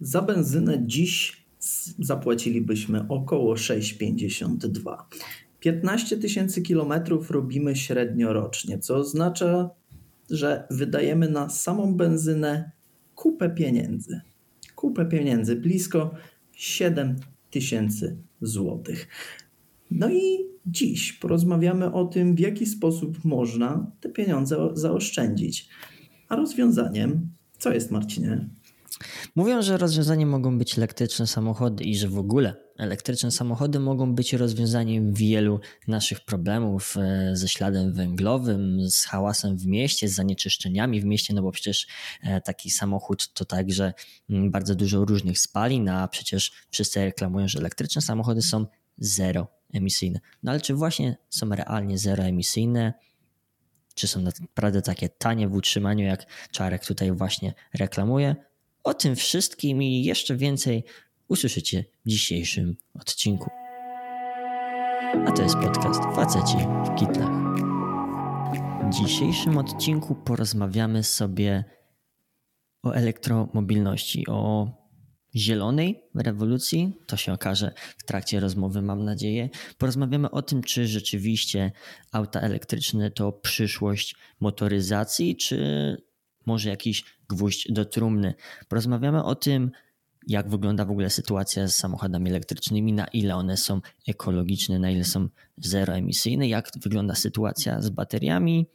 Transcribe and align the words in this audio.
Za 0.00 0.22
benzynę 0.22 0.82
dziś 0.86 1.46
zapłacilibyśmy 1.98 3.08
około 3.08 3.54
6,52. 3.54 4.96
15 5.60 6.16
tysięcy 6.16 6.62
kilometrów 6.62 7.30
robimy 7.30 7.76
średnio 7.76 8.32
rocznie, 8.32 8.78
co 8.78 8.96
oznacza, 8.96 9.70
że 10.30 10.66
wydajemy 10.70 11.28
na 11.28 11.48
samą 11.48 11.94
benzynę 11.94 12.70
kupę 13.14 13.50
pieniędzy. 13.50 14.20
Kupę 14.74 15.06
pieniędzy, 15.06 15.56
blisko 15.56 16.14
7 16.52 17.16
tysięcy 17.50 18.16
złotych. 18.40 19.08
No 19.90 20.10
i 20.10 20.38
dziś 20.66 21.12
porozmawiamy 21.12 21.92
o 21.92 22.04
tym, 22.04 22.34
w 22.34 22.40
jaki 22.40 22.66
sposób 22.66 23.24
można 23.24 23.90
te 24.00 24.08
pieniądze 24.08 24.68
zaoszczędzić. 24.74 25.68
A 26.28 26.36
rozwiązaniem, 26.36 27.30
co 27.58 27.72
jest 27.74 27.90
Marcinie? 27.90 28.48
Mówią, 29.36 29.62
że 29.62 29.76
rozwiązaniem 29.76 30.28
mogą 30.28 30.58
być 30.58 30.78
elektryczne 30.78 31.26
samochody 31.26 31.84
i 31.84 31.96
że 31.96 32.08
w 32.08 32.18
ogóle 32.18 32.56
elektryczne 32.78 33.30
samochody 33.30 33.80
mogą 33.80 34.14
być 34.14 34.32
rozwiązaniem 34.32 35.14
wielu 35.14 35.60
naszych 35.88 36.20
problemów 36.20 36.96
e, 36.96 37.30
ze 37.36 37.48
śladem 37.48 37.92
węglowym, 37.92 38.90
z 38.90 39.04
hałasem 39.04 39.56
w 39.56 39.66
mieście, 39.66 40.08
z 40.08 40.14
zanieczyszczeniami 40.14 41.00
w 41.00 41.04
mieście, 41.04 41.34
no 41.34 41.42
bo 41.42 41.52
przecież 41.52 41.86
e, 42.22 42.40
taki 42.40 42.70
samochód 42.70 43.32
to 43.32 43.44
także 43.44 43.92
mm, 44.30 44.50
bardzo 44.50 44.74
dużo 44.74 45.04
różnych 45.04 45.38
spalin, 45.38 45.88
a 45.88 46.08
przecież 46.08 46.52
wszyscy 46.70 47.04
reklamują, 47.04 47.48
że 47.48 47.58
elektryczne 47.58 48.02
samochody 48.02 48.42
są 48.42 48.66
zero 48.98 49.46
emisyjne. 49.72 50.20
No 50.42 50.50
ale 50.50 50.60
czy 50.60 50.74
właśnie 50.74 51.16
są 51.28 51.48
realnie 51.48 51.98
zero 51.98 52.24
emisyjne? 52.24 52.92
Czy 53.94 54.06
są 54.08 54.20
naprawdę 54.20 54.82
takie 54.82 55.08
tanie 55.08 55.48
w 55.48 55.54
utrzymaniu, 55.54 56.04
jak 56.04 56.26
Czarek 56.50 56.86
tutaj 56.86 57.12
właśnie 57.12 57.54
reklamuje? 57.74 58.49
O 58.84 58.94
tym 58.94 59.16
wszystkim 59.16 59.82
i 59.82 60.04
jeszcze 60.04 60.36
więcej 60.36 60.84
usłyszycie 61.28 61.84
w 62.06 62.08
dzisiejszym 62.08 62.76
odcinku. 62.94 63.50
A 65.26 65.32
to 65.32 65.42
jest 65.42 65.56
podcast 65.56 66.02
Faceci 66.16 66.56
w 66.84 66.94
Kitlach. 66.98 67.30
W 68.90 68.94
dzisiejszym 68.94 69.58
odcinku 69.58 70.14
porozmawiamy 70.14 71.02
sobie 71.04 71.64
o 72.82 72.92
elektromobilności, 72.92 74.26
o 74.28 74.68
zielonej 75.34 76.02
rewolucji. 76.14 76.92
To 77.06 77.16
się 77.16 77.32
okaże 77.32 77.72
w 77.98 78.04
trakcie 78.04 78.40
rozmowy, 78.40 78.82
mam 78.82 79.04
nadzieję. 79.04 79.48
Porozmawiamy 79.78 80.30
o 80.30 80.42
tym, 80.42 80.62
czy 80.62 80.86
rzeczywiście 80.86 81.72
auta 82.12 82.40
elektryczne 82.40 83.10
to 83.10 83.32
przyszłość 83.32 84.16
motoryzacji, 84.40 85.36
czy 85.36 85.96
może 86.50 86.68
jakiś 86.68 87.04
gwóźdź 87.28 87.72
do 87.72 87.84
trumny. 87.84 88.34
Porozmawiamy 88.68 89.24
o 89.24 89.34
tym, 89.34 89.70
jak 90.26 90.48
wygląda 90.48 90.84
w 90.84 90.90
ogóle 90.90 91.10
sytuacja 91.10 91.68
z 91.68 91.74
samochodami 91.74 92.30
elektrycznymi, 92.30 92.92
na 92.92 93.06
ile 93.06 93.36
one 93.36 93.56
są 93.56 93.80
ekologiczne, 94.08 94.78
na 94.78 94.90
ile 94.90 95.04
są 95.04 95.28
zeroemisyjne, 95.56 96.48
jak 96.48 96.70
wygląda 96.82 97.14
sytuacja 97.14 97.80
z 97.80 97.90
bateriami, 97.90 98.66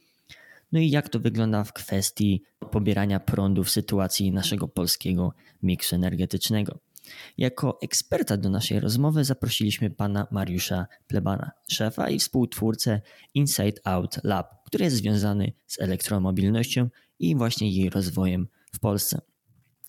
no 0.72 0.80
i 0.80 0.90
jak 0.90 1.08
to 1.08 1.20
wygląda 1.20 1.64
w 1.64 1.72
kwestii 1.72 2.42
pobierania 2.70 3.20
prądu 3.20 3.64
w 3.64 3.70
sytuacji 3.70 4.32
naszego 4.32 4.68
polskiego 4.68 5.34
miksu 5.62 5.96
energetycznego. 5.96 6.78
Jako 7.38 7.78
eksperta 7.82 8.36
do 8.36 8.50
naszej 8.50 8.80
rozmowy 8.80 9.24
zaprosiliśmy 9.24 9.90
pana 9.90 10.26
Mariusza 10.30 10.86
Plebana, 11.06 11.50
szefa 11.68 12.10
i 12.10 12.18
współtwórcę 12.18 13.00
Inside 13.34 13.80
Out 13.84 14.24
Lab, 14.24 14.64
który 14.64 14.84
jest 14.84 14.96
związany 14.96 15.52
z 15.66 15.80
elektromobilnością 15.80 16.88
i 17.18 17.36
właśnie 17.36 17.70
jej 17.70 17.90
rozwojem 17.90 18.48
w 18.72 18.78
Polsce. 18.78 19.20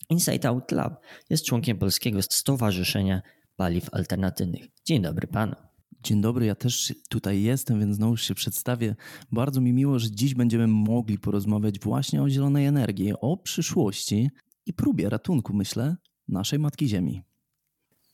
Inside 0.09 0.49
Out 0.49 0.71
Lab 0.71 1.01
jest 1.29 1.45
członkiem 1.45 1.77
Polskiego 1.77 2.21
Stowarzyszenia 2.21 3.21
Paliw 3.55 3.93
Alternatywnych. 3.93 4.67
Dzień 4.85 5.01
dobry 5.01 5.27
panu. 5.27 5.55
Dzień 6.03 6.21
dobry, 6.21 6.45
ja 6.45 6.55
też 6.55 6.93
tutaj 7.09 7.41
jestem, 7.41 7.79
więc 7.79 7.95
znowu 7.95 8.17
się 8.17 8.35
przedstawię. 8.35 8.95
Bardzo 9.31 9.61
mi 9.61 9.73
miło, 9.73 9.99
że 9.99 10.11
dziś 10.11 10.33
będziemy 10.33 10.67
mogli 10.67 11.19
porozmawiać 11.19 11.79
właśnie 11.79 12.21
o 12.21 12.29
zielonej 12.29 12.65
energii, 12.65 13.13
o 13.21 13.37
przyszłości 13.37 14.29
i 14.65 14.73
próbie 14.73 15.09
ratunku, 15.09 15.53
myślę, 15.53 15.95
naszej 16.27 16.59
Matki 16.59 16.87
Ziemi. 16.87 17.21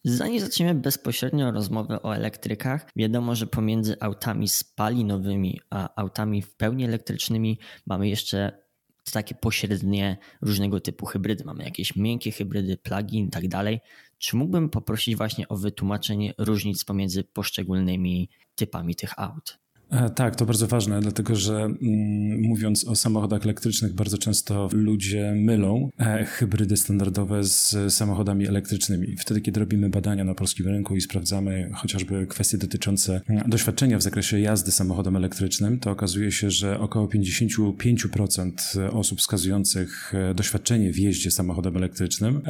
Zanim 0.06 0.40
zaczniemy 0.40 0.82
bezpośrednio 0.82 1.52
rozmowę 1.52 2.02
o 2.02 2.16
elektrykach, 2.16 2.90
wiadomo, 2.96 3.36
że 3.36 3.48
pomiędzy 3.48 4.00
autami 4.00 4.48
spalinowymi 4.48 5.60
a 5.70 6.02
autami 6.02 6.42
w 6.42 6.56
pełni 6.56 6.86
elektrycznymi 6.86 7.60
mamy 7.86 8.10
jeszcze 8.10 8.63
takie 9.12 9.36
pośrednie 9.36 10.18
różnego 10.42 10.80
typu 10.80 11.06
hybrydy. 11.06 11.44
Mamy 11.44 11.64
jakieś 11.64 11.96
miękkie 11.96 12.32
hybrydy, 12.32 12.78
plugin 12.78 13.28
i 13.28 13.30
tak 13.30 13.48
dalej. 13.48 13.82
Czy 14.18 14.36
mógłbym 14.36 14.70
poprosić 14.70 15.16
właśnie 15.16 15.48
o 15.48 15.58
wytłumaczenie 15.58 16.34
różnic 16.38 16.84
pomiędzy 16.86 17.24
poszczególnymi 17.24 18.30
typami 18.56 18.96
tych 18.96 19.20
aut? 19.20 19.63
E, 19.94 20.10
tak, 20.10 20.36
to 20.36 20.46
bardzo 20.46 20.68
ważne, 20.68 21.00
dlatego 21.00 21.36
że 21.36 21.56
mm, 21.56 22.42
mówiąc 22.42 22.88
o 22.88 22.96
samochodach 22.96 23.44
elektrycznych, 23.44 23.94
bardzo 23.94 24.18
często 24.18 24.70
ludzie 24.72 25.34
mylą 25.36 25.90
e, 26.00 26.26
hybrydy 26.26 26.78
standardowe 26.78 27.44
z 27.44 27.76
samochodami 27.94 28.48
elektrycznymi. 28.48 29.16
Wtedy, 29.18 29.42
kiedy 29.42 29.60
robimy 29.60 29.90
badania 29.90 30.24
na 30.24 30.36
polskim 30.36 30.68
rynku 30.68 30.96
i 30.96 31.02
sprawdzamy 31.02 31.70
chociażby 31.74 32.28
kwestie 32.28 32.58
dotyczące 32.58 33.22
mm, 33.28 33.50
doświadczenia 33.50 33.98
w 33.98 34.02
zakresie 34.02 34.40
jazdy 34.40 34.72
samochodem 34.72 35.16
elektrycznym, 35.16 35.80
to 35.80 35.92
okazuje 35.92 36.32
się, 36.32 36.52
że 36.52 36.80
około 36.80 37.08
55% 37.08 38.52
osób 38.92 39.20
wskazujących 39.20 40.14
e, 40.16 40.34
doświadczenie 40.34 40.94
w 40.94 41.00
jeździe 41.00 41.32
samochodem 41.32 41.78
elektrycznym 41.78 42.42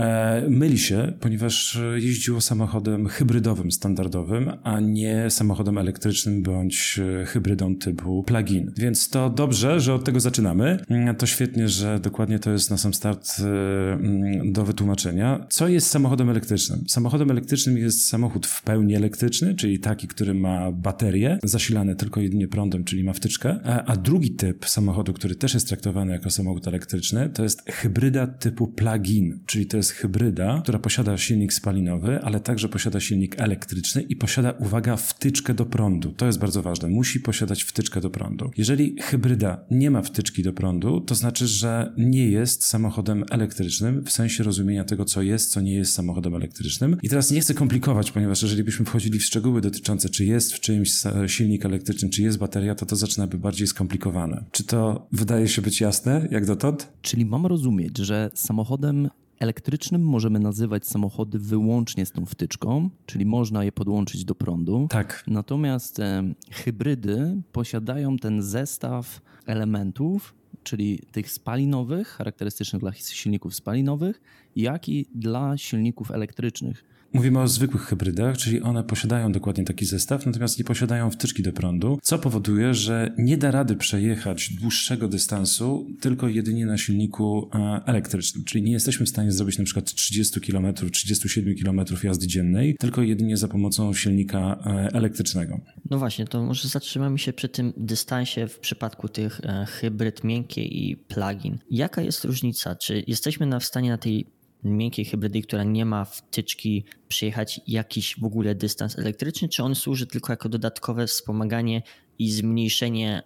myli 0.50 0.78
się, 0.78 1.14
ponieważ 1.20 1.80
jeździło 1.96 2.42
samochodem 2.42 3.08
hybrydowym, 3.08 3.72
standardowym, 3.72 4.52
a 4.64 4.80
nie 4.80 5.30
samochodem 5.30 5.78
elektrycznym 5.78 6.44
bądź 6.44 7.00
hybrydą 7.34 7.76
typu 7.76 8.24
plugin. 8.24 8.72
Więc 8.78 9.10
to 9.10 9.30
dobrze, 9.30 9.80
że 9.80 9.94
od 9.94 10.04
tego 10.04 10.20
zaczynamy. 10.20 10.80
To 11.18 11.26
świetnie, 11.26 11.70
że 11.70 12.00
dokładnie 12.00 12.40
to 12.40 12.52
jest 12.52 12.72
na 12.72 12.78
sam 12.78 12.94
start 12.94 13.40
y, 13.40 13.44
mm, 13.44 14.54
do 14.54 14.66
wytłumaczenia. 14.66 15.46
Co 15.50 15.68
jest 15.68 15.88
samochodem 15.88 16.30
elektrycznym? 16.30 16.84
Samochodem 16.88 17.32
elektrycznym 17.32 17.78
jest 17.78 18.08
samochód 18.08 18.48
w 18.48 18.64
pełni 18.64 18.96
elektryczny, 18.96 19.56
czyli 19.56 19.80
taki, 19.80 20.08
który 20.08 20.34
ma 20.34 20.72
baterię 20.72 21.40
zasilane 21.44 21.96
tylko 21.96 22.22
jedynie 22.22 22.48
prądem, 22.48 22.84
czyli 22.84 23.04
ma 23.04 23.14
wtyczkę. 23.14 23.60
A 23.86 23.96
drugi 23.96 24.32
typ 24.32 24.66
samochodu, 24.66 25.14
który 25.14 25.36
też 25.36 25.54
jest 25.54 25.68
traktowany 25.68 26.12
jako 26.12 26.30
samochód 26.30 26.68
elektryczny, 26.68 27.30
to 27.30 27.44
jest 27.44 27.72
hybryda 27.72 28.28
typu 28.28 28.68
plug-in, 28.68 29.40
czyli 29.46 29.66
to 29.66 29.78
jest 29.78 29.92
hybryda, 29.92 30.60
która 30.64 30.80
posiada 30.80 31.18
silnik 31.18 31.54
spalinowy, 31.54 32.20
ale 32.22 32.40
także 32.40 32.70
posiada 32.70 33.00
silnik 33.00 33.40
elektryczny 33.40 34.02
i 34.02 34.16
posiada, 34.16 34.52
uwaga, 34.52 34.96
wtyczkę 34.96 35.54
do 35.54 35.66
prądu. 35.66 36.12
To 36.12 36.26
jest 36.26 36.40
bardzo 36.40 36.62
ważne. 36.62 36.90
Musi 36.90 37.20
posiadać 37.23 37.63
wtyczkę 37.63 38.01
do 38.01 38.09
prądu. 38.09 38.51
Jeżeli 38.57 38.95
hybryda 39.01 39.66
nie 39.72 39.91
ma 39.91 40.01
wtyczki 40.01 40.44
do 40.44 40.53
prądu, 40.53 41.01
to 41.01 41.16
znaczy, 41.16 41.47
że 41.47 41.94
nie 41.97 42.29
jest 42.29 42.66
samochodem 42.66 43.23
elektrycznym 43.31 44.03
w 44.03 44.11
sensie 44.11 44.44
rozumienia 44.44 44.84
tego, 44.84 45.06
co 45.06 45.22
jest, 45.22 45.51
co 45.51 45.61
nie 45.61 45.73
jest 45.73 45.94
samochodem 45.94 46.35
elektrycznym. 46.35 46.97
I 47.03 47.09
teraz 47.09 47.31
nie 47.31 47.41
chcę 47.41 47.53
komplikować, 47.53 48.11
ponieważ 48.11 48.41
jeżeli 48.41 48.63
byśmy 48.63 48.85
wchodzili 48.85 49.19
w 49.19 49.25
szczegóły 49.25 49.61
dotyczące, 49.61 50.09
czy 50.09 50.25
jest 50.25 50.53
w 50.53 50.59
czymś 50.59 50.91
silnik 51.28 51.66
elektryczny, 51.66 52.09
czy 52.09 52.22
jest 52.22 52.38
bateria, 52.38 52.75
to 52.75 52.85
to 52.85 52.95
zaczyna 52.95 53.28
być 53.28 53.40
bardziej 53.41 53.67
skomplikowane. 53.67 54.45
Czy 54.51 54.63
to 54.63 55.07
wydaje 55.11 55.47
się 55.47 55.61
być 55.61 55.81
jasne, 55.81 56.28
jak 56.31 56.45
dotąd? 56.45 56.94
Czyli 57.01 57.25
mam 57.25 57.45
rozumieć, 57.45 57.97
że 57.97 58.31
samochodem 58.34 59.09
Elektrycznym 59.40 60.06
możemy 60.06 60.40
nazywać 60.40 60.88
samochody 60.88 61.40
wyłącznie 61.40 62.06
z 62.06 62.12
tą 62.12 62.26
wtyczką, 62.26 62.90
czyli 63.06 63.26
można 63.26 63.64
je 63.64 63.72
podłączyć 63.72 64.26
do 64.26 64.36
prądu. 64.36 64.88
Tak. 64.90 65.24
Natomiast 65.28 66.00
e, 66.00 66.34
hybrydy 66.52 67.42
posiadają 67.52 68.18
ten 68.18 68.42
zestaw 68.42 69.22
elementów, 69.46 70.36
czyli 70.64 71.00
tych 71.12 71.32
spalinowych, 71.32 72.08
charakterystycznych 72.08 72.80
dla 72.80 72.94
silników 72.94 73.56
spalinowych, 73.56 74.22
jak 74.56 74.90
i 74.90 75.06
dla 75.16 75.58
silników 75.58 76.12
elektrycznych. 76.12 76.92
Mówimy 77.14 77.40
o 77.40 77.48
zwykłych 77.48 77.82
hybrydach, 77.82 78.38
czyli 78.38 78.62
one 78.62 78.84
posiadają 78.84 79.32
dokładnie 79.32 79.64
taki 79.64 79.86
zestaw, 79.86 80.26
natomiast 80.26 80.60
nie 80.60 80.66
posiadają 80.66 81.12
wtyczki 81.12 81.44
do 81.44 81.54
prądu, 81.54 82.00
co 82.02 82.20
powoduje, 82.20 82.74
że 82.74 83.14
nie 83.18 83.38
da 83.38 83.52
rady 83.52 83.76
przejechać 83.76 84.54
dłuższego 84.62 85.08
dystansu 85.08 85.88
tylko 86.02 86.28
jedynie 86.28 86.66
na 86.66 86.78
silniku 86.78 87.50
e, 87.56 87.82
elektrycznym. 87.86 88.44
Czyli 88.44 88.64
nie 88.64 88.72
jesteśmy 88.72 89.06
w 89.06 89.10
stanie 89.10 89.32
zrobić 89.32 89.58
na 89.58 89.66
przykład 89.66 89.94
30 89.94 90.42
km, 90.42 90.74
37 90.92 91.56
km 91.64 91.82
jazdy 92.04 92.28
dziennej, 92.28 92.76
tylko 92.80 93.02
jedynie 93.02 93.38
za 93.38 93.48
pomocą 93.48 93.94
silnika 93.94 94.64
e, 94.66 94.70
elektrycznego. 94.94 95.60
No 95.90 96.00
właśnie, 96.00 96.26
to 96.26 96.44
może 96.44 96.68
zatrzymamy 96.68 97.20
się 97.20 97.34
przy 97.34 97.50
tym 97.50 97.74
dystansie 97.78 98.48
w 98.48 98.60
przypadku 98.60 99.10
tych 99.10 99.42
e, 99.44 99.66
hybryd 99.66 100.24
miękkie 100.24 100.64
i 100.64 100.96
plugin. 100.96 101.58
Jaka 101.72 102.02
jest 102.02 102.26
różnica? 102.26 102.76
Czy 102.76 103.04
jesteśmy 103.08 103.46
na 103.46 103.60
w 103.60 103.66
stanie 103.66 103.90
na 103.90 103.98
tej 103.98 104.26
miękkiej 104.64 105.06
hybrydy, 105.06 105.42
która 105.42 105.64
nie 105.64 105.86
ma 105.86 106.06
wtyczki, 106.06 106.86
przejechać 107.08 107.62
jakiś 107.68 108.20
w 108.20 108.24
ogóle 108.24 108.56
dystans 108.56 109.00
elektryczny, 109.00 109.50
czy 109.50 109.64
on 109.64 109.76
służy 109.76 110.08
tylko 110.08 110.34
jako 110.34 110.50
dodatkowe 110.50 111.08
wspomaganie 111.08 111.82
i 112.20 112.32
zmniejszenie 112.32 113.22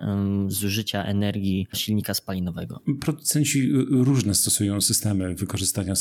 zużycia 0.47 1.03
energii 1.03 1.67
silnika 1.73 2.13
spalinowego. 2.13 2.81
Producenci 2.99 3.69
różne 3.89 4.35
stosują 4.35 4.81
systemy 4.81 5.35
wykorzystania 5.35 5.93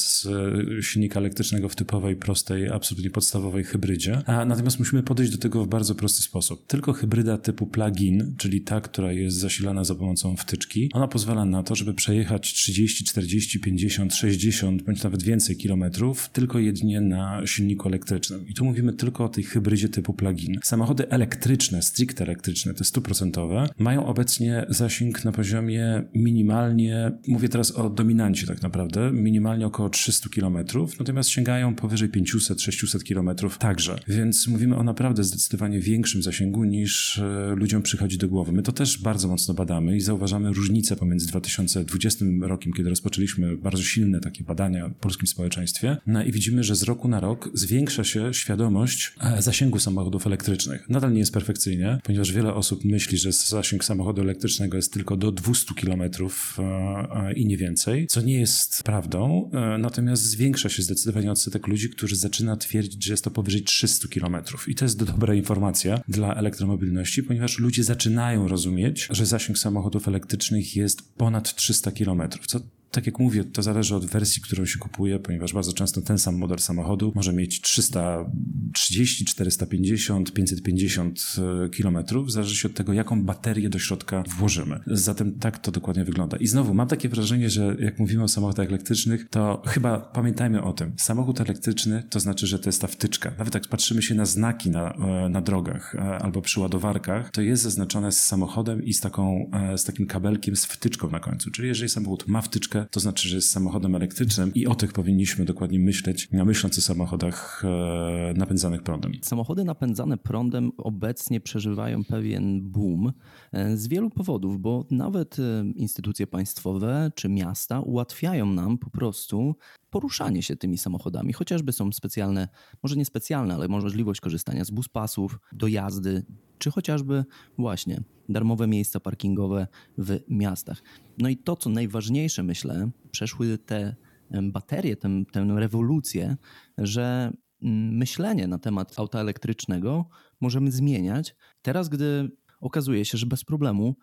silnika 0.81 1.21
elektrycznego 1.21 1.69
w 1.69 1.77
typowej, 1.77 2.17
prostej, 2.17 2.69
absolutnie 2.69 3.11
podstawowej 3.11 3.65
hybrydzie, 3.65 4.23
a 4.27 4.44
natomiast 4.44 4.79
musimy 4.79 5.03
podejść 5.03 5.33
do 5.33 5.38
tego 5.38 5.65
w 5.65 5.69
bardzo 5.69 5.94
prosty 5.94 6.23
sposób. 6.23 6.67
Tylko 6.67 6.93
hybryda 6.93 7.38
typu 7.38 7.67
plug-in, 7.67 8.35
czyli 8.38 8.61
ta, 8.61 8.81
która 8.81 9.12
jest 9.12 9.37
zasilana 9.37 9.85
za 9.85 9.94
pomocą 9.94 10.37
wtyczki, 10.37 10.91
ona 10.93 11.09
pozwala 11.09 11.44
na 11.44 11.62
to, 11.62 11.75
żeby 11.75 11.94
przejechać 11.94 12.53
30, 12.55 13.05
40, 13.05 13.61
50, 13.61 14.15
60 14.15 14.83
bądź 14.83 15.03
nawet 15.03 15.23
więcej 15.23 15.56
kilometrów 15.56 16.29
tylko 16.33 16.59
jedynie 16.59 17.00
na 17.00 17.47
silniku 17.47 17.88
elektrycznym. 17.88 18.49
I 18.49 18.55
tu 18.55 18.65
mówimy 18.65 18.93
tylko 18.93 19.25
o 19.25 19.29
tej 19.29 19.44
hybrydzie 19.44 19.88
typu 19.88 20.15
plug-in. 20.15 20.59
Samochody 20.62 21.11
elektryczne, 21.11 21.83
stricte 21.83 22.25
elektryczne, 22.25 22.75
te 22.75 22.85
stuprocentowe, 22.87 23.69
mają 23.79 24.06
obecnie 24.06 24.67
zasięg 24.69 25.25
na 25.25 25.33
poziomie 25.33 26.03
minimalnie, 26.15 27.12
mówię 27.29 27.49
teraz 27.49 27.71
o 27.71 27.91
dominancie 27.91 28.47
tak 28.47 28.62
naprawdę, 28.62 29.11
minimalnie 29.12 29.67
około 29.67 29.91
300 29.91 30.29
km, 30.29 30.59
natomiast 30.99 31.31
sięgają 31.31 31.75
powyżej 31.75 32.11
500-600 32.11 33.15
km 33.15 33.50
także. 33.59 33.99
Więc 34.09 34.49
mówimy 34.49 34.77
o 34.77 34.83
naprawdę 34.83 35.25
zdecydowanie 35.25 35.81
większym 35.81 36.23
zasięgu 36.23 36.65
niż 36.65 37.19
e, 37.19 37.55
ludziom 37.56 37.83
przychodzi 37.83 38.19
do 38.19 38.29
głowy. 38.29 38.53
My 38.53 38.62
to 38.62 38.73
też 38.73 39.03
bardzo 39.03 39.29
mocno 39.29 39.55
badamy 39.55 39.97
i 39.97 40.00
zauważamy 40.00 40.53
różnicę 40.53 40.97
pomiędzy 40.97 41.27
2020 41.27 42.25
rokiem, 42.41 42.73
kiedy 42.73 42.91
rozpoczęliśmy 42.91 43.56
bardzo 43.56 43.83
silne 43.83 44.21
takie 44.21 44.44
badania 44.44 44.88
w 44.88 44.94
polskim 44.94 45.27
społeczeństwie 45.27 45.97
no 46.06 46.25
i 46.25 46.33
widzimy, 46.33 46.65
że 46.65 46.77
z 46.77 46.83
roku 46.83 47.09
na 47.09 47.21
rok 47.21 47.50
zwiększa 47.55 48.05
się 48.05 48.35
świadomość 48.35 49.15
e, 49.21 49.43
zasięgu 49.43 49.79
samochodów 49.79 50.27
elektrycznych. 50.27 50.88
Nadal 50.88 51.12
nie 51.12 51.19
jest 51.19 51.33
perfekcyjnie, 51.33 51.99
ponieważ 52.05 52.33
wiele 52.33 52.55
osób 52.55 52.65
myśli, 52.84 53.18
że 53.18 53.32
zasięg 53.32 53.84
samochodu 53.84 54.22
elektrycznego 54.22 54.76
jest 54.76 54.92
tylko 54.92 55.16
do 55.16 55.32
200 55.32 55.74
km 55.74 56.02
e, 56.02 56.62
e, 56.62 57.32
i 57.32 57.46
nie 57.46 57.56
więcej, 57.56 58.06
co 58.06 58.20
nie 58.20 58.40
jest 58.40 58.82
prawdą, 58.82 59.50
natomiast 59.78 60.22
zwiększa 60.22 60.68
się 60.68 60.82
zdecydowanie 60.82 61.32
odsetek 61.32 61.66
ludzi, 61.66 61.90
którzy 61.90 62.16
zaczyna 62.16 62.56
twierdzić, 62.56 63.04
że 63.04 63.12
jest 63.12 63.24
to 63.24 63.30
powyżej 63.30 63.62
300 63.62 64.08
km. 64.08 64.36
I 64.66 64.74
to 64.74 64.84
jest 64.84 65.04
dobra 65.04 65.34
informacja 65.34 66.00
dla 66.08 66.34
elektromobilności, 66.34 67.22
ponieważ 67.22 67.58
ludzie 67.58 67.84
zaczynają 67.84 68.48
rozumieć, 68.48 69.08
że 69.10 69.26
zasięg 69.26 69.58
samochodów 69.58 70.08
elektrycznych 70.08 70.76
jest 70.76 71.14
ponad 71.14 71.54
300 71.54 71.92
km, 71.92 72.22
co 72.46 72.60
tak 72.91 73.06
jak 73.06 73.19
mówię, 73.19 73.44
to 73.44 73.62
zależy 73.62 73.97
od 73.97 74.06
wersji, 74.06 74.43
którą 74.43 74.67
się 74.67 74.79
kupuje, 74.79 75.19
ponieważ 75.19 75.53
bardzo 75.53 75.73
często 75.73 76.03
ten 76.03 76.19
sam 76.19 76.37
model 76.37 76.59
samochodu 76.59 77.12
może 77.15 77.33
mieć 77.33 77.61
330, 77.61 79.25
450, 79.25 80.33
550 80.33 81.37
km, 81.79 81.99
zależy 82.27 82.56
się 82.56 82.69
od 82.69 82.75
tego, 82.75 82.93
jaką 82.93 83.23
baterię 83.23 83.69
do 83.69 83.79
środka 83.79 84.25
włożymy. 84.38 84.81
Zatem 84.87 85.38
tak 85.38 85.59
to 85.59 85.73
dokładnie 85.73 86.05
wygląda. 86.05 86.37
I 86.37 86.47
znowu 86.47 86.75
mam 86.75 86.88
takie 86.88 87.09
wrażenie, 87.09 87.50
że 87.50 87.77
jak 87.79 87.99
mówimy 87.99 88.23
o 88.23 88.29
samochodach 88.29 88.69
elektrycznych, 88.69 89.29
to 89.31 89.62
chyba 89.67 89.99
pamiętajmy 89.99 90.62
o 90.62 90.73
tym. 90.73 90.93
Samochód 90.97 91.41
elektryczny 91.41 92.03
to 92.11 92.21
znaczy, 92.21 92.47
że 92.47 92.59
to 92.59 92.69
jest 92.69 92.81
ta 92.81 92.87
wtyczka. 92.87 93.33
Nawet 93.38 93.55
jak 93.55 93.69
patrzymy 93.69 94.03
się 94.03 94.15
na 94.15 94.25
znaki 94.25 94.71
na, 94.71 94.93
e, 94.93 95.29
na 95.29 95.41
drogach 95.41 95.94
e, 95.94 95.99
albo 96.19 96.43
przy 96.43 96.61
ładowarkach, 96.61 97.31
to 97.31 97.43
jest 97.43 97.62
zaznaczone 97.62 98.12
z 98.12 98.25
samochodem 98.25 98.85
i 98.85 98.94
z, 98.94 99.00
taką, 99.00 99.50
e, 99.53 99.79
z 99.79 99.85
takim 99.85 100.06
kabelkiem 100.06 100.56
z 100.56 100.65
wtyczką 100.65 101.11
na 101.11 101.21
końcu. 101.21 101.50
Czyli 101.50 101.69
jeżeli 101.69 101.88
samochód 101.88 102.29
ma 102.29 102.43
wtyczkę, 102.43 102.86
to 102.91 103.00
znaczy, 103.00 103.29
że 103.29 103.37
jest 103.37 103.50
samochodem 103.50 103.94
elektrycznym 103.94 104.55
i 104.55 104.67
o 104.67 104.75
tych 104.75 104.93
powinniśmy 104.93 105.44
dokładnie 105.44 105.79
myśleć, 105.79 106.29
myśląc 106.33 106.79
o 106.79 106.81
samochodach 106.81 107.62
e, 107.65 108.35
napędzanych 108.37 108.83
prądem. 108.83 109.12
Samochody 109.23 109.65
napędzane 109.65 110.17
prądem 110.17 110.73
obecnie 110.79 111.41
przeżywają 111.41 112.05
pewien 112.05 112.71
boom 112.71 113.12
e, 113.53 113.77
z 113.77 113.88
wielu 113.88 114.11
powodów, 114.11 114.61
bo 114.61 114.87
nawet 114.91 115.38
e, 115.38 115.65
instytucje 115.75 116.27
państwowe 116.27 117.11
czy 117.15 117.29
miasta 117.29 117.81
ułatwiają 117.81 118.47
nam 118.47 118.79
po 118.79 118.91
prostu 118.91 119.56
poruszanie 119.96 120.43
się 120.43 120.56
tymi 120.56 120.78
samochodami. 120.78 121.32
Chociażby 121.32 121.72
są 121.72 121.93
specjalne, 121.93 122.48
może 122.82 122.96
nie 122.96 123.04
specjalne, 123.04 123.54
ale 123.54 123.69
możliwość 123.69 124.20
korzystania 124.20 124.64
z 124.64 124.70
buspasów, 124.70 125.38
dojazdy, 125.52 126.22
czy 126.58 126.70
chociażby 126.70 127.25
właśnie 127.58 128.02
darmowe 128.28 128.66
miejsca 128.66 129.00
parkingowe 129.00 129.66
w 129.98 130.20
miastach. 130.28 130.82
No 131.19 131.28
i 131.28 131.37
to, 131.37 131.56
co 131.56 131.70
najważniejsze, 131.70 132.43
myślę, 132.43 132.90
przeszły 133.10 133.58
te 133.58 133.96
baterie, 134.43 134.96
tę, 134.96 135.22
tę 135.32 135.46
rewolucję, 135.56 136.37
że 136.78 137.32
mm, 137.62 137.96
myślenie 137.96 138.46
na 138.46 138.58
temat 138.58 138.99
auta 138.99 139.20
elektrycznego 139.20 140.08
możemy 140.40 140.72
zmieniać. 140.72 141.34
Teraz, 141.62 141.88
gdy 141.88 142.31
okazuje 142.60 143.04
się, 143.04 143.19
że 143.19 143.26
bez 143.26 143.44
problemu 143.44 143.96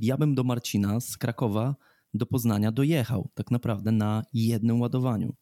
ja 0.00 0.16
bym 0.16 0.34
do 0.34 0.44
Marcina 0.44 1.00
z 1.00 1.16
Krakowa 1.16 1.76
do 2.14 2.26
Poznania 2.26 2.72
dojechał 2.72 3.30
tak 3.34 3.50
naprawdę 3.50 3.92
na 3.92 4.22
jednym 4.32 4.80
ładowaniu, 4.80 5.34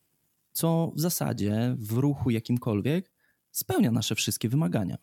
co 0.53 0.93
w 0.97 1.01
zasadzie 1.01 1.77
w 1.79 1.93
ruchu 1.93 2.31
jakimkolwiek 2.31 3.13
spełnia 3.51 3.91
nasze 3.91 4.15
wszystkie 4.15 4.49
wymagania. 4.49 4.99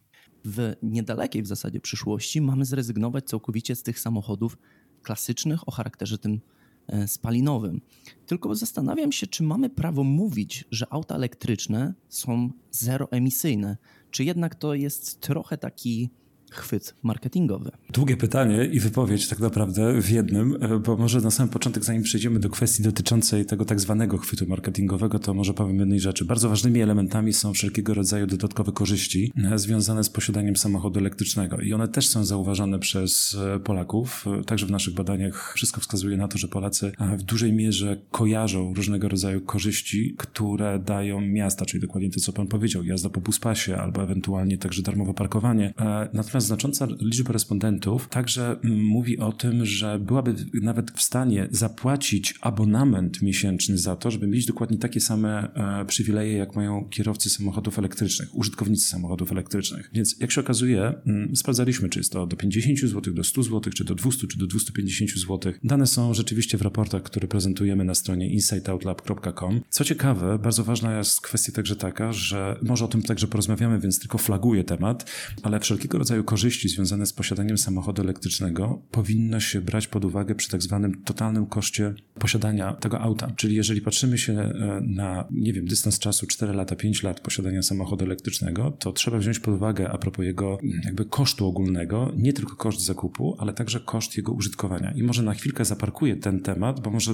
W 0.45 0.73
niedalekiej 0.83 1.43
w 1.43 1.47
zasadzie 1.47 1.79
przyszłości 1.79 2.41
mamy 2.41 2.65
zrezygnować 2.65 3.25
całkowicie 3.25 3.75
z 3.75 3.83
tych 3.83 3.99
samochodów 3.99 4.57
klasycznych 5.01 5.67
o 5.67 5.71
charakterze 5.71 6.17
tym 6.17 6.41
e, 6.87 7.07
spalinowym. 7.07 7.81
Tylko 8.25 8.55
zastanawiam 8.55 9.11
się, 9.11 9.27
czy 9.27 9.43
mamy 9.43 9.69
prawo 9.69 10.03
mówić, 10.03 10.65
że 10.71 10.93
auta 10.93 11.15
elektryczne 11.15 11.93
są 12.09 12.49
zeroemisyjne, 12.71 13.77
czy 14.11 14.23
jednak 14.23 14.55
to 14.55 14.73
jest 14.73 15.21
trochę 15.21 15.57
taki 15.57 16.09
chwyt 16.51 16.95
marketingowy? 17.03 17.71
Długie 17.89 18.17
pytanie 18.17 18.65
i 18.65 18.79
wypowiedź 18.79 19.27
tak 19.27 19.39
naprawdę 19.39 20.01
w 20.01 20.09
jednym, 20.09 20.57
e, 20.61 20.79
bo 20.79 20.97
może 20.97 21.21
na 21.21 21.31
samym 21.31 21.49
początek, 21.49 21.85
zanim 21.85 22.03
przejdziemy 22.03 22.39
do 22.39 22.49
kwestii 22.49 22.83
dotyczącej 22.83 23.45
tego 23.45 23.65
tak 23.65 23.79
zwanego 23.79 24.17
chwytu 24.17 24.47
marketingowego, 24.47 25.19
to 25.19 25.33
może 25.33 25.53
powiem 25.53 25.79
jednej 25.79 25.99
rzeczy. 25.99 26.25
Bardzo 26.25 26.49
ważnymi 26.49 26.81
elementami 26.81 27.33
są 27.33 27.53
wszelkiego 27.53 27.93
rodzaju 27.93 28.27
dodatkowe 28.27 28.71
korzyści 28.71 29.33
e, 29.51 29.59
związane 29.59 30.03
z 30.03 30.09
posiadaniem 30.09 30.55
samochodu 30.55 30.99
elektrycznego 30.99 31.57
i 31.57 31.73
one 31.73 31.87
też 31.87 32.07
są 32.07 32.25
zauważane 32.25 32.79
przez 32.79 33.37
e, 33.55 33.59
Polaków. 33.59 34.25
Także 34.45 34.65
w 34.65 34.71
naszych 34.71 34.93
badaniach 34.93 35.53
wszystko 35.55 35.81
wskazuje 35.81 36.17
na 36.17 36.27
to, 36.27 36.37
że 36.37 36.47
Polacy 36.47 36.91
w 37.17 37.23
dużej 37.23 37.53
mierze 37.53 37.97
kojarzą 38.11 38.73
różnego 38.73 39.09
rodzaju 39.09 39.41
korzyści, 39.41 40.15
które 40.17 40.79
dają 40.79 41.21
miasta, 41.21 41.65
czyli 41.65 41.81
dokładnie 41.81 42.09
to, 42.09 42.19
co 42.19 42.33
pan 42.33 42.47
powiedział, 42.47 42.83
jazda 42.83 43.09
po 43.09 43.21
buspasie 43.21 43.77
albo 43.77 44.03
ewentualnie 44.03 44.57
także 44.57 44.81
darmowe 44.81 45.13
parkowanie. 45.13 45.73
Natomiast 46.13 46.36
Natomiast 46.37 46.47
znacząca 46.47 46.87
liczba 47.01 47.33
respondentów 47.33 48.07
także 48.09 48.59
mm, 48.63 48.85
mówi 48.85 49.19
o 49.19 49.31
tym, 49.31 49.65
że 49.65 49.99
byłaby 49.99 50.35
nawet 50.53 50.91
w 50.91 51.01
stanie 51.01 51.47
zapłacić 51.51 52.35
abonament 52.41 53.21
miesięczny 53.21 53.77
za 53.77 53.95
to, 53.95 54.11
żeby 54.11 54.27
mieć 54.27 54.45
dokładnie 54.45 54.77
takie 54.77 54.99
same 54.99 55.53
e, 55.53 55.85
przywileje, 55.85 56.37
jak 56.37 56.55
mają 56.55 56.87
kierowcy 56.89 57.29
samochodów 57.29 57.79
elektrycznych, 57.79 58.35
użytkownicy 58.35 58.89
samochodów 58.89 59.31
elektrycznych. 59.31 59.89
Więc 59.93 60.19
jak 60.19 60.31
się 60.31 60.41
okazuje, 60.41 60.93
mm, 61.05 61.35
sprawdzaliśmy, 61.35 61.89
czy 61.89 61.99
jest 61.99 62.11
to 62.11 62.27
do 62.27 62.35
50 62.35 62.79
zł, 62.79 63.13
do 63.13 63.23
100 63.23 63.43
zł, 63.43 63.73
czy 63.73 63.83
do 63.83 63.95
200, 63.95 64.27
czy 64.27 64.37
do 64.37 64.47
250 64.47 65.11
zł. 65.11 65.53
Dane 65.63 65.87
są 65.87 66.13
rzeczywiście 66.13 66.57
w 66.57 66.61
raportach, 66.61 67.03
które 67.03 67.27
prezentujemy 67.27 67.85
na 67.85 67.95
stronie 67.95 68.29
insightoutlab.com. 68.29 69.61
Co 69.69 69.83
ciekawe, 69.83 70.39
bardzo 70.39 70.63
ważna 70.63 70.97
jest 70.97 71.21
kwestia 71.21 71.51
także 71.51 71.75
taka, 71.75 72.13
że 72.13 72.59
może 72.61 72.85
o 72.85 72.87
tym 72.87 73.01
także 73.01 73.27
porozmawiamy, 73.27 73.79
więc 73.79 73.99
tylko 73.99 74.17
flaguję 74.17 74.63
temat, 74.63 75.11
ale 75.43 75.59
wszelkiego 75.59 75.97
rodzaju 75.97 76.26
korzyści 76.27 76.69
związane 76.69 77.05
z 77.05 77.13
posiadaniem 77.13 77.57
samochodu 77.57 78.01
elektrycznego 78.01 78.81
powinno 78.91 79.39
się 79.39 79.61
brać 79.61 79.87
pod 79.87 80.05
uwagę 80.05 80.35
przy 80.35 80.49
tak 80.49 80.61
zwanym 80.61 81.03
totalnym 81.03 81.45
koszcie 81.45 81.93
posiadania 82.19 82.73
tego 82.73 82.99
auta. 82.99 83.31
Czyli 83.35 83.55
jeżeli 83.55 83.81
patrzymy 83.81 84.17
się 84.17 84.33
e, 84.33 84.81
na, 84.81 85.27
nie 85.31 85.53
wiem, 85.53 85.65
dystans 85.65 85.99
czasu 85.99 86.27
4 86.27 86.53
lata, 86.53 86.75
5 86.75 87.03
lat 87.03 87.19
posiadania 87.19 87.61
samochodu 87.61 88.05
elektrycznego, 88.05 88.71
to 88.71 88.91
trzeba 88.91 89.17
wziąć 89.17 89.39
pod 89.39 89.53
uwagę 89.53 89.89
a 89.89 89.97
propos 89.97 90.25
jego 90.25 90.57
jakby 90.85 91.05
kosztu 91.05 91.47
ogólnego, 91.47 92.13
nie 92.17 92.33
tylko 92.33 92.55
koszt 92.55 92.85
zakupu, 92.85 93.35
ale 93.39 93.53
także 93.53 93.79
koszt 93.79 94.17
jego 94.17 94.31
użytkowania. 94.31 94.91
I 94.95 95.03
może 95.03 95.23
na 95.23 95.33
chwilkę 95.33 95.65
zaparkuję 95.65 96.15
ten 96.15 96.39
temat, 96.39 96.79
bo 96.79 96.91
może 96.91 97.13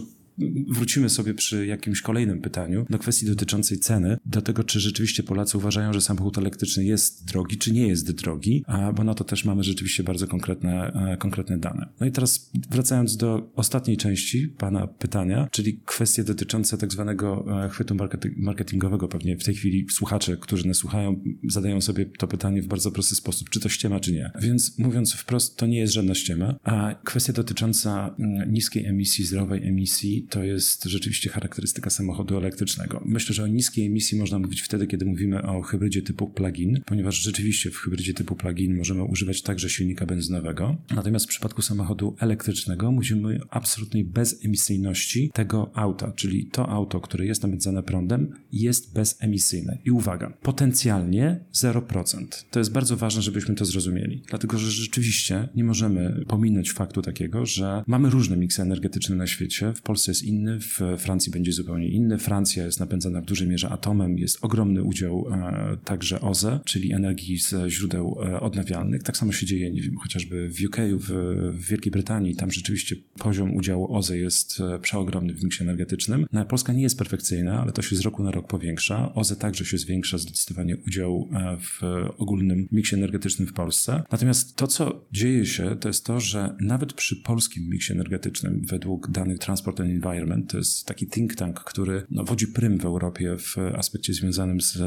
wrócimy 0.68 1.10
sobie 1.10 1.34
przy 1.34 1.66
jakimś 1.66 2.02
kolejnym 2.02 2.42
pytaniu 2.42 2.86
do 2.90 3.00
kwestii 3.00 3.26
dotyczącej 3.26 3.80
ceny, 3.80 4.18
do 4.26 4.42
tego, 4.42 4.64
czy 4.64 4.80
rzeczywiście 4.80 5.24
Polacy 5.24 5.58
uważają, 5.58 5.94
że 5.94 6.02
samochód 6.02 6.38
elektryczny 6.38 6.86
jest 6.86 7.26
drogi, 7.26 7.58
czy 7.58 7.74
nie 7.74 7.88
jest 7.88 8.12
drogi, 8.12 8.66
bo 8.96 9.04
na 9.04 9.14
to 9.14 9.24
też 9.24 9.46
mamy 9.46 9.64
rzeczywiście 9.64 10.04
bardzo 10.04 10.28
konkretne, 10.28 10.92
e, 11.14 11.18
konkretne 11.18 11.58
dane. 11.58 11.90
No 12.00 12.06
i 12.06 12.12
teraz 12.12 12.52
wracając 12.70 13.18
do 13.18 13.52
ostatniej 13.56 13.98
części 13.98 14.48
Pana 14.48 14.88
pytania, 14.88 15.48
czyli 15.52 15.82
kwestie 15.86 16.24
dotyczące 16.24 16.78
tak 16.78 16.92
zwanego 16.92 17.46
e, 17.66 17.70
chwytu 17.70 17.96
marketingowego. 18.38 19.08
Pewnie 19.08 19.38
w 19.38 19.44
tej 19.44 19.56
chwili 19.56 19.88
słuchacze, 19.92 20.38
którzy 20.38 20.68
nas 20.68 20.78
słuchają, 20.78 21.24
zadają 21.50 21.82
sobie 21.82 22.06
to 22.06 22.28
pytanie 22.28 22.62
w 22.62 22.68
bardzo 22.68 22.92
prosty 22.92 23.16
sposób, 23.16 23.50
czy 23.50 23.60
to 23.60 23.70
ściema, 23.70 24.00
czy 24.00 24.14
nie. 24.14 24.32
Więc 24.42 24.80
mówiąc 24.80 25.14
wprost, 25.14 25.58
to 25.58 25.66
nie 25.66 25.80
jest 25.80 25.94
żadna 25.94 26.16
ściema, 26.16 26.56
a 26.64 26.96
kwestia 27.04 27.34
dotycząca 27.34 28.16
mm, 28.20 28.54
niskiej 28.54 28.86
emisji, 28.86 29.26
zdrowej 29.26 29.68
emisji, 29.68 30.23
to 30.30 30.44
jest 30.44 30.84
rzeczywiście 30.84 31.30
charakterystyka 31.30 31.90
samochodu 31.90 32.38
elektrycznego. 32.38 33.02
Myślę, 33.06 33.36
że 33.36 33.44
o 33.44 33.48
niskiej 33.48 33.86
emisji 33.86 34.20
można 34.20 34.40
mówić 34.40 34.62
wtedy, 34.62 34.88
kiedy 34.88 35.06
mówimy 35.06 35.44
o 35.44 35.62
hybrydzie 35.62 36.02
typu 36.02 36.28
plug-in, 36.28 36.82
ponieważ 36.86 37.22
rzeczywiście 37.22 37.72
w 37.72 37.78
hybrydzie 37.78 38.14
typu 38.14 38.36
plug-in 38.36 38.78
możemy 38.78 39.04
używać 39.04 39.42
także 39.42 39.70
silnika 39.70 40.06
benzynowego. 40.06 40.78
Natomiast 40.96 41.26
w 41.26 41.30
przypadku 41.30 41.62
samochodu 41.62 42.16
elektrycznego 42.20 42.92
mówimy 42.92 43.40
o 43.44 43.54
absolutnej 43.54 44.06
bezemisyjności 44.06 45.32
tego 45.34 45.72
auta, 45.74 46.12
czyli 46.12 46.46
to 46.46 46.70
auto, 46.70 47.02
które 47.02 47.26
jest 47.26 47.44
napędzane 47.44 47.84
prądem, 47.84 48.34
jest 48.52 48.94
bezemisyjne. 48.94 49.78
I 49.86 49.92
uwaga, 49.92 50.30
potencjalnie 50.42 51.40
0%. 51.54 52.26
To 52.52 52.60
jest 52.60 52.72
bardzo 52.72 52.98
ważne, 52.98 53.22
żebyśmy 53.22 53.56
to 53.56 53.66
zrozumieli, 53.66 54.24
dlatego 54.30 54.58
że 54.58 54.72
rzeczywiście 54.72 55.50
nie 55.56 55.64
możemy 55.64 56.26
pominąć 56.28 56.72
faktu 56.72 57.02
takiego, 57.02 57.46
że 57.46 57.84
mamy 57.88 58.10
różne 58.10 58.38
miksy 58.38 58.62
energetyczne 58.62 59.16
na 59.16 59.28
świecie. 59.28 59.74
W 59.76 59.82
Polsce 59.82 60.12
jest 60.14 60.24
inny, 60.24 60.60
w 60.60 60.80
Francji 60.98 61.32
będzie 61.32 61.52
zupełnie 61.52 61.88
inny. 61.88 62.18
Francja 62.18 62.66
jest 62.66 62.80
napędzana 62.80 63.22
w 63.22 63.26
dużej 63.26 63.48
mierze 63.48 63.70
atomem, 63.70 64.18
jest 64.18 64.38
ogromny 64.42 64.84
udział 64.84 65.28
e, 65.32 65.78
także 65.86 66.22
OZE, 66.22 66.60
czyli 66.66 66.94
energii 66.94 67.38
ze 67.38 67.70
źródeł 67.70 68.18
e, 68.24 68.40
odnawialnych. 68.40 69.04
Tak 69.04 69.18
samo 69.18 69.32
się 69.32 69.46
dzieje, 69.46 69.72
nie 69.72 69.82
wiem, 69.82 69.98
chociażby 69.98 70.50
w 70.50 70.66
UK, 70.66 70.78
w, 71.00 71.10
Wielkiej 71.70 71.92
Brytanii, 71.92 72.36
tam 72.36 72.52
rzeczywiście 72.52 72.96
poziom 73.20 73.56
udziału 73.56 73.96
OZE 73.96 74.18
jest 74.18 74.60
e, 74.60 74.80
przeogromny 74.80 75.34
w 75.34 75.44
miksie 75.44 75.64
energetycznym. 75.64 76.26
No, 76.34 76.46
Polska 76.46 76.74
nie 76.74 76.82
jest 76.82 76.98
perfekcyjna, 76.98 77.62
ale 77.62 77.72
to 77.72 77.82
się 77.82 77.96
z 77.96 78.02
roku 78.02 78.24
na 78.24 78.32
rok 78.32 78.48
powiększa. 78.48 79.14
OZE 79.14 79.36
także 79.36 79.66
się 79.66 79.78
zwiększa 79.78 80.18
zdecydowanie 80.18 80.78
udział 80.88 81.30
w 81.60 81.82
ogólnym 82.18 82.68
miksie 82.72 82.96
energetycznym 82.96 83.48
w 83.48 83.54
Polsce. 83.54 84.04
Natomiast 84.12 84.56
to, 84.56 84.68
co 84.68 85.06
dzieje 85.12 85.46
się, 85.46 85.76
to 85.80 85.90
jest 85.90 86.06
to, 86.06 86.20
że 86.20 86.56
nawet 86.60 86.94
przy 86.94 87.16
polskim 87.16 87.70
miksie 87.70 87.94
energetycznym, 87.94 88.62
według 88.66 89.12
danych 89.12 89.40
Transport 89.40 89.80
and 89.80 90.03
Environment, 90.04 90.52
to 90.52 90.58
jest 90.58 90.86
taki 90.86 91.08
think 91.08 91.36
tank, 91.36 91.60
który 91.60 92.06
no, 92.12 92.24
wodzi 92.24 92.48
prym 92.48 92.80
w 92.80 92.86
Europie 92.86 93.38
w 93.38 93.58
aspekcie 93.76 94.14
związanym 94.14 94.62
z 94.62 94.78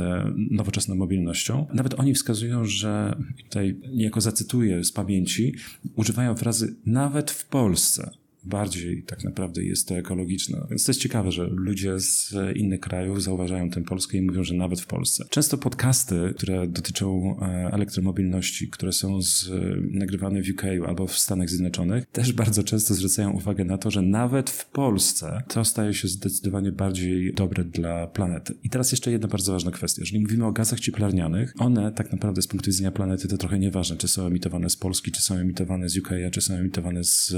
nowoczesną 0.50 0.94
mobilnością, 0.94 1.66
nawet 1.74 2.00
oni 2.00 2.14
wskazują, 2.14 2.64
że 2.64 3.16
tutaj 3.44 3.80
niejako 3.94 4.20
zacytuję 4.20 4.84
z 4.84 4.92
pamięci, 4.92 5.54
używają 5.96 6.34
frazy 6.34 6.76
nawet 6.86 7.30
w 7.30 7.46
Polsce 7.46 8.10
bardziej 8.46 9.02
tak 9.02 9.24
naprawdę 9.24 9.64
jest 9.64 9.88
to 9.88 9.94
ekologiczne. 9.94 10.66
Więc 10.70 10.84
to 10.84 10.92
jest 10.92 11.00
ciekawe, 11.00 11.32
że 11.32 11.46
ludzie 11.46 12.00
z 12.00 12.34
innych 12.56 12.80
krajów 12.80 13.22
zauważają 13.22 13.70
tę 13.70 13.84
Polskę 13.84 14.18
i 14.18 14.22
mówią, 14.22 14.44
że 14.44 14.54
nawet 14.54 14.80
w 14.80 14.86
Polsce. 14.86 15.24
Często 15.30 15.58
podcasty, 15.58 16.34
które 16.36 16.66
dotyczą 16.66 17.36
e, 17.40 17.44
elektromobilności, 17.72 18.68
które 18.68 18.92
są 18.92 19.22
z, 19.22 19.50
nagrywane 19.90 20.42
w 20.42 20.50
UK 20.50 20.62
albo 20.86 21.06
w 21.06 21.18
Stanach 21.18 21.50
Zjednoczonych, 21.50 22.06
też 22.06 22.32
bardzo 22.32 22.62
często 22.62 22.94
zwracają 22.94 23.30
uwagę 23.30 23.64
na 23.64 23.78
to, 23.78 23.90
że 23.90 24.02
nawet 24.02 24.50
w 24.50 24.70
Polsce 24.70 25.42
to 25.48 25.64
staje 25.64 25.94
się 25.94 26.08
zdecydowanie 26.08 26.72
bardziej 26.72 27.34
dobre 27.34 27.64
dla 27.64 28.06
planety. 28.06 28.54
I 28.64 28.70
teraz 28.70 28.92
jeszcze 28.92 29.10
jedna 29.10 29.28
bardzo 29.28 29.52
ważna 29.52 29.70
kwestia. 29.70 30.02
Jeżeli 30.02 30.20
mówimy 30.20 30.46
o 30.46 30.52
gazach 30.52 30.80
cieplarnianych, 30.80 31.54
one 31.58 31.92
tak 31.92 32.12
naprawdę 32.12 32.42
z 32.42 32.46
punktu 32.46 32.70
widzenia 32.70 32.90
planety 32.90 33.28
to 33.28 33.36
trochę 33.36 33.58
nieważne, 33.58 33.96
czy 33.96 34.08
są 34.08 34.26
emitowane 34.26 34.70
z 34.70 34.76
Polski, 34.76 35.12
czy 35.12 35.22
są 35.22 35.34
emitowane 35.34 35.88
z 35.88 35.98
UK, 35.98 36.10
czy 36.32 36.40
są 36.40 36.54
emitowane 36.54 37.04
z 37.04 37.34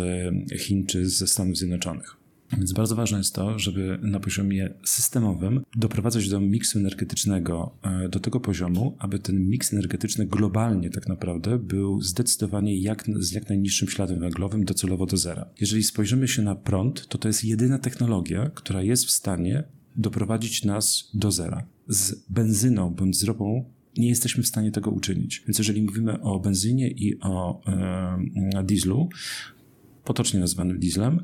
e, 0.52 0.58
Chin, 0.58 0.86
czy 0.86 0.97
czy 0.98 1.08
ze 1.08 1.26
Stanów 1.26 1.56
Zjednoczonych. 1.56 2.16
Więc 2.52 2.72
bardzo 2.72 2.96
ważne 2.96 3.18
jest 3.18 3.34
to, 3.34 3.58
żeby 3.58 3.98
na 4.02 4.20
poziomie 4.20 4.74
systemowym 4.84 5.64
doprowadzać 5.76 6.28
do 6.28 6.40
miksu 6.40 6.78
energetycznego 6.78 7.74
e, 7.82 8.08
do 8.08 8.20
tego 8.20 8.40
poziomu, 8.40 8.96
aby 8.98 9.18
ten 9.18 9.48
miks 9.48 9.72
energetyczny 9.72 10.26
globalnie 10.26 10.90
tak 10.90 11.08
naprawdę 11.08 11.58
był 11.58 12.02
zdecydowanie 12.02 12.78
jak, 12.78 13.04
z 13.16 13.32
jak 13.32 13.48
najniższym 13.48 13.88
śladem 13.88 14.20
węglowym 14.20 14.64
docelowo 14.64 15.06
do 15.06 15.16
zera. 15.16 15.46
Jeżeli 15.60 15.82
spojrzymy 15.82 16.28
się 16.28 16.42
na 16.42 16.54
prąd, 16.54 17.06
to 17.06 17.18
to 17.18 17.28
jest 17.28 17.44
jedyna 17.44 17.78
technologia, 17.78 18.50
która 18.54 18.82
jest 18.82 19.06
w 19.06 19.10
stanie 19.10 19.64
doprowadzić 19.96 20.64
nas 20.64 21.10
do 21.14 21.32
zera. 21.32 21.66
Z 21.88 22.14
benzyną 22.30 22.94
bądź 22.94 23.18
z 23.18 23.24
ropą 23.24 23.64
nie 23.96 24.08
jesteśmy 24.08 24.42
w 24.42 24.46
stanie 24.46 24.72
tego 24.72 24.90
uczynić. 24.90 25.42
Więc 25.46 25.58
jeżeli 25.58 25.82
mówimy 25.82 26.20
o 26.20 26.40
benzynie 26.40 26.88
i 26.90 27.20
o 27.20 27.62
e, 27.66 28.64
dieslu, 28.64 29.08
potocznie 30.08 30.40
nazwanym 30.40 30.78
dieslem, 30.78 31.20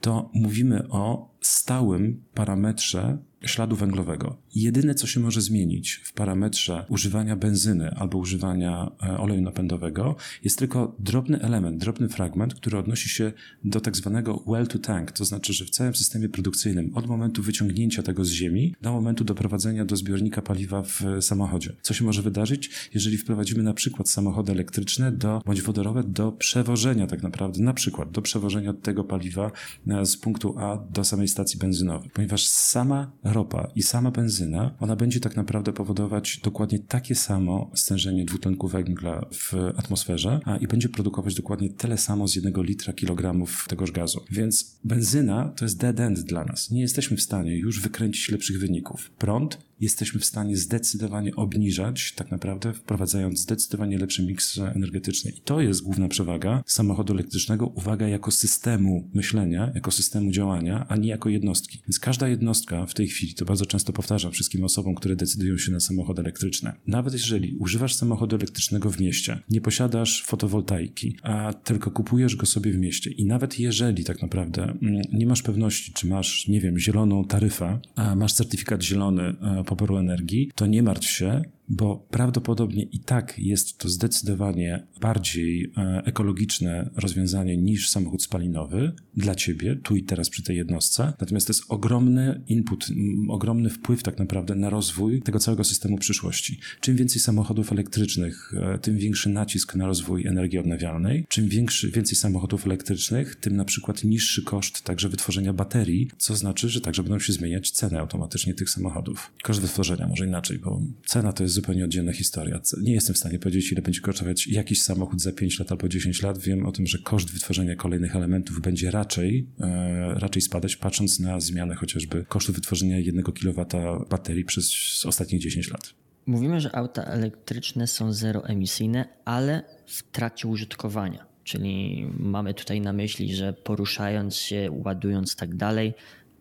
to 0.00 0.30
mówimy 0.34 0.88
o 0.88 1.34
stałym 1.40 2.24
parametrze 2.34 3.18
śladu 3.46 3.76
węglowego. 3.76 4.36
Jedyne, 4.58 4.94
co 4.94 5.06
się 5.06 5.20
może 5.20 5.40
zmienić 5.40 6.00
w 6.04 6.12
parametrze 6.12 6.86
używania 6.88 7.36
benzyny 7.36 7.90
albo 7.90 8.18
używania 8.18 8.90
e, 9.02 9.18
oleju 9.18 9.42
napędowego, 9.42 10.16
jest 10.44 10.58
tylko 10.58 10.96
drobny 10.98 11.40
element, 11.40 11.80
drobny 11.80 12.08
fragment, 12.08 12.54
który 12.54 12.78
odnosi 12.78 13.08
się 13.08 13.32
do 13.64 13.80
tak 13.80 13.96
zwanego 13.96 14.42
well 14.46 14.66
to 14.66 14.78
tank, 14.78 15.12
to 15.12 15.24
znaczy, 15.24 15.52
że 15.52 15.64
w 15.64 15.70
całym 15.70 15.94
systemie 15.94 16.28
produkcyjnym 16.28 16.90
od 16.94 17.06
momentu 17.06 17.42
wyciągnięcia 17.42 18.02
tego 18.02 18.24
z 18.24 18.30
ziemi 18.30 18.74
do 18.82 18.92
momentu 18.92 19.24
doprowadzenia 19.24 19.84
do 19.84 19.96
zbiornika 19.96 20.42
paliwa 20.42 20.82
w 20.82 21.02
samochodzie. 21.20 21.76
Co 21.82 21.94
się 21.94 22.04
może 22.04 22.22
wydarzyć, 22.22 22.70
jeżeli 22.94 23.16
wprowadzimy 23.16 23.62
na 23.62 23.74
przykład 23.74 24.08
samochody 24.08 24.52
elektryczne 24.52 25.12
do, 25.12 25.42
bądź 25.46 25.62
wodorowe 25.62 26.04
do 26.04 26.32
przewożenia 26.32 27.06
tak 27.06 27.22
naprawdę, 27.22 27.62
na 27.62 27.74
przykład 27.74 28.10
do 28.10 28.22
przewożenia 28.22 28.72
tego 28.72 29.04
paliwa 29.04 29.52
e, 29.88 30.06
z 30.06 30.16
punktu 30.16 30.58
A 30.58 30.76
do 30.90 31.04
samej 31.04 31.28
stacji 31.28 31.58
benzynowej, 31.58 32.10
ponieważ 32.10 32.46
sama 32.46 33.12
ropa 33.24 33.68
i 33.74 33.82
sama 33.82 34.10
benzyna, 34.10 34.47
ona 34.80 34.96
będzie 34.96 35.20
tak 35.20 35.36
naprawdę 35.36 35.72
powodować 35.72 36.40
dokładnie 36.44 36.78
takie 36.78 37.14
samo 37.14 37.70
stężenie 37.74 38.24
dwutlenku 38.24 38.68
węgla 38.68 39.26
w 39.32 39.54
atmosferze 39.76 40.40
a, 40.44 40.56
i 40.56 40.66
będzie 40.66 40.88
produkować 40.88 41.34
dokładnie 41.34 41.70
tyle 41.70 41.98
samo 41.98 42.28
z 42.28 42.34
jednego 42.34 42.62
litra 42.62 42.92
kilogramów 42.92 43.66
tegoż 43.68 43.92
gazu. 43.92 44.24
Więc 44.30 44.78
benzyna 44.84 45.52
to 45.56 45.64
jest 45.64 45.78
dead 45.78 46.00
end 46.00 46.20
dla 46.20 46.44
nas. 46.44 46.70
Nie 46.70 46.80
jesteśmy 46.80 47.16
w 47.16 47.22
stanie 47.22 47.56
już 47.56 47.80
wykręcić 47.80 48.28
lepszych 48.28 48.60
wyników. 48.60 49.10
Prąd 49.10 49.67
jesteśmy 49.80 50.20
w 50.20 50.24
stanie 50.24 50.56
zdecydowanie 50.56 51.36
obniżać, 51.36 52.12
tak 52.12 52.30
naprawdę 52.30 52.72
wprowadzając 52.72 53.40
zdecydowanie 53.40 53.98
lepszy 53.98 54.26
miks 54.26 54.58
energetyczny. 54.58 55.30
I 55.30 55.40
to 55.40 55.60
jest 55.60 55.82
główna 55.82 56.08
przewaga 56.08 56.62
samochodu 56.66 57.12
elektrycznego, 57.12 57.66
uwaga, 57.66 58.08
jako 58.08 58.30
systemu 58.30 59.10
myślenia, 59.14 59.72
jako 59.74 59.90
systemu 59.90 60.30
działania, 60.30 60.86
a 60.88 60.96
nie 60.96 61.08
jako 61.08 61.28
jednostki. 61.28 61.82
Więc 61.88 61.98
każda 62.00 62.28
jednostka 62.28 62.86
w 62.86 62.94
tej 62.94 63.08
chwili, 63.08 63.34
to 63.34 63.44
bardzo 63.44 63.66
często 63.66 63.92
powtarzam 63.92 64.32
wszystkim 64.32 64.64
osobom, 64.64 64.94
które 64.94 65.16
decydują 65.16 65.58
się 65.58 65.72
na 65.72 65.80
samochody 65.80 66.22
elektryczne, 66.22 66.72
nawet 66.86 67.12
jeżeli 67.12 67.56
używasz 67.56 67.94
samochodu 67.94 68.36
elektrycznego 68.36 68.90
w 68.90 69.00
mieście, 69.00 69.42
nie 69.50 69.60
posiadasz 69.60 70.24
fotowoltaiki, 70.26 71.16
a 71.22 71.52
tylko 71.52 71.90
kupujesz 71.90 72.36
go 72.36 72.46
sobie 72.46 72.72
w 72.72 72.78
mieście 72.78 73.10
i 73.10 73.24
nawet 73.24 73.58
jeżeli 73.58 74.04
tak 74.04 74.22
naprawdę 74.22 74.62
mm, 74.62 75.02
nie 75.12 75.26
masz 75.26 75.42
pewności, 75.42 75.92
czy 75.92 76.06
masz, 76.06 76.48
nie 76.48 76.60
wiem, 76.60 76.78
zieloną 76.78 77.24
taryfę, 77.24 77.80
masz 78.16 78.32
certyfikat 78.32 78.82
zielony 78.82 79.36
poboru 79.68 79.98
energii, 79.98 80.50
to 80.54 80.66
nie 80.66 80.82
martw 80.82 81.08
się, 81.08 81.42
bo 81.68 82.06
prawdopodobnie 82.10 82.82
i 82.82 83.00
tak 83.00 83.38
jest 83.38 83.78
to 83.78 83.88
zdecydowanie 83.88 84.86
bardziej 85.00 85.72
e, 85.76 86.02
ekologiczne 86.04 86.90
rozwiązanie 86.96 87.56
niż 87.56 87.88
samochód 87.88 88.22
spalinowy 88.22 88.92
dla 89.16 89.34
ciebie, 89.34 89.76
tu 89.76 89.96
i 89.96 90.02
teraz 90.02 90.30
przy 90.30 90.42
tej 90.42 90.56
jednostce. 90.56 91.12
Natomiast 91.20 91.46
to 91.46 91.52
jest 91.52 91.64
ogromny 91.68 92.42
input, 92.46 92.86
ogromny 93.28 93.70
wpływ 93.70 94.02
tak 94.02 94.18
naprawdę 94.18 94.54
na 94.54 94.70
rozwój 94.70 95.22
tego 95.22 95.38
całego 95.38 95.64
systemu 95.64 95.98
przyszłości. 95.98 96.60
Czym 96.80 96.96
więcej 96.96 97.20
samochodów 97.20 97.72
elektrycznych, 97.72 98.52
e, 98.56 98.78
tym 98.78 98.98
większy 98.98 99.28
nacisk 99.28 99.74
na 99.74 99.86
rozwój 99.86 100.26
energii 100.26 100.58
odnawialnej. 100.58 101.26
Czym 101.28 101.48
większy, 101.48 101.90
więcej 101.90 102.16
samochodów 102.16 102.66
elektrycznych, 102.66 103.36
tym 103.36 103.56
na 103.56 103.64
przykład 103.64 104.04
niższy 104.04 104.42
koszt 104.42 104.82
także 104.82 105.08
wytworzenia 105.08 105.52
baterii, 105.52 106.10
co 106.18 106.36
znaczy, 106.36 106.68
że 106.68 106.80
także 106.80 107.02
będą 107.02 107.18
się 107.18 107.32
zmieniać 107.32 107.70
ceny 107.70 107.98
automatycznie 107.98 108.54
tych 108.54 108.70
samochodów. 108.70 109.32
Koszt 109.42 109.60
wytworzenia, 109.60 110.08
może 110.08 110.26
inaczej, 110.26 110.58
bo 110.58 110.82
cena 111.06 111.32
to 111.32 111.42
jest 111.42 111.57
zupełnie 111.58 111.84
oddzielna 111.84 112.12
historia. 112.12 112.60
Nie 112.82 112.92
jestem 112.92 113.14
w 113.14 113.18
stanie 113.18 113.38
powiedzieć, 113.38 113.72
ile 113.72 113.82
będzie 113.82 114.00
kosztować 114.00 114.46
jakiś 114.46 114.82
samochód 114.82 115.20
za 115.20 115.32
5 115.32 115.58
lat 115.58 115.72
albo 115.72 115.88
10 115.88 116.22
lat. 116.22 116.38
Wiem 116.38 116.66
o 116.66 116.72
tym, 116.72 116.86
że 116.86 116.98
koszt 116.98 117.32
wytworzenia 117.32 117.76
kolejnych 117.76 118.16
elementów 118.16 118.60
będzie 118.60 118.90
raczej, 118.90 119.46
e, 119.60 120.14
raczej 120.14 120.42
spadać, 120.42 120.76
patrząc 120.76 121.20
na 121.20 121.40
zmianę 121.40 121.74
chociażby 121.74 122.24
kosztu 122.28 122.52
wytworzenia 122.52 122.98
1 122.98 123.22
kW 123.22 123.66
baterii 124.10 124.44
przez 124.44 124.66
ostatnich 125.06 125.40
10 125.40 125.70
lat. 125.70 125.94
Mówimy, 126.26 126.60
że 126.60 126.76
auta 126.76 127.04
elektryczne 127.04 127.86
są 127.86 128.12
zeroemisyjne, 128.12 129.08
ale 129.24 129.62
w 129.86 130.02
trakcie 130.02 130.48
użytkowania. 130.48 131.26
Czyli 131.44 132.06
mamy 132.18 132.54
tutaj 132.54 132.80
na 132.80 132.92
myśli, 132.92 133.34
że 133.34 133.52
poruszając 133.52 134.36
się, 134.36 134.68
ładując 134.84 135.36
tak 135.36 135.54
dalej, 135.54 135.94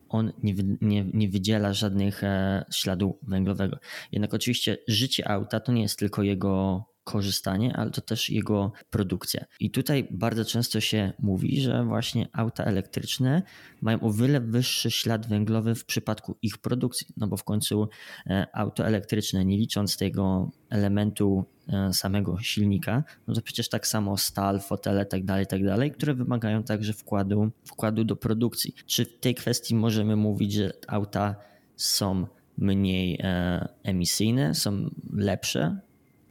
on 0.09 0.33
nie, 0.43 0.53
nie, 0.81 1.05
nie 1.13 1.29
wydziela 1.29 1.73
żadnych 1.73 2.23
e, 2.23 2.65
śladu 2.71 3.17
węglowego. 3.21 3.77
Jednak 4.11 4.33
oczywiście 4.33 4.77
życie 4.87 5.27
auta 5.27 5.59
to 5.59 5.71
nie 5.71 5.81
jest 5.81 5.99
tylko 5.99 6.23
jego 6.23 6.83
korzystanie, 7.07 7.77
ale 7.77 7.91
to 7.91 8.01
też 8.01 8.29
jego 8.29 8.71
produkcja. 8.89 9.45
I 9.59 9.71
tutaj 9.71 10.07
bardzo 10.11 10.45
często 10.45 10.79
się 10.79 11.13
mówi, 11.19 11.61
że 11.61 11.83
właśnie 11.83 12.27
auta 12.33 12.63
elektryczne 12.63 13.43
mają 13.81 13.99
o 13.99 14.11
wiele 14.11 14.41
wyższy 14.41 14.91
ślad 14.91 15.27
węglowy 15.27 15.75
w 15.75 15.85
przypadku 15.85 16.37
ich 16.41 16.57
produkcji, 16.57 17.07
no 17.17 17.27
bo 17.27 17.37
w 17.37 17.43
końcu 17.43 17.89
e, 18.25 18.47
auto 18.53 18.85
elektryczne, 18.85 19.45
nie 19.45 19.57
licząc 19.57 19.97
tego 19.97 20.51
elementu 20.69 21.45
e, 21.67 21.93
samego 21.93 22.39
silnika, 22.41 23.03
no 23.27 23.33
to 23.33 23.41
przecież 23.41 23.69
tak 23.69 23.87
samo 23.87 24.17
stal, 24.17 24.59
fotele, 24.59 25.05
tak 25.05 25.25
dalej, 25.25 25.47
tak 25.47 25.65
dalej, 25.65 25.91
które 25.91 26.13
wymagają 26.13 26.63
także 26.63 26.93
wkładu, 26.93 27.51
wkładu 27.65 28.03
do 28.03 28.15
produkcji. 28.15 28.73
Czy 28.85 29.05
w 29.05 29.19
tej 29.19 29.35
kwestii 29.35 29.75
możemy 29.75 30.15
mówić, 30.15 30.53
że 30.53 30.71
auta 30.87 31.35
są 31.75 32.27
mniej 32.57 33.19
e, 33.23 33.67
emisyjne, 33.83 34.55
są 34.55 34.89
lepsze? 35.13 35.86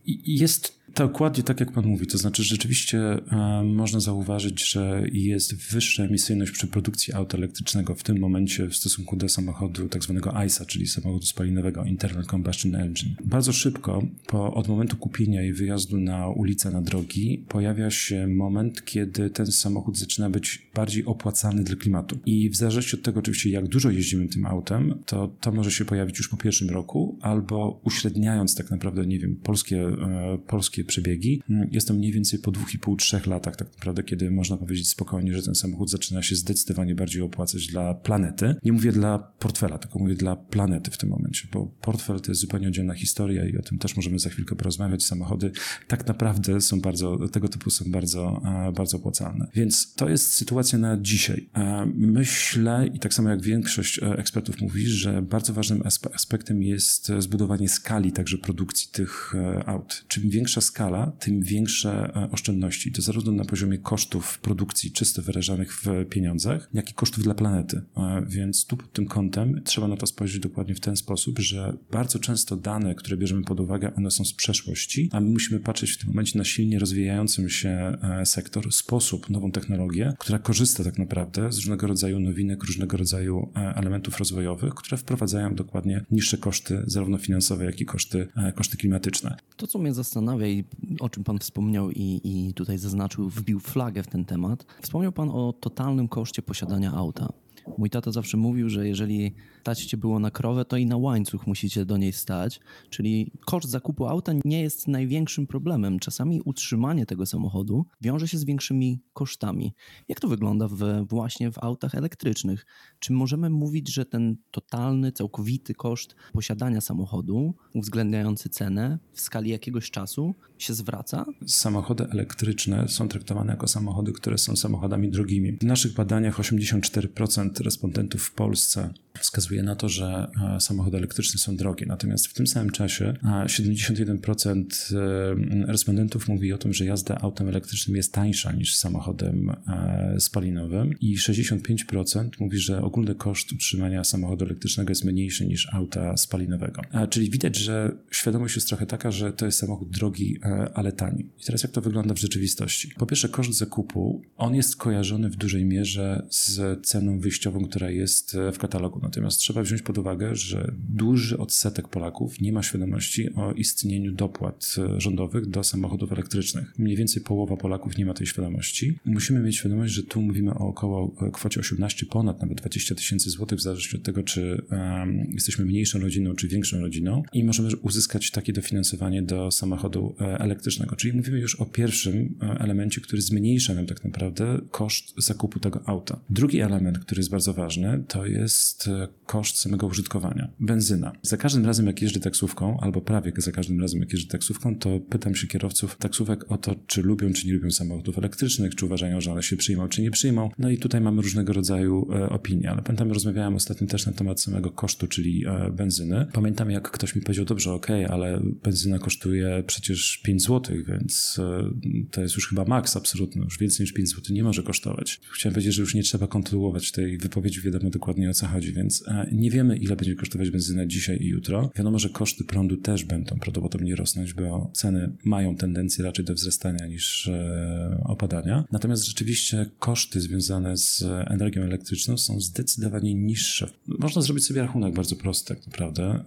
Jest 0.07 0.76
Dokładnie 0.97 1.43
tak, 1.43 1.61
jak 1.61 1.73
pan 1.73 1.87
mówi. 1.87 2.07
To 2.07 2.19
znaczy, 2.19 2.43
rzeczywiście 2.43 2.99
e, 2.99 3.63
można 3.65 4.01
zauważyć, 4.01 4.71
że 4.71 5.07
jest 5.13 5.71
wyższa 5.73 6.05
emisyjność 6.05 6.53
przy 6.53 6.67
produkcji 6.67 7.15
auta 7.15 7.39
elektrycznego 7.39 7.95
w 7.95 8.03
tym 8.03 8.19
momencie 8.19 8.69
w 8.69 8.77
stosunku 8.77 9.17
do 9.17 9.29
samochodu 9.29 9.89
tak 9.89 10.03
zwanego 10.03 10.37
ICE, 10.45 10.67
czyli 10.67 10.87
samochodu 10.87 11.27
spalinowego 11.27 11.85
Internal 11.85 12.25
Combustion 12.25 12.75
Engine. 12.75 13.15
Bardzo 13.25 13.53
szybko, 13.53 14.07
po, 14.27 14.55
od 14.55 14.69
momentu 14.69 14.97
kupienia 14.97 15.43
i 15.43 15.53
wyjazdu 15.53 15.99
na 15.99 16.29
ulicę, 16.29 16.71
na 16.71 16.83
drogi, 16.83 17.45
pojawia 17.49 17.91
się 17.91 18.27
moment, 18.27 18.85
kiedy 18.85 19.31
ten 19.31 19.47
samochód 19.47 19.99
zaczyna 19.99 20.31
być 20.31 20.69
bardziej 20.75 21.05
opłacalny 21.05 21.65
dla 21.65 21.77
klimatu. 21.77 22.19
I 22.27 22.51
w 22.51 22.57
zależności 22.57 22.97
od 22.97 23.03
tego 23.03 23.19
oczywiście, 23.19 23.51
jak 23.51 23.69
dużo 23.69 23.91
jeździmy 23.91 24.29
tym 24.29 24.47
autem, 24.47 24.95
to 25.07 25.29
to 25.41 25.53
może 25.53 25.71
się 25.71 25.85
pojawić 25.85 26.19
już 26.19 26.29
po 26.29 26.37
pierwszym 26.37 26.71
roku, 26.71 27.19
albo 27.21 27.81
uśredniając 27.85 28.55
tak 28.55 28.71
naprawdę, 28.71 29.07
nie 29.07 29.19
wiem, 29.19 29.37
polskie, 29.37 29.87
e, 29.87 30.39
polskie 30.47 30.86
przebiegi. 30.87 31.43
Mm, 31.51 31.69
jest 31.73 31.89
to 31.89 31.95
mniej 31.95 32.13
więcej 32.13 32.39
po 32.39 32.53
2,5-3 32.53 33.27
latach 33.27 33.57
tak 33.57 33.73
naprawdę, 33.73 34.03
kiedy 34.03 34.31
można 34.31 34.57
powiedzieć 34.57 34.89
spokojnie, 34.89 35.35
że 35.35 35.43
ten 35.43 35.55
samochód 35.55 35.91
zaczyna 35.91 36.23
się 36.23 36.37
zdecydowanie 36.37 36.95
bardziej 36.95 37.23
opłacać 37.23 37.67
dla 37.67 37.95
planety. 37.95 38.55
Nie 38.63 38.73
mówię 38.73 38.93
dla 38.93 39.19
portfela, 39.19 39.79
tylko 39.79 39.99
mówię 39.99 40.15
dla 40.15 40.37
planety 40.37 40.91
w 40.91 40.99
tym 40.99 41.09
momencie, 41.09 41.49
bo 41.53 41.67
portfel 41.67 42.21
to 42.21 42.31
jest 42.31 42.41
zupełnie 42.41 42.69
oddzielna 42.69 42.95
historia 42.95 43.45
i 43.45 43.57
o 43.57 43.63
tym 43.63 43.79
też 43.79 43.97
możemy 43.97 44.19
za 44.19 44.31
chwilkę 44.31 44.57
porozmawiać. 44.57 45.05
Samochody 45.05 45.51
tak 45.89 46.07
naprawdę 46.07 46.61
są 46.61 46.81
bardzo, 46.81 47.29
tego 47.29 47.49
typu 47.49 47.71
są 47.71 47.91
bardzo, 47.91 48.43
bardzo 48.77 48.97
opłacalne. 48.97 49.47
Więc 49.55 49.95
to 49.95 50.09
jest 50.09 50.35
sytuacja 50.35 50.79
na 50.79 50.97
dzisiaj. 51.01 51.49
Myślę 51.95 52.91
i 52.95 52.99
tak 52.99 53.15
samo 53.15 53.31
jak 53.31 53.43
większość 53.43 53.99
e, 53.99 54.19
ekspertów 54.19 54.61
mówi, 54.61 54.87
że 54.87 55.23
bardzo 55.23 55.53
ważnym 55.53 55.83
aspektem 56.15 56.63
jest 56.63 57.13
zbudowanie 57.19 57.69
skali 57.69 58.13
także 58.13 58.39
produkcji 58.39 58.89
tych 58.93 59.35
e, 59.35 59.69
aut. 59.69 60.05
Czym 60.09 60.31
większa 60.31 60.61
skala 60.61 60.76
skala, 60.77 61.13
tym 61.19 61.43
większe 61.43 62.13
e, 62.17 62.31
oszczędności. 62.31 62.93
To 62.93 63.03
zarówno 63.03 63.33
na 63.33 63.45
poziomie 63.45 63.79
kosztów 63.79 64.39
produkcji 64.39 64.93
czysto 64.93 65.23
wyrażanych 65.23 65.75
w 65.75 65.87
pieniądzach, 66.11 66.69
jak 66.75 66.91
i 66.91 66.95
kosztów 66.95 67.25
dla 67.25 67.35
planety. 67.35 67.83
E, 67.97 68.27
więc 68.29 68.67
tu 68.67 68.77
pod 68.77 68.93
tym 68.93 69.07
kątem 69.07 69.63
trzeba 69.65 69.89
na 69.89 69.97
to 69.97 70.07
spojrzeć 70.07 70.41
dokładnie 70.41 70.75
w 70.75 70.81
ten 70.81 70.97
sposób, 70.97 71.39
że 71.39 71.77
bardzo 71.91 72.19
często 72.19 72.57
dane, 72.57 72.95
które 72.95 73.17
bierzemy 73.17 73.43
pod 73.43 73.61
uwagę, 73.61 73.95
one 73.95 74.11
są 74.11 74.25
z 74.25 74.33
przeszłości, 74.33 75.09
a 75.13 75.21
my 75.21 75.31
musimy 75.31 75.61
patrzeć 75.61 75.91
w 75.91 75.99
tym 75.99 76.09
momencie 76.09 76.39
na 76.39 76.45
silnie 76.45 76.79
rozwijającym 76.79 77.49
się 77.49 77.69
e, 77.69 78.27
sektor, 78.27 78.73
sposób, 78.73 79.31
nową 79.31 79.51
technologię, 79.51 80.15
która 80.19 80.39
korzysta 80.39 80.85
tak 80.85 80.99
naprawdę 80.99 81.53
z 81.53 81.57
różnego 81.57 81.87
rodzaju 81.87 82.21
nowinek, 82.21 82.65
różnego 82.65 82.97
rodzaju 82.97 83.53
elementów 83.55 84.19
rozwojowych, 84.19 84.75
które 84.75 84.97
wprowadzają 84.97 85.55
dokładnie 85.55 86.05
niższe 86.11 86.39
koszty, 86.39 86.83
zarówno 86.87 87.19
finansowe, 87.19 87.65
jak 87.65 87.81
i 87.81 87.85
koszty, 87.85 88.29
koszty 88.55 88.77
klimatyczne. 88.77 89.37
To, 89.57 89.67
co 89.67 89.79
mnie 89.79 89.95
zastanawia 89.95 90.47
i 90.47 90.66
o 91.01 91.09
czym 91.09 91.25
Pan 91.25 91.39
wspomniał 91.39 91.91
i, 91.91 92.21
i 92.25 92.55
tutaj 92.55 92.79
zaznaczył, 92.79 93.29
wbił 93.29 93.61
flagę 93.61 94.03
w 94.03 94.07
ten 94.07 94.25
temat. 94.25 94.67
Wspomniał 94.83 95.13
Pan 95.13 95.31
o 95.31 95.53
totalnym 95.61 96.09
koszcie 96.09 96.43
posiadania 96.43 96.93
auta. 96.93 97.33
Mój 97.79 97.91
tata 97.91 98.13
zawsze 98.13 98.37
mówił, 98.37 98.69
że 98.69 98.89
jeżeli 98.89 99.35
stać 99.61 99.85
cię 99.85 99.97
było 99.97 100.19
na 100.19 100.31
krowę, 100.31 100.65
to 100.65 100.77
i 100.77 100.87
na 100.87 100.97
łańcuch 100.97 101.47
musicie 101.47 101.85
do 101.85 101.97
niej 101.97 102.13
stać. 102.13 102.61
Czyli 102.91 103.33
koszt 103.45 103.69
zakupu 103.69 104.07
auta 104.07 104.33
nie 104.45 104.63
jest 104.63 104.89
największym 104.89 105.47
problemem. 105.47 105.99
Czasami 105.99 106.41
utrzymanie 106.45 107.07
tego 107.07 107.27
samochodu 107.27 107.87
wiąże 108.01 108.29
się 108.29 108.39
z 108.39 108.45
większymi 108.45 109.01
kosztami. 109.13 109.75
Jak 110.09 110.21
to 110.21 110.29
wygląda 110.29 110.69
w, 110.69 111.07
właśnie 111.09 111.53
w 111.53 111.59
autach 111.59 111.95
elektrycznych? 111.95 112.67
Czy 112.99 113.13
możemy 113.13 113.51
mówić, 113.51 113.95
że 113.95 114.05
ten 114.05 114.37
totalny, 114.51 115.13
całkowity 115.13 115.75
koszt 115.75 116.17
posiadania 116.33 116.81
samochodu, 116.81 117.55
uwzględniający 117.75 118.49
cenę 118.49 118.99
w 119.13 119.21
skali 119.21 119.51
jakiegoś 119.51 119.91
czasu, 119.91 120.35
się 120.59 120.75
zwraca? 120.75 121.27
Samochody 121.47 122.05
elektryczne 122.11 122.89
są 122.89 123.09
traktowane 123.09 123.53
jako 123.53 123.69
samochody, 123.69 124.13
które 124.13 124.39
są 124.39 124.57
samochodami 124.57 125.11
drogimi. 125.11 125.53
W 125.53 125.63
naszych 125.63 125.95
badaniach 125.95 126.39
84% 126.39 127.65
respondentów 127.65 128.23
w 128.23 128.33
Polsce 128.33 128.91
wskazuje 129.19 129.63
na 129.63 129.77
to, 129.77 129.89
że 129.89 130.31
e, 130.57 130.61
samochody 130.61 130.97
elektryczne 130.97 131.39
są 131.39 131.57
drogie. 131.57 131.87
Natomiast 131.87 132.27
w 132.27 132.35
tym 132.35 132.47
samym 132.47 132.71
czasie 132.71 133.15
71% 133.25 134.65
e, 134.97 135.73
respondentów 135.73 136.29
mówi 136.29 136.53
o 136.53 136.59
tym, 136.59 136.73
że 136.73 136.85
jazda 136.85 137.19
autem 137.21 137.49
elektrycznym 137.49 137.97
jest 137.97 138.13
tańsza 138.13 138.53
niż 138.53 138.77
samochodem 138.77 139.51
e, 139.51 140.17
spalinowym 140.19 140.95
i 141.01 141.19
65% 141.19 142.29
mówi, 142.41 142.59
że 142.59 142.83
ogólny 142.83 143.15
koszt 143.15 143.53
utrzymania 143.53 144.05
samochodu 144.05 144.45
elektrycznego 144.45 144.91
jest 144.91 145.05
mniejszy 145.05 145.47
niż 145.47 145.75
auta 145.75 146.17
spalinowego. 146.17 146.83
Czyli 147.11 147.31
widać, 147.31 147.57
że 147.57 147.97
świadomość 148.11 148.55
jest 148.55 148.69
trochę 148.69 148.87
taka, 148.87 149.11
że 149.11 149.33
to 149.33 149.47
jest 149.47 149.59
samochód 149.59 149.91
drogi, 149.91 150.39
ale 150.75 150.93
tani. 150.93 151.23
I 151.41 151.45
teraz 151.45 151.63
jak 151.63 151.73
to 151.73 151.81
wygląda 151.81 152.15
w 152.15 152.19
rzeczywistości? 152.19 152.91
Po 152.99 153.07
pierwsze, 153.07 153.29
koszt 153.29 153.53
zakupu, 153.53 154.23
on 154.37 154.55
jest 154.55 154.77
kojarzony 154.77 155.31
w 155.31 155.37
dużej 155.37 155.65
mierze 155.65 156.27
z 156.31 156.87
ceną 156.87 157.21
wyjściową, 157.21 157.65
która 157.65 157.91
jest 157.91 158.37
w 158.53 158.59
katalogu 158.59 158.97
Natomiast 159.03 159.39
trzeba 159.39 159.63
wziąć 159.63 159.83
pod 159.83 159.99
uwagę, 159.99 160.35
że 160.35 160.73
duży 160.89 161.39
odsetek 161.39 161.89
Polaków 161.89 162.41
nie 162.41 162.53
ma 162.53 162.63
świadomości 162.63 163.35
o 163.35 163.53
istnieniu 163.53 164.13
dopłat 164.13 164.77
e, 164.79 165.01
rządowych 165.01 165.47
do 165.47 165.65
samochodów 165.65 166.13
elektrycznych. 166.13 166.79
Mniej 166.79 166.97
więcej 166.97 167.23
połowa 167.23 167.57
Polaków 167.57 167.99
nie 167.99 168.07
ma 168.07 168.15
tej 168.15 168.27
świadomości. 168.27 168.99
Musimy 169.05 169.41
mieć 169.41 169.57
świadomość, 169.57 169.95
że 169.95 170.03
tu 170.03 170.23
mówimy 170.23 170.55
o 170.55 170.69
około 170.69 171.15
e, 171.27 171.31
kwocie 171.31 171.61
18, 171.61 172.07
ponad 172.07 172.41
nawet 172.41 172.59
20 172.59 172.95
tysięcy 172.95 173.31
złotych, 173.31 173.59
w 173.59 173.63
zależności 173.63 173.97
od 173.97 174.03
tego, 174.03 174.23
czy 174.23 174.63
um, 174.71 175.31
jesteśmy 175.33 175.65
mniejszą 175.65 175.99
rodziną, 175.99 176.35
czy 176.35 176.49
większą 176.49 176.81
rodziną 176.81 177.23
i 177.33 177.45
możemy 177.45 177.77
uzyskać 177.77 178.31
takie 178.31 178.53
dofinansowanie 178.53 179.23
do 179.23 179.51
samochodu 179.51 180.15
e, 180.21 180.36
elektrycznego. 180.39 180.97
Czyli 180.97 181.13
mówimy 181.13 181.39
już 181.39 181.55
o 181.55 181.67
pierwszym 181.67 182.39
elemencie, 182.59 183.01
który 183.01 183.23
zmniejsza 183.23 183.75
nam 183.75 183.87
tak 183.87 184.05
naprawdę 184.05 184.61
koszt 184.71 185.15
zakupu 185.19 185.61
tego 185.61 185.81
auta. 185.87 186.21
Drugi 186.31 186.61
element, 186.61 186.99
który 186.99 187.19
jest 187.19 187.31
bardzo 187.31 187.53
ważny, 187.55 188.05
to 188.09 188.27
jest 188.27 188.91
koszt 189.27 189.59
samego 189.59 189.87
użytkowania. 189.87 190.49
Benzyna. 190.61 191.13
Za 191.23 191.37
każdym 191.37 191.67
razem, 191.67 191.87
jak 191.87 192.03
jeżdżę 192.03 192.21
taksówką, 192.21 192.81
albo 192.81 193.01
prawie 193.01 193.33
za 193.37 193.53
każdym 193.53 193.81
razem, 193.81 194.01
jak 194.01 194.13
jeżdżę 194.13 194.29
taksówką, 194.29 194.79
to 194.79 195.01
pytam 195.01 195.35
się 195.35 195.47
kierowców 195.47 195.97
taksówek 195.97 196.53
o 196.53 196.59
to, 196.59 196.75
czy 196.87 197.03
lubią, 197.03 197.33
czy 197.33 197.47
nie 197.47 197.53
lubią 197.53 197.71
samochodów 197.71 198.19
elektrycznych, 198.19 198.75
czy 198.75 198.87
uważają, 198.87 199.21
że 199.21 199.33
one 199.33 199.43
się 199.43 199.57
przyjmą, 199.57 199.89
czy 199.89 200.03
nie 200.03 200.11
przyjmą. 200.11 200.51
No 200.59 200.71
i 200.71 200.79
tutaj 200.79 201.01
mamy 201.01 201.23
różnego 201.23 201.53
rodzaju 201.53 202.09
e, 202.13 202.29
opinie, 202.29 202.71
ale 202.71 202.83
pamiętam, 202.83 203.13
rozmawiałem 203.13 203.55
ostatnio 203.55 203.87
też 203.87 204.07
na 204.07 204.13
temat 204.13 204.41
samego 204.41 204.71
kosztu, 204.71 205.07
czyli 205.07 205.45
e, 205.47 205.71
benzyny. 205.71 206.27
Pamiętam, 206.33 206.71
jak 206.71 206.91
ktoś 206.91 207.15
mi 207.17 207.23
powiedział, 207.23 207.45
dobrze, 207.45 207.73
okej, 207.73 208.05
okay, 208.05 208.15
ale 208.15 208.41
benzyna 208.63 208.99
kosztuje 208.99 209.65
przecież 209.67 210.21
5 210.27 210.43
zł, 210.43 210.77
więc 210.87 211.39
e, 211.39 211.71
to 212.11 212.21
jest 212.21 212.35
już 212.35 212.49
chyba 212.49 212.65
maks 212.65 212.97
absolutny, 212.97 213.45
już 213.45 213.59
więcej 213.59 213.85
niż 213.85 213.93
5 213.93 214.09
zł 214.09 214.23
nie 214.31 214.45
może 214.45 214.63
kosztować. 214.63 215.21
Chciałem 215.35 215.55
powiedzieć, 215.55 215.75
że 215.75 215.83
już 215.83 215.95
nie 215.95 216.03
trzeba 216.03 216.27
kontynuować 216.27 216.93
tej 216.93 217.19
wypowiedzi, 217.19 217.61
wiadomo 217.61 217.91
dokładnie 217.91 218.31
o 218.31 218.35
co 218.35 218.47
chodzi, 218.47 218.73
więc 218.73 219.05
e, 219.09 219.29
nie 219.33 219.51
wiemy, 219.51 219.77
ile 219.77 219.97
będzie 219.97 220.15
kosztować 220.15 220.51
benzyna 220.51 220.87
dzisiaj 220.87 221.19
i 221.23 221.27
jutro. 221.27 221.71
Wiadomo, 221.77 221.99
że 221.99 222.09
koszty 222.09 222.45
prądu 222.45 222.77
też 222.77 223.05
będą 223.05 223.39
prawdopodobnie 223.39 223.97
rosnąć, 223.97 224.35
bo 224.35 224.71
ceny 224.75 225.13
mają 225.25 225.57
tendencję 225.57 226.05
raczej 226.05 226.25
do 226.25 226.35
wzrastania 226.35 226.87
niż 226.87 227.29
e, 227.29 228.01
opadania. 228.05 228.65
Natomiast 228.73 229.07
rzeczywiście 229.07 229.67
koszty 229.79 230.21
związane 230.21 230.77
z 230.77 231.03
energią 231.27 231.63
elektryczną 231.63 232.19
są 232.19 232.41
zdecydowanie 232.41 233.15
niższe. 233.15 233.71
Można 233.87 234.23
zrobić 234.23 234.45
sobie 234.45 234.63
rachunek 234.63 234.95
bardzo 234.95 235.17
prosty, 235.17 235.55
tak 235.55 235.67
naprawdę. 235.67 236.25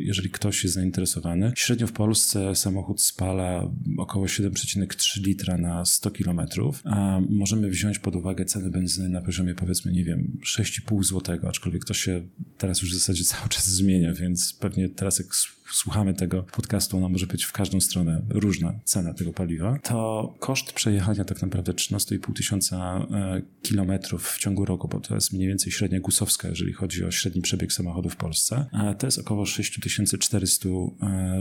Jeżeli 0.00 0.30
ktoś 0.30 0.64
jest 0.64 0.74
zainteresowany, 0.74 1.52
średnio 1.56 1.86
w 1.86 1.92
Polsce 1.92 2.54
samochód 2.54 3.02
spala 3.10 3.70
około 3.98 4.26
7,3 4.26 5.22
litra 5.22 5.58
na 5.58 5.84
100 5.84 6.10
kilometrów, 6.10 6.82
a 6.84 7.20
możemy 7.30 7.70
wziąć 7.70 7.98
pod 7.98 8.16
uwagę 8.16 8.44
cenę 8.44 8.70
benzyny 8.70 9.08
na 9.08 9.20
poziomie 9.20 9.54
powiedzmy, 9.54 9.92
nie 9.92 10.04
wiem, 10.04 10.38
6,5 10.44 11.04
zł, 11.04 11.38
aczkolwiek 11.48 11.84
to 11.84 11.94
się 11.94 12.22
teraz 12.58 12.82
już 12.82 12.90
w 12.90 12.94
zasadzie 12.94 13.24
cały 13.34 13.48
czas 13.48 13.70
zmienia, 13.70 14.14
więc 14.14 14.52
pewnie 14.52 14.88
teraz 14.88 15.18
jak 15.18 15.26
słuchamy 15.72 16.14
tego 16.14 16.42
podcastu, 16.42 16.96
ona 16.96 17.08
może 17.08 17.26
być 17.26 17.44
w 17.44 17.52
każdą 17.52 17.80
stronę 17.80 18.22
różna 18.28 18.80
cena 18.84 19.14
tego 19.14 19.32
paliwa, 19.32 19.78
to 19.78 20.34
koszt 20.38 20.72
przejechania 20.72 21.24
tak 21.24 21.42
naprawdę 21.42 21.72
13,5 21.72 22.32
tysiąca 22.32 23.06
e, 23.10 23.42
kilometrów 23.62 24.28
w 24.28 24.38
ciągu 24.38 24.64
roku, 24.64 24.88
bo 24.88 25.00
to 25.00 25.14
jest 25.14 25.32
mniej 25.32 25.48
więcej 25.48 25.72
średnia 25.72 26.00
gusowska, 26.00 26.48
jeżeli 26.48 26.72
chodzi 26.72 27.04
o 27.04 27.10
średni 27.10 27.42
przebieg 27.42 27.72
samochodu 27.72 28.08
w 28.08 28.16
Polsce, 28.16 28.66
to 28.98 29.06
jest 29.06 29.18
około 29.18 29.46
6400 29.46 30.68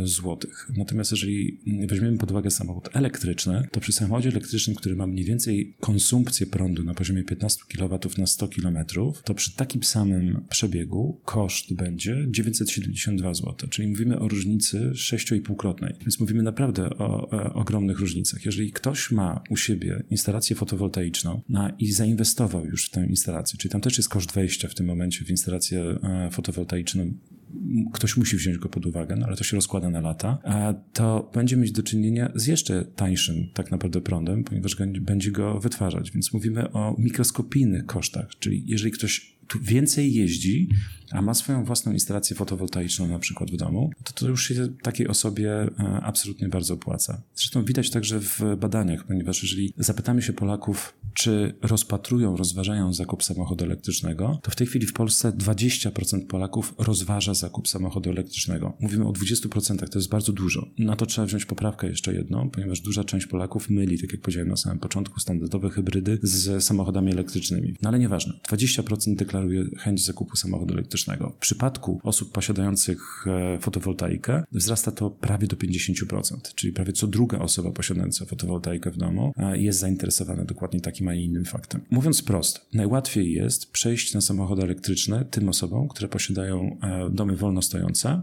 zł. 0.04 0.38
Natomiast 0.78 1.12
jeżeli 1.12 1.60
weźmiemy 1.88 2.18
pod 2.18 2.32
uwagę 2.32 2.52
samochód 2.52 2.90
elektryczny, 2.94 3.68
to 3.72 3.80
przy 3.80 3.92
samochodzie 3.92 4.30
elektrycznym, 4.30 4.76
który 4.76 4.96
ma 4.96 5.08
mniej 5.08 5.26
więcej 5.26 5.76
konsumpcję 5.80 6.48
prądu 6.48 6.84
na 6.84 6.94
poziomie 6.94 7.24
15 7.24 7.64
kW 7.70 8.00
na 8.18 8.28
100 8.28 8.48
km, 8.48 8.78
to 9.24 9.34
przy 9.34 9.56
takim 9.56 9.84
samym 9.84 10.46
przebiegu 10.50 11.22
koszt 11.26 11.74
będzie 11.74 12.26
972 12.30 13.34
zł, 13.34 13.70
czyli 13.70 13.88
mówimy 13.88 14.19
o 14.20 14.28
różnicy 14.28 14.92
6,5-krotnej. 14.94 15.94
Więc 16.00 16.20
mówimy 16.20 16.44
naprawdę 16.44 16.90
o, 16.90 17.30
o 17.30 17.54
ogromnych 17.54 18.00
różnicach. 18.00 18.46
Jeżeli 18.46 18.72
ktoś 18.72 19.12
ma 19.12 19.44
u 19.50 19.58
siebie 19.58 20.04
instalację 20.10 20.56
fotowoltaiczną 20.56 21.42
na, 21.50 21.70
i 21.70 21.92
zainwestował 21.92 22.66
już 22.66 22.86
w 22.86 22.90
tę 22.90 23.06
instalację, 23.06 23.60
czyli 23.60 23.72
tam 23.72 23.82
też 23.82 23.98
jest 23.98 24.10
koszt 24.10 24.32
wejścia 24.32 24.68
w 24.68 24.76
tym 24.76 24.86
momencie 24.86 25.26
w 25.26 25.30
instalację 25.30 25.82
e, 26.04 26.30
fotowoltaiczną 26.32 27.14
ktoś 27.94 28.18
musi 28.18 28.38
wziąć 28.38 28.58
go 28.58 28.70
pod 28.70 28.86
uwagę, 28.86 29.16
no 29.16 29.26
ale 29.26 29.36
to 29.36 29.44
się 29.44 29.56
rozkłada 29.56 29.90
na 29.90 30.02
lata, 30.02 30.38
a 30.44 30.74
to 30.94 31.32
będzie 31.34 31.58
mieć 31.58 31.72
do 31.72 31.84
czynienia 31.84 32.32
z 32.36 32.48
jeszcze 32.48 32.86
tańszym 32.86 33.48
tak 33.54 33.72
naprawdę 33.72 34.02
prądem, 34.02 34.44
ponieważ 34.44 34.76
będzie 35.02 35.32
go 35.32 35.60
wytwarzać. 35.60 36.12
Więc 36.12 36.34
mówimy 36.34 36.72
o 36.72 36.96
mikroskopijnych 37.00 37.86
kosztach, 37.86 38.30
czyli 38.40 38.64
jeżeli 38.68 38.92
ktoś 38.92 39.40
więcej 39.62 40.14
jeździ, 40.14 40.70
a 41.12 41.22
ma 41.22 41.34
swoją 41.34 41.66
własną 41.66 41.92
instalację 41.92 42.36
fotowoltaiczną 42.36 43.08
na 43.08 43.20
przykład 43.20 43.52
w 43.52 43.58
domu, 43.58 43.92
to 44.04 44.14
to 44.14 44.28
już 44.28 44.48
się 44.48 44.68
takiej 44.84 45.08
osobie 45.08 45.52
e, 45.52 46.02
absolutnie 46.04 46.50
bardzo 46.50 46.74
opłaca. 46.74 47.22
Zresztą 47.36 47.66
widać 47.66 47.90
także 47.90 48.20
w 48.20 48.42
badaniach, 48.58 49.04
ponieważ 49.08 49.44
jeżeli 49.44 49.74
zapytamy 49.78 50.22
się 50.22 50.34
Polaków, 50.34 50.94
czy 51.14 51.54
rozpatrują, 51.62 52.38
rozważają 52.38 52.94
zakup 52.94 53.24
samochodu 53.24 53.66
elektrycznego, 53.66 54.40
to 54.44 54.52
w 54.52 54.56
tej 54.56 54.68
chwili 54.68 54.86
w 54.86 54.94
Polsce 54.94 55.32
20% 55.32 56.28
Polaków 56.28 56.74
rozważa 56.78 57.34
zakup 57.34 57.68
samochodu 57.68 58.10
elektrycznego. 58.10 58.78
Mówimy 58.80 59.08
o 59.08 59.12
20%, 59.12 59.90
to 59.90 60.00
jest 60.00 60.10
bardzo 60.10 60.34
dużo. 60.34 60.68
Na 60.78 60.96
to 60.96 61.06
trzeba 61.06 61.28
wziąć 61.28 61.46
poprawkę 61.46 61.88
jeszcze 61.88 62.14
jedną, 62.14 62.50
ponieważ 62.50 62.82
duża 62.82 63.04
część 63.04 63.28
Polaków 63.28 63.70
myli, 63.70 64.00
tak 64.00 64.12
jak 64.12 64.22
powiedziałem 64.22 64.50
na 64.50 64.58
samym 64.58 64.80
początku, 64.80 65.20
standardowe 65.20 65.70
hybrydy 65.70 66.20
z 66.24 66.64
samochodami 66.64 67.12
elektrycznymi. 67.12 67.76
No 67.82 67.90
ale 67.90 68.00
nieważne, 68.00 68.34
20% 68.50 69.16
deklaruje 69.16 69.66
chęć 69.78 70.06
zakupu 70.06 70.36
samochodu 70.36 70.74
elektrycznego. 70.74 70.99
W 71.36 71.40
przypadku 71.40 72.00
osób 72.04 72.32
posiadających 72.32 73.28
e, 73.28 73.60
fotowoltaikę 73.60 74.44
wzrasta 74.52 74.92
to 74.92 75.10
prawie 75.10 75.48
do 75.48 75.56
50%, 75.56 76.54
czyli 76.56 76.74
prawie 76.74 76.94
co 76.94 77.08
druga 77.08 77.40
osoba 77.40 77.72
posiadająca 77.72 78.26
fotowoltaikę 78.26 78.92
w 78.92 78.98
domu 78.98 79.34
e, 79.38 79.58
jest 79.58 79.80
zainteresowana 79.80 80.46
dokładnie 80.46 80.82
takim, 80.82 81.08
a 81.08 81.14
innym 81.14 81.46
faktem. 81.46 81.82
Mówiąc 81.90 82.22
prosto, 82.22 82.60
najłatwiej 82.74 83.34
jest 83.34 83.72
przejść 83.72 84.14
na 84.14 84.22
samochody 84.22 84.62
elektryczne 84.62 85.26
tym 85.26 85.50
osobom, 85.50 85.88
które 85.88 86.08
posiadają 86.08 86.78
e, 86.82 87.10
domy 87.10 87.36
wolno 87.36 87.62
stojące, 87.62 88.22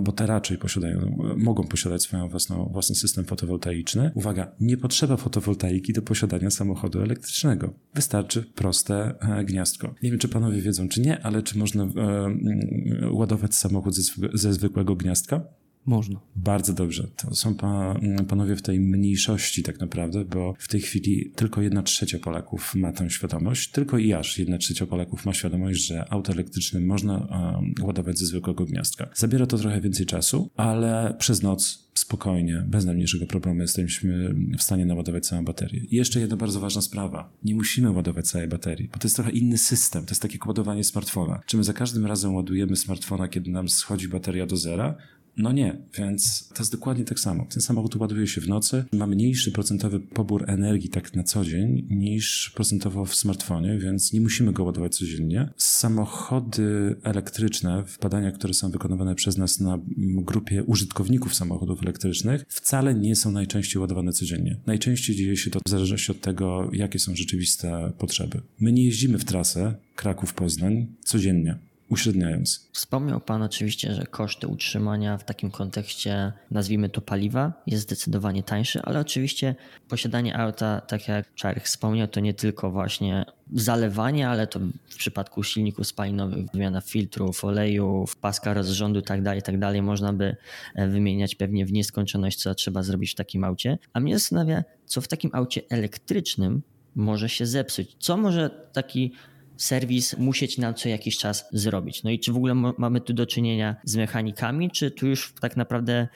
bo 0.00 0.12
te 0.12 0.26
raczej 0.26 0.58
posiadają, 0.58 1.16
mogą 1.36 1.64
posiadać 1.64 2.02
swoją 2.02 2.28
własną, 2.28 2.70
własny 2.72 2.94
system 2.94 3.24
fotowoltaiczny. 3.24 4.10
Uwaga, 4.14 4.52
nie 4.60 4.76
potrzeba 4.76 5.16
fotowoltaiki 5.16 5.92
do 5.92 6.02
posiadania 6.02 6.50
samochodu 6.50 7.02
elektrycznego. 7.02 7.74
Wystarczy 7.94 8.42
proste 8.54 9.14
e, 9.20 9.44
gniazdko. 9.44 9.94
Nie 10.02 10.10
wiem, 10.10 10.18
czy 10.18 10.28
panowie 10.28 10.60
wiedzą, 10.60 10.88
czy 10.88 11.00
nie, 11.00 11.22
ale 11.22 11.42
czy 11.42 11.58
można 11.58 11.84
e, 11.84 11.86
mm, 11.86 13.08
ładować 13.12 13.54
samochód 13.54 13.94
ze, 13.94 14.02
ze 14.34 14.52
zwykłego 14.52 14.96
gniazdka? 14.96 15.40
Można. 15.86 16.20
Bardzo 16.36 16.72
dobrze. 16.72 17.08
To 17.16 17.34
są 17.34 17.54
pa, 17.54 18.00
panowie 18.28 18.56
w 18.56 18.62
tej 18.62 18.80
mniejszości 18.80 19.62
tak 19.62 19.80
naprawdę, 19.80 20.24
bo 20.24 20.54
w 20.58 20.68
tej 20.68 20.80
chwili 20.80 21.30
tylko 21.36 21.62
jedna 21.62 21.82
trzecia 21.82 22.18
Polaków 22.18 22.74
ma 22.74 22.92
tę 22.92 23.10
świadomość. 23.10 23.70
Tylko 23.70 23.98
i 23.98 24.12
aż 24.12 24.38
jedna 24.38 24.58
trzecia 24.58 24.86
Polaków 24.86 25.26
ma 25.26 25.32
świadomość, 25.32 25.86
że 25.86 26.12
auto 26.12 26.32
elektryczne 26.32 26.80
można 26.80 27.18
um, 27.18 27.86
ładować 27.86 28.18
ze 28.18 28.26
zwykłego 28.26 28.64
gniazdka. 28.64 29.10
Zabiera 29.14 29.46
to 29.46 29.58
trochę 29.58 29.80
więcej 29.80 30.06
czasu, 30.06 30.50
ale 30.56 31.16
przez 31.18 31.42
noc 31.42 31.84
spokojnie, 31.94 32.64
bez 32.68 32.84
najmniejszego 32.84 33.26
problemu 33.26 33.60
jesteśmy 33.60 34.34
w 34.58 34.62
stanie 34.62 34.86
naładować 34.86 35.26
całą 35.26 35.44
baterię. 35.44 35.80
I 35.90 35.96
jeszcze 35.96 36.20
jedna 36.20 36.36
bardzo 36.36 36.60
ważna 36.60 36.82
sprawa. 36.82 37.32
Nie 37.44 37.54
musimy 37.54 37.90
ładować 37.90 38.26
całej 38.26 38.48
baterii, 38.48 38.88
bo 38.92 38.98
to 38.98 39.06
jest 39.06 39.16
trochę 39.16 39.30
inny 39.30 39.58
system. 39.58 40.04
To 40.04 40.10
jest 40.10 40.22
takie 40.22 40.38
ładowanie 40.46 40.84
smartfona. 40.84 41.42
Czy 41.46 41.56
my 41.56 41.64
za 41.64 41.72
każdym 41.72 42.06
razem 42.06 42.34
ładujemy 42.34 42.76
smartfona, 42.76 43.28
kiedy 43.28 43.50
nam 43.50 43.68
schodzi 43.68 44.08
bateria 44.08 44.46
do 44.46 44.56
zera, 44.56 44.96
no 45.36 45.52
nie, 45.52 45.76
więc 45.98 46.48
to 46.48 46.62
jest 46.62 46.72
dokładnie 46.72 47.04
tak 47.04 47.20
samo. 47.20 47.46
Ten 47.50 47.62
samochód 47.62 47.96
ładuje 47.96 48.26
się 48.26 48.40
w 48.40 48.48
nocy, 48.48 48.84
ma 48.92 49.06
mniejszy 49.06 49.52
procentowy 49.52 50.00
pobór 50.00 50.50
energii 50.50 50.88
tak 50.90 51.14
na 51.14 51.22
co 51.22 51.44
dzień 51.44 51.86
niż 51.90 52.52
procentowo 52.54 53.04
w 53.04 53.14
smartfonie, 53.14 53.78
więc 53.78 54.12
nie 54.12 54.20
musimy 54.20 54.52
go 54.52 54.64
ładować 54.64 54.96
codziennie. 54.96 55.48
Samochody 55.56 56.96
elektryczne 57.02 57.84
w 57.86 57.98
badaniach, 57.98 58.34
które 58.34 58.54
są 58.54 58.70
wykonywane 58.70 59.14
przez 59.14 59.36
nas 59.36 59.60
na 59.60 59.78
grupie 60.16 60.64
użytkowników 60.64 61.34
samochodów 61.34 61.82
elektrycznych, 61.82 62.44
wcale 62.48 62.94
nie 62.94 63.16
są 63.16 63.32
najczęściej 63.32 63.80
ładowane 63.80 64.12
codziennie. 64.12 64.60
Najczęściej 64.66 65.16
dzieje 65.16 65.36
się 65.36 65.50
to 65.50 65.60
w 65.66 65.70
zależności 65.70 66.12
od 66.12 66.20
tego, 66.20 66.70
jakie 66.72 66.98
są 66.98 67.16
rzeczywiste 67.16 67.92
potrzeby. 67.98 68.40
My 68.60 68.72
nie 68.72 68.84
jeździmy 68.84 69.18
w 69.18 69.24
trasę 69.24 69.74
Kraków-Poznań 69.96 70.86
codziennie 71.04 71.58
uśredniając. 71.88 72.68
Wspomniał 72.72 73.20
Pan 73.20 73.42
oczywiście, 73.42 73.94
że 73.94 74.06
koszty 74.06 74.46
utrzymania 74.48 75.18
w 75.18 75.24
takim 75.24 75.50
kontekście, 75.50 76.32
nazwijmy 76.50 76.88
to 76.88 77.00
paliwa, 77.00 77.52
jest 77.66 77.82
zdecydowanie 77.82 78.42
tańszy, 78.42 78.82
ale 78.82 79.00
oczywiście 79.00 79.54
posiadanie 79.88 80.36
auta, 80.38 80.80
tak 80.80 81.08
jak 81.08 81.34
Czarek 81.34 81.64
wspomniał, 81.64 82.08
to 82.08 82.20
nie 82.20 82.34
tylko 82.34 82.70
właśnie 82.70 83.24
zalewanie, 83.52 84.28
ale 84.28 84.46
to 84.46 84.60
w 84.88 84.96
przypadku 84.96 85.42
silników 85.42 85.86
spalinowych, 85.86 86.46
wymiana 86.52 86.80
filtrów, 86.80 87.44
olejów, 87.44 88.16
paska 88.16 88.54
rozrządu 88.54 89.00
itd., 89.00 89.22
tak 89.24 89.36
itd. 89.36 89.72
Tak 89.72 89.82
można 89.82 90.12
by 90.12 90.36
e, 90.74 90.88
wymieniać 90.88 91.34
pewnie 91.34 91.66
w 91.66 91.72
nieskończoność, 91.72 92.42
co 92.42 92.54
trzeba 92.54 92.82
zrobić 92.82 93.12
w 93.12 93.14
takim 93.14 93.44
aucie. 93.44 93.78
A 93.92 94.00
mnie 94.00 94.18
zastanawia, 94.18 94.64
co 94.86 95.00
w 95.00 95.08
takim 95.08 95.30
aucie 95.32 95.62
elektrycznym 95.70 96.62
może 96.94 97.28
się 97.28 97.46
zepsuć. 97.46 97.96
Co 97.98 98.16
może 98.16 98.50
taki 98.72 99.12
serwis 99.56 100.18
musieć 100.18 100.58
na 100.58 100.72
co 100.72 100.88
jakiś 100.88 101.18
czas 101.18 101.48
zrobić. 101.52 102.02
No 102.02 102.10
i 102.10 102.18
czy 102.18 102.32
w 102.32 102.36
ogóle 102.36 102.54
mamy 102.54 103.00
tu 103.00 103.12
do 103.12 103.26
czynienia 103.26 103.76
z 103.84 103.96
mechanikami, 103.96 104.70
czy 104.70 104.90
tu 104.90 105.06
już 105.06 105.34
tak 105.40 105.56
naprawdę 105.56 106.08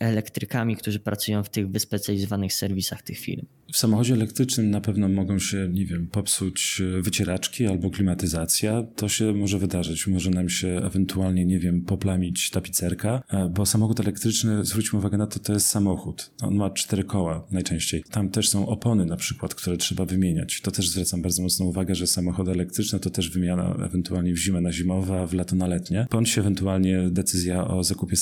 elektrykami, 0.00 0.76
którzy 0.76 1.00
pracują 1.00 1.42
w 1.42 1.48
tych 1.48 1.70
wyspecjalizowanych 1.70 2.52
serwisach 2.52 3.02
tych 3.02 3.18
firm? 3.18 3.46
W 3.72 3.76
samochodzie 3.76 4.14
elektrycznym 4.14 4.70
na 4.70 4.80
pewno 4.80 5.08
mogą 5.08 5.38
się, 5.38 5.68
nie 5.72 5.86
wiem, 5.86 6.06
popsuć 6.06 6.82
e, 6.98 7.02
wycieraczki 7.02 7.66
albo 7.66 7.90
klimatyzacja. 7.90 8.82
To 8.96 9.08
się 9.08 9.32
może 9.32 9.58
wydarzyć. 9.58 10.06
Może 10.06 10.30
nam 10.30 10.48
się 10.48 10.68
ewentualnie, 10.68 11.44
nie 11.44 11.58
wiem, 11.58 11.82
poplamić 11.82 12.50
tapicerka, 12.50 13.22
e, 13.30 13.48
bo 13.48 13.66
samochód 13.66 14.00
elektryczny, 14.00 14.64
zwróćmy 14.64 14.98
uwagę 14.98 15.18
na 15.18 15.26
to, 15.26 15.38
to 15.38 15.52
jest 15.52 15.66
samochód. 15.66 16.30
On 16.42 16.54
ma 16.54 16.70
cztery 16.70 17.04
koła 17.04 17.46
najczęściej. 17.50 18.04
Tam 18.10 18.28
też 18.28 18.48
są 18.48 18.66
opony 18.66 19.06
na 19.06 19.16
przykład, 19.16 19.54
które 19.54 19.76
trzeba 19.76 20.04
wymieniać. 20.04 20.60
To 20.60 20.70
też 20.70 20.88
zwracam 20.88 21.22
bardzo 21.22 21.42
mocną 21.42 21.66
uwagę, 21.66 21.94
że 21.94 22.06
samochody 22.06 22.50
elektryczne 22.50 23.00
to 23.00 23.10
też 23.10 23.30
wymiana 23.30 23.76
ewentualnie 23.86 24.32
w 24.32 24.38
zimę 24.38 24.60
na 24.60 24.72
zimowe, 24.72 25.20
a 25.20 25.26
w 25.26 25.34
lato 25.34 25.56
na 25.56 25.66
letnie. 25.66 26.06
Bądź 26.10 26.38
ewentualnie 26.38 27.08
decyzja 27.10 27.68
o 27.68 27.84
zakupie 27.84 28.16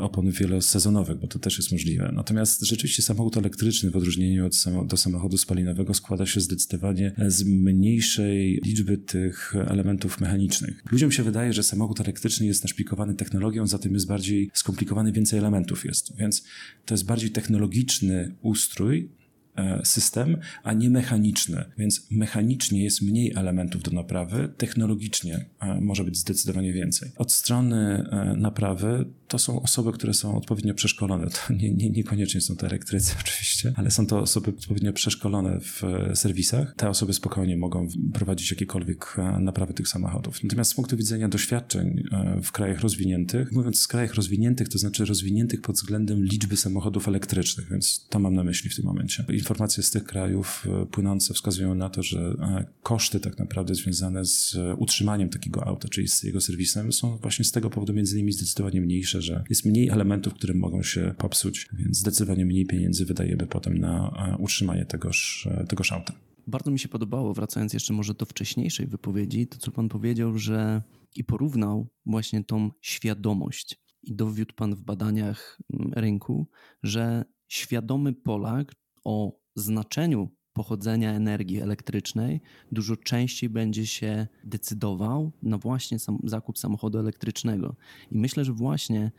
opon 0.00 0.30
wielosezonowych, 0.30 1.18
bo 1.24 1.28
to 1.28 1.38
też 1.38 1.58
jest 1.58 1.72
możliwe. 1.72 2.12
Natomiast 2.14 2.62
rzeczywiście 2.66 3.02
samochód 3.02 3.36
elektryczny 3.36 3.90
w 3.90 3.96
odróżnieniu 3.96 4.46
od 4.46 4.54
do 4.86 4.96
samochodu 4.96 5.38
spalinowego 5.38 5.94
składa 5.94 6.26
się 6.26 6.40
zdecydowanie 6.40 7.12
z 7.26 7.44
mniejszej 7.44 8.60
liczby 8.64 8.98
tych 8.98 9.54
elementów 9.68 10.20
mechanicznych. 10.20 10.82
Ludziom 10.92 11.12
się 11.12 11.22
wydaje, 11.22 11.52
że 11.52 11.62
samochód 11.62 12.00
elektryczny 12.00 12.46
jest 12.46 12.62
naszpikowany 12.64 13.14
technologią, 13.14 13.66
zatem 13.66 13.94
jest 13.94 14.06
bardziej 14.06 14.50
skomplikowany, 14.54 15.12
więcej 15.12 15.38
elementów 15.38 15.84
jest. 15.84 16.16
Więc 16.16 16.44
to 16.84 16.94
jest 16.94 17.04
bardziej 17.04 17.30
technologiczny 17.30 18.34
ustrój, 18.42 19.08
E, 19.08 19.23
system, 19.84 20.36
a 20.62 20.72
nie 20.72 20.90
mechaniczny. 20.90 21.64
Więc 21.78 22.06
mechanicznie 22.10 22.84
jest 22.84 23.02
mniej 23.02 23.32
elementów 23.36 23.82
do 23.82 23.90
naprawy, 23.90 24.52
technologicznie 24.56 25.44
e, 25.60 25.80
może 25.80 26.04
być 26.04 26.16
zdecydowanie 26.16 26.72
więcej. 26.72 27.10
Od 27.16 27.32
strony 27.32 28.08
e, 28.10 28.36
naprawy 28.36 29.04
to 29.28 29.38
są 29.38 29.62
osoby, 29.62 29.92
które 29.92 30.14
są 30.14 30.36
odpowiednio 30.36 30.74
przeszkolone. 30.74 31.26
To 31.26 31.52
nie, 31.52 31.74
nie, 31.74 31.90
niekoniecznie 31.90 32.40
są 32.40 32.56
to 32.56 32.66
elektrycy 32.66 33.14
oczywiście, 33.20 33.72
ale 33.76 33.90
są 33.90 34.06
to 34.06 34.20
osoby 34.20 34.50
odpowiednio 34.50 34.92
przeszkolone 34.92 35.60
w 35.60 35.82
serwisach. 36.14 36.74
Te 36.76 36.88
osoby 36.88 37.12
spokojnie 37.12 37.56
mogą 37.56 37.88
prowadzić 38.12 38.50
jakiekolwiek 38.50 39.16
naprawy 39.40 39.74
tych 39.74 39.88
samochodów. 39.88 40.42
Natomiast 40.44 40.70
z 40.70 40.74
punktu 40.74 40.96
widzenia 40.96 41.28
doświadczeń 41.28 42.02
w 42.42 42.52
krajach 42.52 42.80
rozwiniętych, 42.80 43.52
mówiąc 43.52 43.84
w 43.84 43.88
krajach 43.88 44.14
rozwiniętych, 44.14 44.68
to 44.68 44.78
znaczy 44.78 45.04
rozwiniętych 45.04 45.60
pod 45.60 45.76
względem 45.76 46.24
liczby 46.24 46.56
samochodów 46.56 47.08
elektrycznych, 47.08 47.70
więc 47.70 48.06
to 48.08 48.18
mam 48.18 48.34
na 48.34 48.44
myśli 48.44 48.70
w 48.70 48.76
tym 48.76 48.84
momencie 48.84 49.24
informacje 49.44 49.82
z 49.82 49.90
tych 49.90 50.04
krajów 50.04 50.66
e, 50.82 50.86
płynące 50.86 51.34
wskazują 51.34 51.74
na 51.74 51.90
to, 51.90 52.02
że 52.02 52.18
e, 52.18 52.64
koszty 52.82 53.20
tak 53.20 53.38
naprawdę 53.38 53.74
związane 53.74 54.24
z 54.24 54.56
utrzymaniem 54.78 55.28
takiego 55.28 55.66
auta, 55.66 55.88
czyli 55.88 56.08
z 56.08 56.22
jego 56.22 56.40
serwisem, 56.40 56.92
są 56.92 57.16
właśnie 57.16 57.44
z 57.44 57.52
tego 57.52 57.70
powodu 57.70 57.92
między 57.92 58.14
innymi 58.16 58.32
zdecydowanie 58.32 58.80
mniejsze, 58.80 59.22
że 59.22 59.44
jest 59.50 59.64
mniej 59.64 59.88
elementów, 59.88 60.34
które 60.34 60.54
mogą 60.54 60.82
się 60.82 61.14
popsuć, 61.18 61.68
więc 61.72 61.98
zdecydowanie 61.98 62.46
mniej 62.46 62.66
pieniędzy 62.66 63.04
wydajemy 63.04 63.46
potem 63.46 63.78
na 63.78 64.36
utrzymanie 64.38 64.86
tegoż, 64.86 65.48
tegoż 65.68 65.92
auta. 65.92 66.12
Bardzo 66.46 66.70
mi 66.70 66.78
się 66.78 66.88
podobało, 66.88 67.34
wracając 67.34 67.72
jeszcze 67.72 67.92
może 67.92 68.14
do 68.14 68.26
wcześniejszej 68.26 68.86
wypowiedzi, 68.86 69.46
to 69.46 69.58
co 69.58 69.70
pan 69.70 69.88
powiedział, 69.88 70.38
że 70.38 70.82
i 71.16 71.24
porównał 71.24 71.88
właśnie 72.06 72.44
tą 72.44 72.70
świadomość. 72.80 73.84
I 74.02 74.14
dowiódł 74.14 74.54
pan 74.54 74.74
w 74.74 74.80
badaniach 74.80 75.58
mm, 75.72 75.92
rynku, 75.92 76.48
że 76.82 77.24
świadomy 77.48 78.12
Polak 78.12 78.74
o 79.04 79.32
znaczeniu 79.56 80.28
pochodzenia 80.52 81.12
energii 81.12 81.60
elektrycznej 81.60 82.40
dużo 82.72 82.96
częściej 82.96 83.50
będzie 83.50 83.86
się 83.86 84.26
decydował 84.44 85.32
na 85.42 85.58
właśnie 85.58 85.98
sam, 85.98 86.18
zakup 86.24 86.58
samochodu 86.58 86.98
elektrycznego. 86.98 87.76
I 88.10 88.18
myślę, 88.18 88.44
że 88.44 88.52
właśnie 88.52 89.10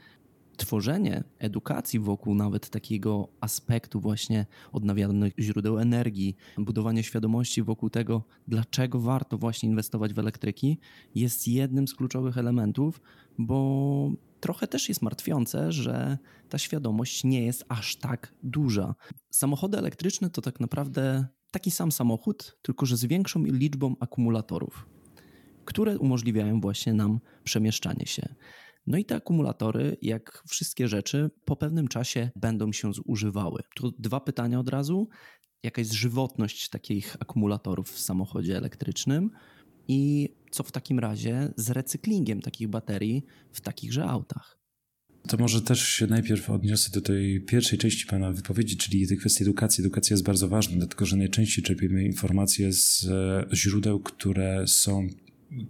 tworzenie 0.57 1.23
edukacji 1.39 1.99
wokół 1.99 2.35
nawet 2.35 2.69
takiego 2.69 3.27
aspektu 3.41 3.99
właśnie 3.99 4.45
odnawialnych 4.71 5.33
źródeł 5.39 5.79
energii, 5.79 6.35
budowanie 6.57 7.03
świadomości 7.03 7.63
wokół 7.63 7.89
tego, 7.89 8.23
dlaczego 8.47 8.99
warto 8.99 9.37
właśnie 9.37 9.69
inwestować 9.69 10.13
w 10.13 10.19
elektryki, 10.19 10.77
jest 11.15 11.47
jednym 11.47 11.87
z 11.87 11.95
kluczowych 11.95 12.37
elementów, 12.37 13.01
bo 13.37 14.11
trochę 14.45 14.67
też 14.67 14.89
jest 14.89 15.01
martwiące, 15.01 15.71
że 15.71 16.17
ta 16.49 16.57
świadomość 16.57 17.23
nie 17.23 17.45
jest 17.45 17.65
aż 17.69 17.95
tak 17.95 18.33
duża. 18.43 18.95
Samochody 19.29 19.77
elektryczne 19.77 20.29
to 20.29 20.41
tak 20.41 20.59
naprawdę 20.59 21.27
taki 21.51 21.71
sam 21.71 21.91
samochód, 21.91 22.57
tylko 22.61 22.85
że 22.85 22.97
z 22.97 23.05
większą 23.05 23.43
liczbą 23.43 23.95
akumulatorów, 23.99 24.89
które 25.65 25.99
umożliwiają 25.99 26.61
właśnie 26.61 26.93
nam 26.93 27.19
przemieszczanie 27.43 28.05
się. 28.05 28.35
No 28.87 28.97
i 28.97 29.05
te 29.05 29.15
akumulatory, 29.15 29.97
jak 30.01 30.43
wszystkie 30.47 30.87
rzeczy, 30.87 31.29
po 31.45 31.55
pewnym 31.55 31.87
czasie 31.87 32.29
będą 32.35 32.71
się 32.71 32.93
zużywały. 32.93 33.61
Tu 33.75 33.91
dwa 33.99 34.19
pytania 34.19 34.59
od 34.59 34.69
razu. 34.69 35.09
Jaka 35.63 35.81
jest 35.81 35.93
żywotność 35.93 36.69
takich 36.69 37.15
akumulatorów 37.19 37.91
w 37.91 37.99
samochodzie 37.99 38.57
elektrycznym 38.57 39.31
i 39.87 40.29
co 40.51 40.63
w 40.63 40.71
takim 40.71 40.99
razie 40.99 41.53
z 41.57 41.69
recyklingiem 41.69 42.41
takich 42.41 42.67
baterii 42.67 43.25
w 43.51 43.61
takichże 43.61 44.05
autach? 44.05 44.57
To 45.27 45.37
może 45.37 45.61
też 45.61 45.87
się 45.87 46.07
najpierw 46.07 46.49
odniosę 46.49 46.91
do 46.91 47.01
tej 47.01 47.41
pierwszej 47.41 47.79
części 47.79 48.05
Pana 48.05 48.31
wypowiedzi, 48.31 48.77
czyli 48.77 49.07
tej 49.07 49.17
kwestii 49.17 49.43
edukacji. 49.43 49.81
Edukacja 49.81 50.13
jest 50.13 50.23
bardzo 50.23 50.47
ważna, 50.47 50.77
dlatego 50.77 51.05
że 51.05 51.17
najczęściej 51.17 51.63
czerpiemy 51.63 52.03
informacje 52.03 52.73
z 52.73 53.05
e, 53.05 53.45
źródeł, 53.55 53.99
które 53.99 54.67
są 54.67 55.07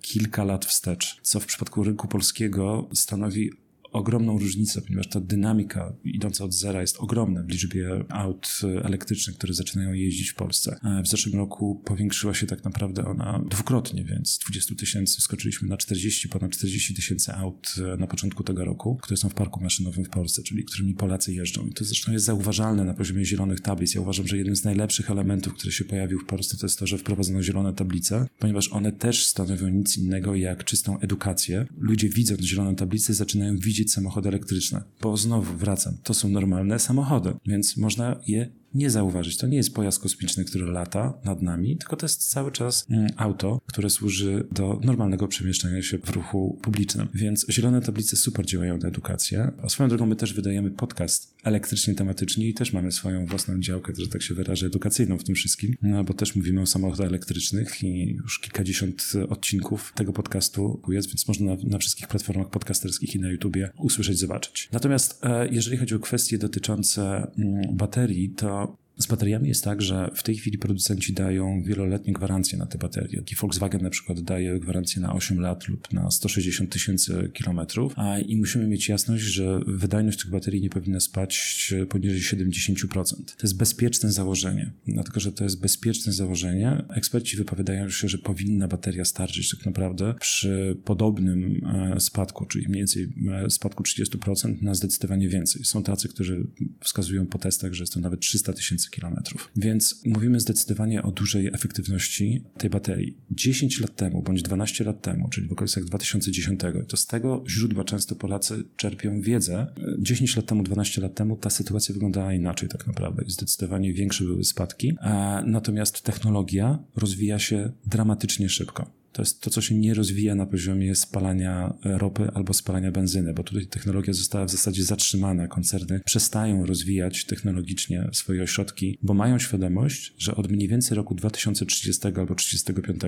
kilka 0.01 0.43
lat 0.43 0.65
wstecz, 0.65 1.19
co 1.21 1.39
w 1.39 1.45
przypadku 1.45 1.83
rynku 1.83 2.07
polskiego 2.07 2.89
stanowi 2.93 3.51
ogromną 3.95 4.39
różnicę, 4.39 4.81
ponieważ 4.81 5.08
ta 5.08 5.19
dynamika 5.19 5.93
idąca 6.03 6.43
od 6.43 6.53
zera 6.53 6.81
jest 6.81 6.97
ogromna 6.97 7.43
w 7.43 7.49
liczbie 7.49 8.05
aut 8.10 8.62
elektrycznych, 8.84 9.38
które 9.38 9.53
zaczynają 9.53 9.93
jeździć 9.93 10.29
w 10.29 10.36
Polsce. 10.36 10.79
E, 10.84 11.01
w 11.03 11.08
zeszłym 11.08 11.36
roku 11.36 11.81
powiększyła 11.86 12.34
się 12.34 12.47
tak 12.47 12.63
naprawdę 12.63 13.05
ona 13.05 13.41
dwukrotnie, 13.49 14.03
więc 14.03 14.29
z 14.29 14.39
20 14.39 14.75
tysięcy 14.75 15.21
skoczyliśmy 15.21 15.67
na 15.67 15.77
40, 15.77 16.29
ponad 16.29 16.51
40 16.51 16.93
tysięcy 16.93 17.34
aut 17.34 17.75
e, 17.93 17.97
na 17.97 18.08
początku 18.08 18.43
tego 18.43 18.65
roku, 18.65 18.95
które 19.01 19.17
są 19.17 19.29
w 19.29 19.34
parku 19.34 19.63
maszynowym 19.63 20.05
w 20.05 20.10
Polsce, 20.10 20.43
czyli 20.43 20.63
którymi 20.63 20.93
Polacy 20.93 21.34
jeżdżą. 21.34 21.67
I 21.67 21.73
to 21.73 21.86
zresztą 21.86 22.12
jest 22.12 22.25
zauważalne 22.25 22.86
na 22.86 22.93
poziomie 22.93 23.25
zielonych 23.25 23.62
tablic. 23.62 23.93
Ja 23.93 24.01
uważam, 24.01 24.27
że 24.27 24.38
jeden 24.38 24.55
z 24.55 24.63
najlepszych 24.63 25.12
elementów, 25.12 25.53
który 25.53 25.71
się 25.71 25.86
pojawił 25.86 26.19
w 26.19 26.25
Polsce, 26.25 26.58
to 26.58 26.65
jest 26.65 26.79
to, 26.79 26.88
że 26.88 26.97
wprowadzono 26.97 27.43
zielone 27.43 27.73
tablice, 27.73 28.27
ponieważ 28.39 28.71
one 28.71 28.91
też 28.91 29.27
stanowią 29.27 29.67
nic 29.67 29.97
innego 29.97 30.36
jak 30.36 30.63
czystą 30.63 30.99
edukację. 30.99 31.65
Ludzie 31.77 32.10
widząc 32.10 32.41
zielone 32.41 32.75
tablice 32.75 33.13
zaczynają 33.13 33.58
widzieć 33.58 33.84
samochody 33.91 34.29
elektryczne, 34.29 34.83
bo 35.01 35.17
znowu 35.17 35.57
wracam, 35.57 35.97
to 36.03 36.13
są 36.13 36.29
normalne 36.29 36.79
samochody, 36.79 37.33
więc 37.45 37.77
można 37.77 38.19
je 38.27 38.49
nie 38.75 38.89
zauważyć. 38.89 39.37
To 39.37 39.47
nie 39.47 39.57
jest 39.57 39.73
pojazd 39.73 39.99
kosmiczny, 39.99 40.45
który 40.45 40.65
lata 40.65 41.13
nad 41.23 41.41
nami, 41.41 41.77
tylko 41.77 41.95
to 41.95 42.05
jest 42.05 42.29
cały 42.29 42.51
czas 42.51 42.85
mm, 42.89 43.07
auto, 43.17 43.61
które 43.65 43.89
służy 43.89 44.47
do 44.51 44.79
normalnego 44.83 45.27
przemieszczania 45.27 45.81
się 45.81 45.97
w 45.97 46.09
ruchu 46.09 46.59
publicznym. 46.61 47.07
Więc 47.13 47.45
zielone 47.49 47.81
tablice 47.81 48.17
super 48.17 48.45
działają 48.45 48.77
na 48.77 48.87
edukację. 48.87 49.51
A 49.63 49.69
swoją 49.69 49.89
drogą 49.89 50.05
my 50.05 50.15
też 50.15 50.33
wydajemy 50.33 50.71
podcast 50.71 51.34
elektrycznie 51.45 51.95
tematycznie 51.95 52.47
i 52.47 52.53
też 52.53 52.73
mamy 52.73 52.91
swoją 52.91 53.25
własną 53.25 53.60
działkę, 53.60 53.93
że 53.97 54.08
tak 54.08 54.21
się 54.21 54.34
wyrażę, 54.34 54.65
edukacyjną 54.65 55.17
w 55.17 55.23
tym 55.23 55.36
wszystkim, 55.36 55.75
no, 55.81 56.03
bo 56.03 56.13
też 56.13 56.36
mówimy 56.36 56.62
o 56.62 56.65
samochodach 56.65 57.08
elektrycznych 57.08 57.84
i 57.84 58.15
już 58.23 58.39
kilkadziesiąt 58.39 59.13
odcinków 59.29 59.93
tego 59.95 60.13
podcastu 60.13 60.81
jest, 60.89 61.08
więc 61.08 61.27
można 61.27 61.55
na, 61.55 61.62
na 61.63 61.77
wszystkich 61.77 62.08
platformach 62.08 62.49
podcasterskich 62.49 63.15
i 63.15 63.19
na 63.19 63.29
YouTubie 63.29 63.69
usłyszeć, 63.77 64.19
zobaczyć. 64.19 64.69
Natomiast 64.71 65.25
e, 65.25 65.47
jeżeli 65.51 65.77
chodzi 65.77 65.95
o 65.95 65.99
kwestie 65.99 66.38
dotyczące 66.38 67.31
mm, 67.38 67.75
baterii, 67.77 68.29
to 68.29 68.77
z 68.97 69.08
bateriami 69.08 69.47
jest 69.47 69.63
tak, 69.63 69.81
że 69.81 70.12
w 70.15 70.23
tej 70.23 70.38
chwili 70.38 70.58
producenci 70.58 71.13
dają 71.13 71.63
wieloletnie 71.63 72.13
gwarancje 72.13 72.58
na 72.58 72.65
te 72.65 72.77
baterie. 72.77 73.17
Taki 73.17 73.36
Volkswagen 73.36 73.81
na 73.81 73.89
przykład 73.89 74.19
daje 74.19 74.60
gwarancję 74.60 75.01
na 75.01 75.13
8 75.13 75.39
lat 75.39 75.67
lub 75.67 75.93
na 75.93 76.12
160 76.12 76.71
tysięcy 76.71 77.31
kilometrów, 77.34 77.93
a 77.95 78.19
i 78.19 78.36
musimy 78.38 78.67
mieć 78.67 78.89
jasność, 78.89 79.23
że 79.23 79.60
wydajność 79.67 80.19
tych 80.21 80.31
baterii 80.31 80.62
nie 80.62 80.69
powinna 80.69 80.99
spać 80.99 81.73
poniżej 81.89 82.39
70%. 82.39 83.15
To 83.15 83.43
jest 83.43 83.58
bezpieczne 83.58 84.12
założenie. 84.12 84.71
Dlatego, 84.88 85.19
że 85.19 85.31
to 85.31 85.43
jest 85.43 85.62
bezpieczne 85.62 86.13
założenie, 86.13 86.84
eksperci 86.89 87.38
wypowiadają 87.38 87.89
się, 87.89 88.08
że 88.08 88.17
powinna 88.17 88.67
bateria 88.67 89.05
starczyć 89.05 89.49
tak 89.49 89.65
naprawdę 89.65 90.13
przy 90.19 90.77
podobnym 90.86 91.62
e, 91.65 91.99
spadku, 91.99 92.45
czyli 92.45 92.67
mniej 92.67 92.79
więcej 92.79 93.13
e, 93.31 93.49
spadku 93.49 93.84
30% 93.84 94.62
na 94.62 94.73
zdecydowanie 94.73 95.29
więcej. 95.29 95.65
Są 95.65 95.84
tacy, 95.84 96.10
którzy 96.10 96.47
wskazują 96.79 97.27
po 97.27 97.38
testach, 97.38 97.73
że 97.73 97.84
jest 97.84 97.93
to 97.93 97.99
nawet 97.99 98.19
300 98.19 98.53
tysięcy 98.53 98.84
tysięcy 98.85 98.91
kilometrów. 98.91 99.51
Więc 99.55 100.01
mówimy 100.05 100.39
zdecydowanie 100.39 101.03
o 101.03 101.11
dużej 101.11 101.47
efektywności 101.47 102.43
tej 102.57 102.69
baterii. 102.69 103.17
10 103.31 103.79
lat 103.79 103.95
temu, 103.95 104.21
bądź 104.21 104.41
12 104.41 104.83
lat 104.83 105.01
temu, 105.01 105.29
czyli 105.29 105.47
w 105.47 105.51
okolicach 105.51 105.83
2010, 105.83 106.61
to 106.87 106.97
z 106.97 107.05
tego 107.05 107.43
źródła 107.49 107.83
często 107.83 108.15
Polacy 108.15 108.63
czerpią 108.75 109.21
wiedzę. 109.21 109.67
10 109.99 110.35
lat 110.35 110.45
temu, 110.45 110.63
12 110.63 111.01
lat 111.01 111.15
temu 111.15 111.37
ta 111.37 111.49
sytuacja 111.49 111.93
wyglądała 111.93 112.33
inaczej 112.33 112.69
tak 112.69 112.87
naprawdę. 112.87 113.23
Zdecydowanie 113.27 113.93
większe 113.93 114.23
były 114.23 114.43
spadki, 114.43 114.97
a 115.01 115.43
natomiast 115.45 116.01
technologia 116.01 116.79
rozwija 116.95 117.39
się 117.39 117.71
dramatycznie 117.85 118.49
szybko. 118.49 119.04
To 119.15 119.21
jest 119.21 119.41
to, 119.41 119.49
co 119.49 119.62
się 119.62 119.75
nie 119.75 119.93
rozwija 119.93 120.36
na 120.36 120.45
poziomie 120.45 120.95
spalania 120.95 121.73
ropy 121.84 122.32
albo 122.34 122.54
spalania 122.54 122.91
benzyny, 122.91 123.34
bo 123.34 123.43
tutaj 123.43 123.67
technologia 123.67 124.13
została 124.13 124.45
w 124.45 124.51
zasadzie 124.51 124.84
zatrzymana. 124.84 125.47
Koncerny 125.47 126.01
przestają 126.06 126.65
rozwijać 126.65 127.25
technologicznie 127.25 128.10
swoje 128.13 128.43
ośrodki, 128.43 128.97
bo 129.01 129.13
mają 129.13 129.39
świadomość, 129.39 130.13
że 130.17 130.36
od 130.36 130.51
mniej 130.51 130.67
więcej 130.67 130.95
roku 130.95 131.15
2030 131.15 132.08
albo 132.08 132.25
2035 132.25 133.01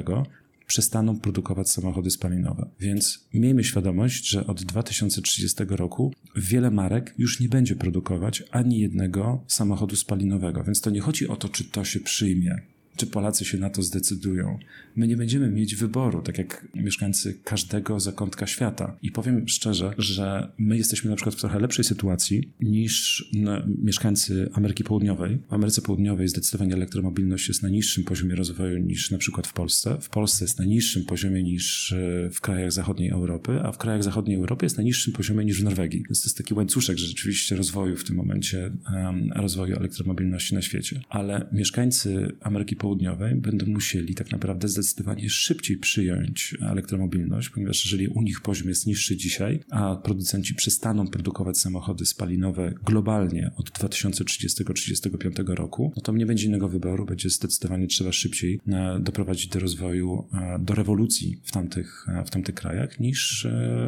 przestaną 0.67 1.19
produkować 1.19 1.69
samochody 1.69 2.11
spalinowe. 2.11 2.69
Więc 2.79 3.27
miejmy 3.33 3.63
świadomość, 3.63 4.29
że 4.29 4.47
od 4.47 4.63
2030 4.63 5.63
roku 5.69 6.13
wiele 6.35 6.71
marek 6.71 7.15
już 7.17 7.39
nie 7.39 7.49
będzie 7.49 7.75
produkować 7.75 8.43
ani 8.51 8.79
jednego 8.79 9.43
samochodu 9.47 9.95
spalinowego. 9.95 10.63
Więc 10.63 10.81
to 10.81 10.89
nie 10.89 11.01
chodzi 11.01 11.27
o 11.27 11.35
to, 11.35 11.49
czy 11.49 11.63
to 11.63 11.85
się 11.85 11.99
przyjmie 11.99 12.61
czy 12.97 13.07
Polacy 13.07 13.45
się 13.45 13.57
na 13.57 13.69
to 13.69 13.81
zdecydują. 13.81 14.59
My 14.95 15.07
nie 15.07 15.17
będziemy 15.17 15.49
mieć 15.49 15.75
wyboru, 15.75 16.21
tak 16.21 16.37
jak 16.37 16.67
mieszkańcy 16.75 17.39
każdego 17.43 17.99
zakątka 17.99 18.47
świata. 18.47 18.97
I 19.01 19.11
powiem 19.11 19.47
szczerze, 19.47 19.93
że 19.97 20.51
my 20.57 20.77
jesteśmy 20.77 21.09
na 21.09 21.15
przykład 21.15 21.35
w 21.35 21.39
trochę 21.39 21.59
lepszej 21.59 21.85
sytuacji 21.85 22.51
niż 22.61 23.25
mieszkańcy 23.83 24.49
Ameryki 24.53 24.83
Południowej. 24.83 25.37
W 25.49 25.53
Ameryce 25.53 25.81
Południowej 25.81 26.27
zdecydowanie 26.27 26.73
elektromobilność 26.73 27.47
jest 27.47 27.63
na 27.63 27.69
niższym 27.69 28.03
poziomie 28.03 28.35
rozwoju 28.35 28.77
niż 28.77 29.11
na 29.11 29.17
przykład 29.17 29.47
w 29.47 29.53
Polsce. 29.53 29.97
W 30.01 30.09
Polsce 30.09 30.45
jest 30.45 30.59
na 30.59 30.65
niższym 30.65 31.05
poziomie 31.05 31.43
niż 31.43 31.91
e, 31.91 32.29
w 32.31 32.41
krajach 32.41 32.71
zachodniej 32.71 33.09
Europy, 33.09 33.59
a 33.63 33.71
w 33.71 33.77
krajach 33.77 34.03
zachodniej 34.03 34.37
Europy 34.37 34.65
jest 34.65 34.77
na 34.77 34.83
niższym 34.83 35.13
poziomie 35.13 35.45
niż 35.45 35.61
w 35.61 35.63
Norwegii. 35.63 36.03
Więc 36.09 36.21
to 36.21 36.27
jest 36.27 36.37
taki 36.37 36.53
łańcuszek 36.53 36.97
rzeczywiście 36.97 37.55
rozwoju 37.55 37.95
w 37.95 38.03
tym 38.03 38.15
momencie, 38.15 38.71
um, 38.93 39.31
rozwoju 39.35 39.75
elektromobilności 39.75 40.55
na 40.55 40.61
świecie. 40.61 41.01
Ale 41.09 41.47
mieszkańcy 41.51 42.31
Ameryki 42.41 42.75
Południowej 42.75 42.86
południowej 42.87 43.35
będą 43.35 43.65
musieli 43.65 44.15
tak 44.15 44.31
naprawdę 44.31 44.67
zdecydowanie 44.67 45.29
szybciej 45.29 45.77
przyjąć 45.77 46.57
elektromobilność, 46.61 47.49
ponieważ 47.49 47.85
jeżeli 47.85 48.07
u 48.07 48.21
nich 48.21 48.41
poziom 48.41 48.69
jest 48.69 48.87
niższy 48.87 49.17
dzisiaj, 49.17 49.59
a 49.69 49.95
producenci 49.95 50.55
przestaną 50.55 51.07
produkować 51.07 51.57
samochody 51.57 52.05
spalinowe 52.05 52.73
globalnie 52.85 53.51
od 53.57 53.69
2030-2035 53.69 55.55
roku, 55.55 55.93
no 55.95 56.01
to 56.01 56.11
nie 56.11 56.25
będzie 56.25 56.47
innego 56.47 56.69
wyboru, 56.69 57.05
będzie 57.05 57.29
zdecydowanie 57.29 57.87
trzeba 57.87 58.11
szybciej 58.11 58.59
e, 58.67 58.99
doprowadzić 58.99 59.47
do 59.47 59.59
rozwoju, 59.59 60.27
e, 60.33 60.59
do 60.59 60.75
rewolucji 60.75 61.41
w 61.43 61.51
tamtych, 61.51 62.05
e, 62.09 62.25
w 62.25 62.29
tamtych 62.29 62.55
krajach 62.55 62.99
niż 62.99 63.47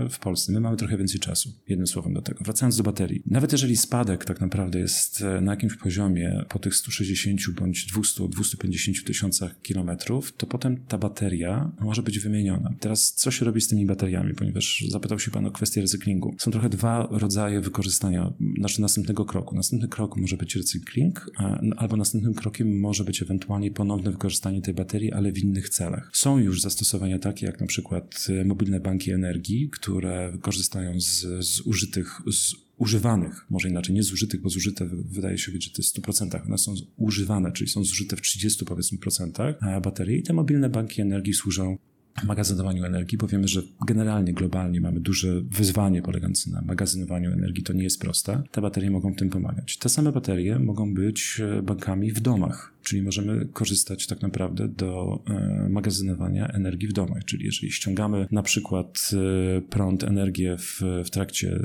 w 0.09 0.19
Polsce. 0.19 0.51
My 0.51 0.59
mamy 0.59 0.77
trochę 0.77 0.97
więcej 0.97 1.19
czasu, 1.19 1.53
jednym 1.67 1.87
słowem 1.87 2.13
do 2.13 2.21
tego. 2.21 2.43
Wracając 2.43 2.77
do 2.77 2.83
baterii. 2.83 3.23
Nawet 3.25 3.51
jeżeli 3.51 3.77
spadek 3.77 4.25
tak 4.25 4.41
naprawdę 4.41 4.79
jest 4.79 5.23
na 5.41 5.51
jakimś 5.51 5.75
poziomie 5.75 6.45
po 6.49 6.59
tych 6.59 6.75
160 6.75 7.41
bądź 7.59 7.85
200, 7.85 8.29
250 8.29 8.88
10 8.93 9.03
tysiącach 9.03 9.61
kilometrów, 9.61 10.33
to 10.37 10.47
potem 10.47 10.77
ta 10.87 10.97
bateria 10.97 11.71
może 11.79 12.03
być 12.03 12.19
wymieniona. 12.19 12.73
Teraz 12.79 13.13
co 13.13 13.31
się 13.31 13.45
robi 13.45 13.61
z 13.61 13.67
tymi 13.67 13.85
bateriami? 13.85 14.33
Ponieważ 14.33 14.85
zapytał 14.89 15.19
się 15.19 15.31
Pan 15.31 15.45
o 15.45 15.51
kwestię 15.51 15.81
recyklingu. 15.81 16.35
Są 16.39 16.51
trochę 16.51 16.69
dwa 16.69 17.07
rodzaje 17.11 17.61
wykorzystania, 17.61 18.33
znaczy 18.57 18.81
następnego 18.81 19.25
kroku. 19.25 19.55
Następny 19.55 19.87
krok 19.87 20.17
może 20.17 20.37
być 20.37 20.55
recykling, 20.55 21.31
albo 21.77 21.97
następnym 21.97 22.33
krokiem 22.33 22.79
może 22.79 23.03
być 23.03 23.21
ewentualnie 23.21 23.71
ponowne 23.71 24.11
wykorzystanie 24.11 24.61
tej 24.61 24.73
baterii, 24.73 25.11
ale 25.11 25.31
w 25.31 25.37
innych 25.37 25.69
celach. 25.69 26.09
Są 26.13 26.37
już 26.37 26.61
zastosowania 26.61 27.19
takie, 27.19 27.45
jak 27.45 27.61
na 27.61 27.67
przykład 27.67 28.27
e, 28.29 28.45
mobilne 28.45 28.79
banki 28.79 29.11
energii, 29.11 29.69
które 29.69 30.33
korzystają 30.41 31.01
z, 31.01 31.25
z 31.45 31.61
użytych, 31.61 32.21
z 32.31 32.68
używanych, 32.79 33.45
może 33.49 33.69
inaczej, 33.69 33.95
nie 33.95 34.03
zużytych, 34.03 34.41
bo 34.41 34.49
zużyte 34.49 34.89
wydaje 35.05 35.37
się 35.37 35.51
być, 35.51 35.63
że 35.63 35.71
to 35.71 35.81
jest 35.81 35.97
w 35.97 36.01
100%, 36.01 36.45
one 36.45 36.57
są 36.57 36.73
używane, 36.97 37.51
czyli 37.51 37.69
są 37.69 37.83
zużyte 37.83 38.15
w 38.15 38.21
30 38.21 38.65
powiedzmy 38.65 38.97
procentach 38.97 39.59
baterii 39.83 40.19
i 40.19 40.23
te 40.23 40.33
mobilne 40.33 40.69
banki 40.69 41.01
energii 41.01 41.33
służą 41.33 41.77
magazynowaniu 42.23 42.85
energii, 42.85 43.17
bo 43.17 43.27
wiemy, 43.27 43.47
że 43.47 43.61
generalnie, 43.87 44.33
globalnie 44.33 44.81
mamy 44.81 44.99
duże 44.99 45.41
wyzwanie 45.41 46.01
polegające 46.01 46.51
na 46.51 46.61
magazynowaniu 46.61 47.31
energii. 47.31 47.63
To 47.63 47.73
nie 47.73 47.83
jest 47.83 48.01
proste. 48.01 48.43
Te 48.51 48.61
baterie 48.61 48.91
mogą 48.91 49.15
tym 49.15 49.29
pomagać. 49.29 49.77
Te 49.77 49.89
same 49.89 50.11
baterie 50.11 50.59
mogą 50.59 50.93
być 50.93 51.41
e, 51.57 51.61
bankami 51.61 52.11
w 52.11 52.19
domach, 52.19 52.73
czyli 52.83 53.01
możemy 53.01 53.47
korzystać 53.53 54.07
tak 54.07 54.21
naprawdę 54.21 54.67
do 54.67 55.23
e, 55.27 55.67
magazynowania 55.69 56.47
energii 56.47 56.87
w 56.87 56.93
domach. 56.93 57.25
Czyli 57.25 57.45
jeżeli 57.45 57.71
ściągamy 57.71 58.27
na 58.31 58.43
przykład 58.43 59.11
e, 59.57 59.61
prąd, 59.61 60.03
energię 60.03 60.57
w, 60.57 60.81
w 61.05 61.09
trakcie 61.09 61.59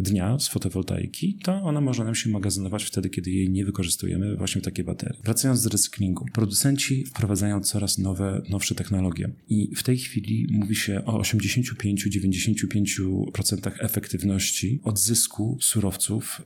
dnia 0.00 0.38
z 0.38 0.48
fotowoltaiki, 0.48 1.38
to 1.42 1.62
ona 1.62 1.80
może 1.80 2.04
nam 2.04 2.14
się 2.14 2.30
magazynować 2.30 2.84
wtedy, 2.84 3.10
kiedy 3.10 3.30
jej 3.30 3.50
nie 3.50 3.64
wykorzystujemy, 3.64 4.36
właśnie 4.36 4.62
takie 4.62 4.84
baterie. 4.84 5.20
Wracając 5.24 5.62
do 5.62 5.70
recyklingu. 5.70 6.26
Producenci 6.32 7.04
wprowadzają 7.04 7.60
coraz 7.60 7.98
nowe, 7.98 8.42
nowsze 8.50 8.74
technologie 8.74 9.30
i 9.48 9.76
w 9.76 9.82
tej 9.82 9.98
chwili 9.98 10.46
mówi 10.50 10.76
się 10.76 11.04
o 11.04 11.20
85-95% 11.20 13.70
efektywności 13.80 14.80
odzysku 14.82 15.58
surowców 15.60 16.42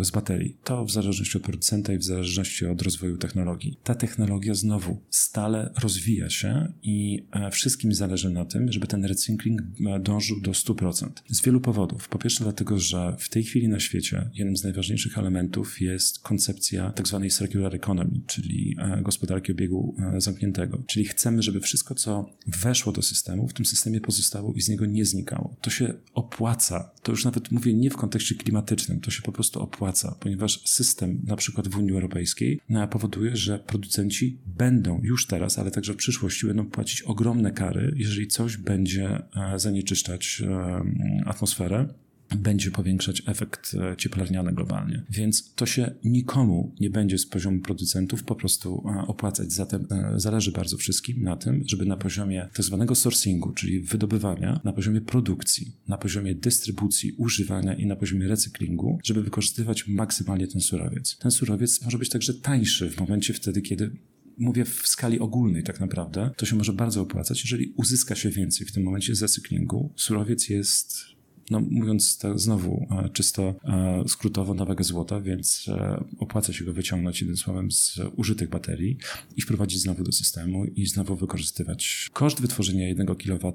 e, 0.00 0.04
z 0.04 0.10
baterii. 0.10 0.56
To 0.64 0.84
w 0.84 0.90
zależności 0.90 1.38
od 1.38 1.44
producenta 1.44 1.92
i 1.92 1.98
w 1.98 2.04
zależności 2.04 2.66
od 2.66 2.82
rozwoju 2.82 3.18
technologii. 3.18 3.63
Ta 3.84 3.94
technologia 3.94 4.54
znowu 4.54 5.00
stale 5.10 5.72
rozwija 5.82 6.30
się 6.30 6.72
i 6.82 7.26
e, 7.32 7.50
wszystkim 7.50 7.94
zależy 7.94 8.30
na 8.30 8.44
tym, 8.44 8.72
żeby 8.72 8.86
ten 8.86 9.04
recykling 9.04 9.62
e, 9.62 10.00
dążył 10.00 10.40
do 10.40 10.50
100%. 10.50 11.08
Z 11.28 11.42
wielu 11.42 11.60
powodów. 11.60 12.08
Po 12.08 12.18
pierwsze 12.18 12.44
dlatego, 12.44 12.78
że 12.78 13.16
w 13.18 13.28
tej 13.28 13.44
chwili 13.44 13.68
na 13.68 13.80
świecie 13.80 14.30
jednym 14.34 14.56
z 14.56 14.64
najważniejszych 14.64 15.18
elementów 15.18 15.80
jest 15.80 16.18
koncepcja 16.18 16.92
tzw. 16.96 17.20
Tak 17.22 17.32
circular 17.38 17.74
economy, 17.74 18.20
czyli 18.26 18.76
gospodarki 19.02 19.52
obiegu 19.52 19.96
zamkniętego. 20.18 20.82
Czyli 20.86 21.04
chcemy, 21.04 21.42
żeby 21.42 21.60
wszystko, 21.60 21.94
co 21.94 22.30
weszło 22.46 22.92
do 22.92 23.02
systemu, 23.02 23.48
w 23.48 23.52
tym 23.52 23.66
systemie 23.66 24.00
pozostało 24.00 24.52
i 24.52 24.60
z 24.60 24.68
niego 24.68 24.86
nie 24.86 25.04
znikało. 25.04 25.56
To 25.60 25.70
się 25.70 25.94
opłaca. 26.14 26.90
To 27.02 27.12
już 27.12 27.24
nawet 27.24 27.50
mówię 27.50 27.74
nie 27.74 27.90
w 27.90 27.96
kontekście 27.96 28.34
klimatycznym, 28.34 29.00
to 29.00 29.10
się 29.10 29.22
po 29.22 29.32
prostu 29.32 29.60
opłaca, 29.60 30.16
ponieważ 30.20 30.68
system, 30.68 31.20
na 31.26 31.36
przykład 31.36 31.68
w 31.68 31.78
Unii 31.78 31.92
Europejskiej, 31.92 32.60
powoduje, 32.90 33.36
że 33.36 33.53
producenci 33.58 34.38
będą 34.46 35.00
już 35.02 35.26
teraz, 35.26 35.58
ale 35.58 35.70
także 35.70 35.92
w 35.92 35.96
przyszłości 35.96 36.46
będą 36.46 36.66
płacić 36.66 37.02
ogromne 37.02 37.52
kary, 37.52 37.94
jeżeli 37.96 38.26
coś 38.26 38.56
będzie 38.56 39.22
e, 39.36 39.58
zanieczyszczać 39.58 40.42
e, 40.46 40.82
atmosferę 41.26 41.94
będzie 42.36 42.70
powiększać 42.70 43.22
efekt 43.26 43.74
e, 43.74 43.96
cieplarniany 43.96 44.52
globalnie. 44.52 45.02
Więc 45.10 45.54
to 45.54 45.66
się 45.66 45.94
nikomu 46.04 46.74
nie 46.80 46.90
będzie 46.90 47.18
z 47.18 47.26
poziomu 47.26 47.60
producentów 47.60 48.24
po 48.24 48.34
prostu 48.34 48.84
e, 48.86 49.06
opłacać. 49.06 49.52
Zatem 49.52 49.86
e, 49.90 50.20
zależy 50.20 50.52
bardzo 50.52 50.76
wszystkim 50.76 51.22
na 51.22 51.36
tym, 51.36 51.62
żeby 51.66 51.86
na 51.86 51.96
poziomie 51.96 52.48
tak 52.54 52.64
zwanego 52.64 52.94
sourcingu, 52.94 53.52
czyli 53.52 53.80
wydobywania, 53.80 54.60
na 54.64 54.72
poziomie 54.72 55.00
produkcji, 55.00 55.72
na 55.88 55.98
poziomie 55.98 56.34
dystrybucji, 56.34 57.12
używania 57.12 57.74
i 57.74 57.86
na 57.86 57.96
poziomie 57.96 58.28
recyklingu, 58.28 58.98
żeby 59.04 59.22
wykorzystywać 59.22 59.88
maksymalnie 59.88 60.48
ten 60.48 60.60
surowiec. 60.60 61.18
Ten 61.18 61.30
surowiec 61.30 61.84
może 61.84 61.98
być 61.98 62.08
także 62.08 62.34
tańszy 62.34 62.90
w 62.90 63.00
momencie 63.00 63.34
wtedy, 63.34 63.62
kiedy 63.62 63.90
mówię 64.38 64.64
w 64.64 64.86
skali 64.86 65.20
ogólnej 65.20 65.62
tak 65.62 65.80
naprawdę, 65.80 66.30
to 66.36 66.46
się 66.46 66.56
może 66.56 66.72
bardzo 66.72 67.00
opłacać, 67.00 67.42
jeżeli 67.42 67.72
uzyska 67.76 68.14
się 68.14 68.30
więcej 68.30 68.66
w 68.66 68.72
tym 68.72 68.82
momencie 68.82 69.14
z 69.14 69.22
recyklingu. 69.22 69.92
Surowiec 69.96 70.48
jest 70.48 71.13
no 71.50 71.60
mówiąc 71.70 72.18
znowu 72.34 72.86
e, 72.90 73.08
czysto 73.08 73.54
e, 73.64 74.04
skrótowo 74.08 74.54
na 74.54 74.64
wagę 74.64 74.84
złota, 74.84 75.20
więc 75.20 75.66
e, 75.68 76.04
opłaca 76.18 76.52
się 76.52 76.64
go 76.64 76.72
wyciągnąć 76.72 77.20
jednym 77.20 77.36
słowem 77.36 77.72
z 77.72 78.00
użytych 78.16 78.48
baterii 78.48 78.98
i 79.36 79.42
wprowadzić 79.42 79.80
znowu 79.80 80.04
do 80.04 80.12
systemu 80.12 80.64
i 80.64 80.86
znowu 80.86 81.16
wykorzystywać. 81.16 82.10
Koszt 82.12 82.40
wytworzenia 82.40 82.88
1 82.88 83.06
kW 83.06 83.52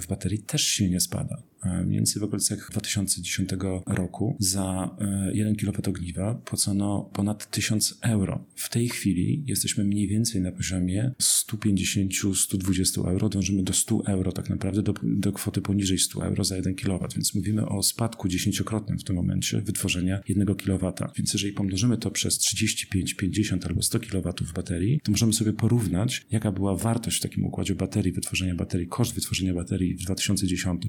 w 0.00 0.06
baterii 0.06 0.38
też 0.38 0.66
silnie 0.66 1.00
spada. 1.00 1.42
Mniej 1.64 1.98
więcej 1.98 2.20
w 2.20 2.24
okolicach 2.24 2.70
2010 2.70 3.50
roku 3.86 4.36
za 4.38 4.96
1 5.32 5.56
kW 5.56 5.72
ogniwa 5.88 6.34
płacono 6.34 7.10
ponad 7.12 7.50
1000 7.50 7.98
euro. 8.02 8.44
W 8.54 8.70
tej 8.70 8.88
chwili 8.88 9.44
jesteśmy 9.46 9.84
mniej 9.84 10.08
więcej 10.08 10.40
na 10.40 10.52
poziomie 10.52 11.12
150-120 11.22 13.08
euro. 13.08 13.28
Dążymy 13.28 13.62
do 13.62 13.72
100 13.72 14.02
euro 14.06 14.32
tak 14.32 14.50
naprawdę, 14.50 14.82
do, 14.82 14.94
do 15.02 15.32
kwoty 15.32 15.60
poniżej 15.60 15.98
100 15.98 16.26
euro 16.26 16.44
za 16.44 16.56
1 16.56 16.74
kW 16.74 17.08
więc 17.14 17.34
mówimy 17.34 17.68
o 17.68 17.82
spadku 17.82 18.28
dziesięciokrotnym 18.28 18.98
w 18.98 19.04
tym 19.04 19.16
momencie 19.16 19.60
wytworzenia 19.60 20.20
1 20.28 20.46
kW. 20.54 20.92
Więc 21.16 21.32
jeżeli 21.32 21.52
pomnożymy 21.52 21.98
to 21.98 22.10
przez 22.10 22.38
35, 22.38 23.14
50 23.14 23.66
albo 23.66 23.82
100 23.82 24.00
kW 24.00 24.34
baterii, 24.54 25.00
to 25.04 25.10
możemy 25.10 25.32
sobie 25.32 25.52
porównać, 25.52 26.26
jaka 26.30 26.52
była 26.52 26.76
wartość 26.76 27.18
w 27.18 27.22
takim 27.22 27.44
układzie 27.44 27.74
baterii, 27.74 28.12
wytworzenia 28.12 28.54
baterii, 28.54 28.86
koszt 28.86 29.14
wytworzenia 29.14 29.54
baterii 29.54 29.94
w 29.94 30.02
2010 30.02 30.86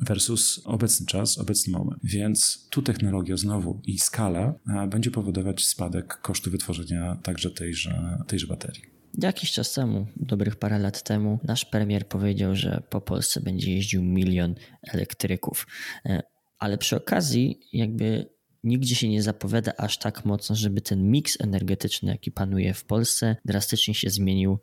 versus 0.00 0.60
obecny 0.64 1.06
czas, 1.06 1.38
obecny 1.38 1.72
moment. 1.72 2.00
Więc 2.04 2.68
tu 2.70 2.82
technologia 2.82 3.36
znowu 3.36 3.80
i 3.84 3.98
skala 3.98 4.54
będzie 4.88 5.10
powodować 5.10 5.64
spadek 5.64 6.20
kosztu 6.20 6.50
wytworzenia 6.50 7.16
także 7.22 7.50
tejże, 7.50 8.18
tejże 8.26 8.46
baterii. 8.46 8.82
Jakiś 9.22 9.52
czas 9.52 9.72
temu, 9.72 10.06
dobrych 10.16 10.56
parę 10.56 10.78
lat 10.78 11.02
temu, 11.02 11.38
nasz 11.44 11.64
premier 11.64 12.08
powiedział, 12.08 12.56
że 12.56 12.82
po 12.90 13.00
Polsce 13.00 13.40
będzie 13.40 13.74
jeździł 13.74 14.02
milion 14.02 14.54
elektryków. 14.82 15.66
E, 16.04 16.22
ale 16.58 16.78
przy 16.78 16.96
okazji, 16.96 17.60
jakby 17.72 18.28
nigdzie 18.64 18.94
się 18.94 19.08
nie 19.08 19.22
zapowiada 19.22 19.72
aż 19.78 19.98
tak 19.98 20.24
mocno, 20.24 20.56
żeby 20.56 20.80
ten 20.80 21.10
miks 21.10 21.40
energetyczny, 21.40 22.10
jaki 22.10 22.32
panuje 22.32 22.74
w 22.74 22.84
Polsce, 22.84 23.36
drastycznie 23.44 23.94
się 23.94 24.10
zmienił 24.10 24.58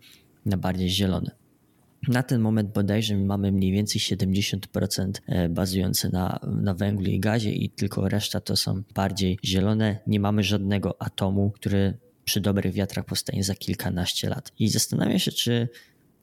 na 0.45 0.57
bardziej 0.57 0.89
zielony. 0.89 1.31
Na 2.07 2.23
ten 2.23 2.41
moment 2.41 2.73
bodajże 2.73 3.17
mamy 3.17 3.51
mniej 3.51 3.71
więcej 3.71 4.01
70% 4.01 5.11
e, 5.27 5.49
bazujące 5.49 6.09
na, 6.09 6.39
na 6.61 6.73
węglu 6.73 7.05
i 7.05 7.19
gazie 7.19 7.51
i 7.51 7.69
tylko 7.69 8.09
reszta 8.09 8.39
to 8.39 8.55
są 8.55 8.83
bardziej 8.93 9.39
zielone. 9.45 9.99
Nie 10.07 10.19
mamy 10.19 10.43
żadnego 10.43 11.01
atomu, 11.01 11.51
który 11.51 11.97
przy 12.25 12.41
dobrych 12.41 12.73
wiatrach 12.73 13.05
powstanie 13.05 13.43
za 13.43 13.55
kilkanaście 13.55 14.29
lat. 14.29 14.51
I 14.59 14.69
zastanawiam 14.69 15.19
się, 15.19 15.31
czy 15.31 15.67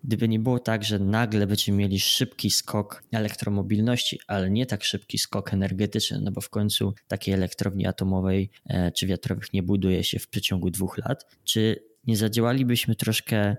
gdyby 0.04 0.28
nie 0.28 0.38
było 0.38 0.58
tak, 0.58 0.84
że 0.84 0.98
nagle 0.98 1.46
będziemy 1.46 1.78
mieli 1.78 2.00
szybki 2.00 2.50
skok 2.50 3.02
elektromobilności, 3.12 4.18
ale 4.26 4.50
nie 4.50 4.66
tak 4.66 4.84
szybki 4.84 5.18
skok 5.18 5.52
energetyczny, 5.54 6.20
no 6.20 6.30
bo 6.32 6.40
w 6.40 6.50
końcu 6.50 6.94
takiej 7.08 7.34
elektrowni 7.34 7.86
atomowej 7.86 8.50
e, 8.66 8.92
czy 8.92 9.06
wiatrowych 9.06 9.52
nie 9.52 9.62
buduje 9.62 10.04
się 10.04 10.18
w 10.18 10.28
przeciągu 10.28 10.70
dwóch 10.70 10.98
lat, 10.98 11.36
czy 11.44 11.84
nie 12.06 12.16
zadziałalibyśmy 12.16 12.94
troszkę 12.94 13.56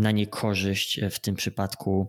na 0.00 0.10
niekorzyść 0.10 1.00
w 1.10 1.18
tym 1.18 1.34
przypadku 1.34 2.08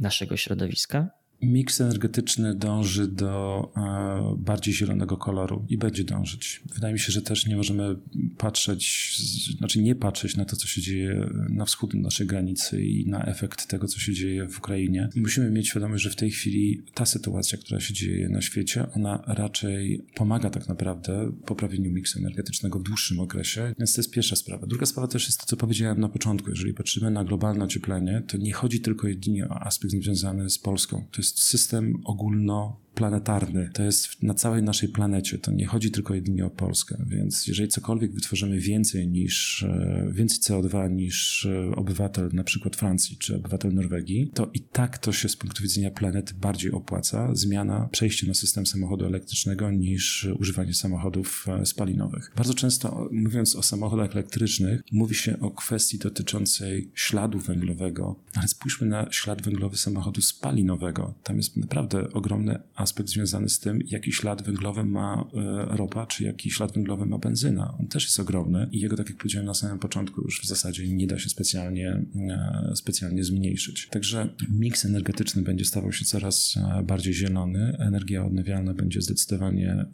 naszego 0.00 0.36
środowiska? 0.36 1.10
Miks 1.42 1.80
energetyczny 1.80 2.54
dąży 2.54 3.08
do 3.08 3.62
e, 3.76 4.36
bardziej 4.38 4.74
zielonego 4.74 5.16
koloru 5.16 5.64
i 5.68 5.78
będzie 5.78 6.04
dążyć. 6.04 6.62
Wydaje 6.74 6.92
mi 6.92 7.00
się, 7.00 7.12
że 7.12 7.22
też 7.22 7.46
nie 7.46 7.56
możemy 7.56 7.96
patrzeć, 8.38 9.16
znaczy 9.58 9.82
nie 9.82 9.94
patrzeć 9.94 10.36
na 10.36 10.44
to, 10.44 10.56
co 10.56 10.66
się 10.66 10.80
dzieje 10.80 11.30
na 11.48 11.64
wschód 11.64 11.94
naszej 11.94 12.26
granicy 12.26 12.84
i 12.84 13.06
na 13.06 13.24
efekt 13.24 13.66
tego, 13.66 13.88
co 13.88 14.00
się 14.00 14.12
dzieje 14.12 14.48
w 14.48 14.58
Ukrainie. 14.58 15.08
Musimy 15.16 15.50
mieć 15.50 15.68
świadomość, 15.68 16.04
że 16.04 16.10
w 16.10 16.16
tej 16.16 16.30
chwili 16.30 16.82
ta 16.94 17.06
sytuacja, 17.06 17.58
która 17.58 17.80
się 17.80 17.94
dzieje 17.94 18.28
na 18.28 18.40
świecie, 18.40 18.86
ona 18.92 19.22
raczej 19.26 20.04
pomaga 20.14 20.50
tak 20.50 20.68
naprawdę 20.68 21.32
poprawieniu 21.46 21.92
miksu 21.92 22.18
energetycznego 22.18 22.78
w 22.78 22.82
dłuższym 22.82 23.20
okresie, 23.20 23.74
więc 23.78 23.94
to 23.94 24.00
jest 24.00 24.10
pierwsza 24.10 24.36
sprawa. 24.36 24.66
Druga 24.66 24.86
sprawa 24.86 25.08
też 25.08 25.26
jest 25.26 25.40
to, 25.40 25.46
co 25.46 25.56
powiedziałem 25.56 26.00
na 26.00 26.08
początku. 26.08 26.50
Jeżeli 26.50 26.74
patrzymy 26.74 27.10
na 27.10 27.24
globalne 27.24 27.64
ocieplenie, 27.64 28.22
to 28.28 28.36
nie 28.36 28.52
chodzi 28.52 28.80
tylko 28.80 29.08
jedynie 29.08 29.48
o 29.48 29.60
aspekt 29.60 29.94
związany 29.94 30.50
z 30.50 30.58
Polską. 30.58 31.04
To 31.12 31.25
system 31.34 32.00
ogólno 32.04 32.85
planetarny. 32.96 33.70
To 33.72 33.82
jest 33.82 34.22
na 34.22 34.34
całej 34.34 34.62
naszej 34.62 34.88
planecie. 34.88 35.38
To 35.38 35.52
nie 35.52 35.66
chodzi 35.66 35.90
tylko 35.90 36.14
jedynie 36.14 36.46
o 36.46 36.50
Polskę. 36.50 37.04
Więc 37.06 37.46
jeżeli 37.46 37.68
cokolwiek 37.68 38.12
wytworzymy 38.12 38.60
więcej 38.60 39.08
niż, 39.08 39.62
e, 39.62 40.08
więcej 40.12 40.38
CO2 40.38 40.90
niż 40.90 41.46
e, 41.46 41.76
obywatel 41.76 42.30
na 42.32 42.44
przykład 42.44 42.76
Francji 42.76 43.16
czy 43.16 43.36
obywatel 43.36 43.74
Norwegii, 43.74 44.30
to 44.34 44.50
i 44.54 44.60
tak 44.60 44.98
to 44.98 45.12
się 45.12 45.28
z 45.28 45.36
punktu 45.36 45.62
widzenia 45.62 45.90
planety 45.90 46.34
bardziej 46.34 46.72
opłaca 46.72 47.34
zmiana, 47.34 47.88
przejście 47.92 48.26
na 48.26 48.34
system 48.34 48.66
samochodu 48.66 49.06
elektrycznego 49.06 49.70
niż 49.70 50.28
używanie 50.38 50.74
samochodów 50.74 51.46
e, 51.48 51.66
spalinowych. 51.66 52.32
Bardzo 52.36 52.54
często 52.54 53.08
mówiąc 53.12 53.56
o 53.56 53.62
samochodach 53.62 54.12
elektrycznych, 54.12 54.80
mówi 54.92 55.14
się 55.14 55.40
o 55.40 55.50
kwestii 55.50 55.98
dotyczącej 55.98 56.90
śladu 56.94 57.38
węglowego, 57.38 58.16
ale 58.34 58.48
spójrzmy 58.48 58.86
na 58.86 59.12
ślad 59.12 59.42
węglowy 59.42 59.76
samochodu 59.76 60.20
spalinowego. 60.20 61.14
Tam 61.22 61.36
jest 61.36 61.56
naprawdę 61.56 62.12
ogromny 62.12 62.58
aspekt 62.86 63.08
związany 63.08 63.48
z 63.48 63.58
tym, 63.58 63.78
jaki 63.86 64.12
ślad 64.12 64.42
węglowy 64.42 64.84
ma 64.84 65.24
e, 65.34 65.76
ropa, 65.76 66.06
czy 66.06 66.24
jaki 66.24 66.50
ślad 66.50 66.72
węglowy 66.72 67.06
ma 67.06 67.18
benzyna. 67.18 67.74
On 67.80 67.86
też 67.86 68.04
jest 68.04 68.20
ogromny 68.20 68.68
i 68.72 68.80
jego, 68.80 68.96
tak 68.96 69.08
jak 69.08 69.18
powiedziałem 69.18 69.46
na 69.46 69.54
samym 69.54 69.78
początku, 69.78 70.22
już 70.22 70.40
w 70.40 70.46
zasadzie 70.46 70.88
nie 70.88 71.06
da 71.06 71.18
się 71.18 71.28
specjalnie, 71.28 72.02
e, 72.30 72.72
specjalnie 72.74 73.24
zmniejszyć. 73.24 73.88
Także 73.90 74.28
miks 74.50 74.84
energetyczny 74.84 75.42
będzie 75.42 75.64
stawał 75.64 75.92
się 75.92 76.04
coraz 76.04 76.54
e, 76.56 76.82
bardziej 76.82 77.14
zielony, 77.14 77.76
energia 77.78 78.24
odnawialna 78.24 78.74
będzie 78.74 79.00
zdecydowanie 79.00 79.86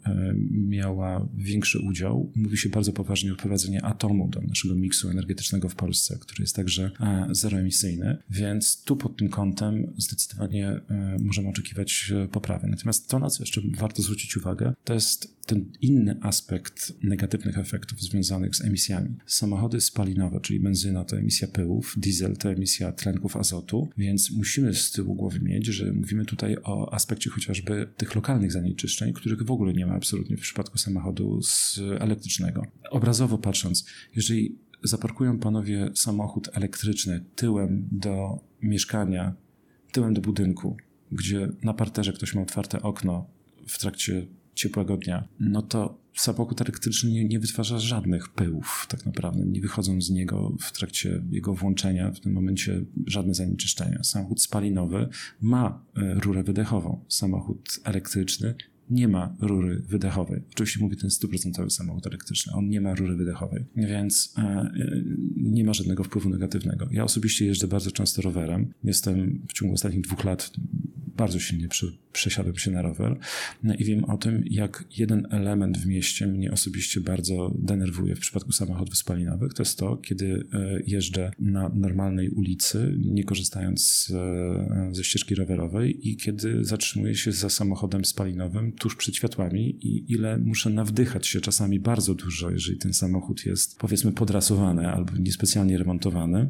miała 0.51 1.27
większy 1.37 1.79
udział. 1.79 2.31
Mówi 2.35 2.57
się 2.57 2.69
bardzo 2.69 2.93
poważnie 2.93 3.33
o 3.33 3.35
wprowadzeniu 3.35 3.79
atomu 3.83 4.29
do 4.29 4.41
naszego 4.41 4.75
miksu 4.75 5.09
energetycznego 5.09 5.69
w 5.69 5.75
Polsce, 5.75 6.17
który 6.19 6.43
jest 6.43 6.55
także 6.55 6.91
zeroemisyjny, 7.31 8.17
więc 8.29 8.83
tu 8.83 8.95
pod 8.95 9.17
tym 9.17 9.29
kątem 9.29 9.93
zdecydowanie 9.97 10.81
możemy 11.19 11.49
oczekiwać 11.49 12.13
poprawy. 12.31 12.67
Natomiast 12.83 13.07
to, 13.07 13.19
na 13.19 13.29
co 13.29 13.43
jeszcze 13.43 13.61
warto 13.77 14.01
zwrócić 14.01 14.37
uwagę, 14.37 14.73
to 14.83 14.93
jest 14.93 15.45
ten 15.45 15.71
inny 15.81 16.19
aspekt 16.21 16.93
negatywnych 17.03 17.57
efektów 17.57 18.01
związanych 18.01 18.55
z 18.55 18.61
emisjami. 18.61 19.09
Samochody 19.25 19.81
spalinowe, 19.81 20.39
czyli 20.41 20.59
benzyna 20.59 21.05
to 21.05 21.17
emisja 21.17 21.47
pyłów, 21.47 21.95
diesel 21.97 22.37
to 22.37 22.51
emisja 22.51 22.91
tlenków 22.91 23.37
azotu, 23.37 23.89
więc 23.97 24.31
musimy 24.31 24.73
z 24.73 24.91
tyłu 24.91 25.15
głowy 25.15 25.39
mieć, 25.39 25.65
że 25.65 25.93
mówimy 25.93 26.25
tutaj 26.25 26.57
o 26.63 26.93
aspekcie 26.93 27.29
chociażby 27.29 27.89
tych 27.97 28.15
lokalnych 28.15 28.51
zanieczyszczeń, 28.51 29.13
których 29.13 29.43
w 29.43 29.51
ogóle 29.51 29.73
nie 29.73 29.85
ma 29.85 29.93
absolutnie 29.93 30.37
w 30.37 30.41
przypadku 30.41 30.77
samochodu 30.77 31.39
elektrycznego. 31.99 32.65
Obrazowo 32.91 33.37
patrząc, 33.37 33.85
jeżeli 34.15 34.57
zaparkują 34.83 35.39
panowie 35.39 35.91
samochód 35.95 36.49
elektryczny 36.53 37.25
tyłem 37.35 37.87
do 37.91 38.39
mieszkania, 38.61 39.33
tyłem 39.91 40.13
do 40.13 40.21
budynku, 40.21 40.77
gdzie 41.13 41.49
na 41.63 41.73
parterze 41.73 42.13
ktoś 42.13 42.35
ma 42.35 42.41
otwarte 42.41 42.81
okno 42.81 43.25
w 43.67 43.79
trakcie 43.79 44.27
ciepłego 44.55 44.97
dnia, 44.97 45.27
no 45.39 45.61
to 45.61 46.03
samochód 46.15 46.61
elektryczny 46.61 47.11
nie, 47.11 47.25
nie, 47.25 47.39
wytwarza 47.39 47.79
żadnych 47.79 48.29
pyłów, 48.29 48.85
tak 48.89 49.05
naprawdę. 49.05 49.45
Nie 49.45 49.61
wychodzą 49.61 50.01
z 50.01 50.09
niego 50.09 50.55
w 50.59 50.71
trakcie 50.71 51.23
jego 51.31 51.53
włączenia, 51.53 52.11
w 52.11 52.19
tym 52.19 52.33
momencie 52.33 52.85
żadne 53.07 53.33
zanieczyszczenia. 53.33 54.03
Samochód 54.03 54.41
spalinowy 54.41 55.09
ma 55.41 55.83
e, 55.97 56.13
rurę 56.13 56.43
wydechową. 56.43 57.05
Samochód 57.07 57.79
elektryczny 57.83 58.55
nie 58.89 59.07
ma 59.07 59.35
rury 59.39 59.81
wydechowej. 59.87 60.41
Oczywiście 60.51 60.79
mówię 60.79 60.95
ten 60.95 61.09
stuprocentowy 61.09 61.69
samochód 61.69 62.07
elektryczny, 62.07 62.53
on 62.53 62.69
nie 62.69 62.81
ma 62.81 62.95
rury 62.95 63.15
wydechowej, 63.15 63.65
więc 63.75 64.33
e, 64.37 64.41
e, 64.41 64.71
nie 65.35 65.63
ma 65.63 65.73
żadnego 65.73 66.03
wpływu 66.03 66.29
negatywnego. 66.29 66.87
Ja 66.91 67.03
osobiście 67.03 67.45
jeżdżę 67.45 67.67
bardzo 67.67 67.91
często 67.91 68.21
rowerem. 68.21 68.73
Jestem 68.83 69.41
w 69.49 69.53
ciągu 69.53 69.73
ostatnich 69.73 70.01
dwóch 70.01 70.23
lat 70.23 70.51
bardzo 71.23 71.39
silnie 71.39 71.67
przy, 71.67 71.97
przesiadłem 72.13 72.57
się 72.57 72.71
na 72.71 72.81
rower 72.81 73.19
no 73.63 73.73
i 73.75 73.83
wiem 73.83 74.03
o 74.03 74.17
tym, 74.17 74.43
jak 74.49 74.83
jeden 74.97 75.27
element 75.31 75.77
w 75.77 75.85
mieście 75.85 76.27
mnie 76.27 76.51
osobiście 76.51 77.01
bardzo 77.01 77.51
denerwuje 77.59 78.15
w 78.15 78.19
przypadku 78.19 78.51
samochodów 78.51 78.97
spalinowych. 78.97 79.53
To 79.53 79.63
jest 79.63 79.77
to, 79.77 79.97
kiedy 79.97 80.47
e, 80.53 80.79
jeżdżę 80.87 81.31
na 81.39 81.69
normalnej 81.69 82.29
ulicy, 82.29 82.95
nie 82.99 83.23
korzystając 83.23 84.11
ze 84.91 85.03
ścieżki 85.03 85.35
rowerowej 85.35 86.09
i 86.09 86.17
kiedy 86.17 86.65
zatrzymuję 86.65 87.15
się 87.15 87.31
za 87.31 87.49
samochodem 87.49 88.05
spalinowym 88.05 88.71
tuż 88.71 88.95
przed 88.95 89.15
światłami 89.15 89.87
i 89.87 90.11
ile 90.11 90.37
muszę 90.37 90.69
nawdychać 90.69 91.27
się 91.27 91.41
czasami 91.41 91.79
bardzo 91.79 92.15
dużo, 92.15 92.49
jeżeli 92.51 92.77
ten 92.77 92.93
samochód 92.93 93.45
jest 93.45 93.79
powiedzmy 93.79 94.11
podrasowany 94.11 94.87
albo 94.87 95.13
niespecjalnie 95.19 95.77
remontowany 95.77 96.49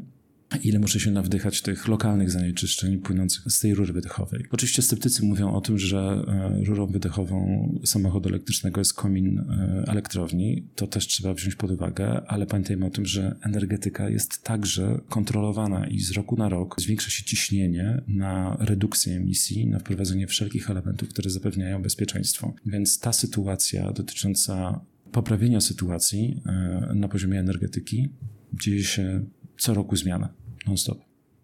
ile 0.57 0.79
muszę 0.79 0.99
się 0.99 1.11
nawdychać 1.11 1.61
tych 1.61 1.87
lokalnych 1.87 2.31
zanieczyszczeń 2.31 2.97
płynących 2.97 3.43
z 3.51 3.59
tej 3.59 3.75
rury 3.75 3.93
wydechowej. 3.93 4.45
Oczywiście 4.51 4.81
sceptycy 4.81 5.25
mówią 5.25 5.53
o 5.53 5.61
tym, 5.61 5.79
że 5.79 6.25
e, 6.27 6.63
rurą 6.65 6.87
wydechową 6.87 7.69
samochodu 7.85 8.29
elektrycznego 8.29 8.81
jest 8.81 8.93
komin 8.93 9.39
e, 9.39 9.83
elektrowni. 9.87 10.67
To 10.75 10.87
też 10.87 11.07
trzeba 11.07 11.33
wziąć 11.33 11.55
pod 11.55 11.71
uwagę, 11.71 12.21
ale 12.27 12.45
pamiętajmy 12.45 12.85
o 12.85 12.89
tym, 12.89 13.05
że 13.05 13.35
energetyka 13.41 14.09
jest 14.09 14.43
także 14.43 14.99
kontrolowana 15.09 15.87
i 15.87 15.99
z 15.99 16.11
roku 16.11 16.35
na 16.35 16.49
rok 16.49 16.81
zwiększa 16.81 17.09
się 17.09 17.23
ciśnienie 17.23 18.01
na 18.07 18.57
redukcję 18.59 19.15
emisji, 19.15 19.67
na 19.67 19.79
wprowadzenie 19.79 20.27
wszelkich 20.27 20.69
elementów, 20.69 21.09
które 21.09 21.29
zapewniają 21.29 21.81
bezpieczeństwo. 21.81 22.53
Więc 22.65 22.99
ta 22.99 23.13
sytuacja 23.13 23.91
dotycząca 23.91 24.79
poprawienia 25.11 25.61
sytuacji 25.61 26.41
e, 26.45 26.91
na 26.95 27.07
poziomie 27.07 27.39
energetyki 27.39 28.09
dzieje 28.53 28.83
się 28.83 29.25
co 29.57 29.73
roku 29.73 29.95
zmiana 29.95 30.42
non-stop. 30.67 30.97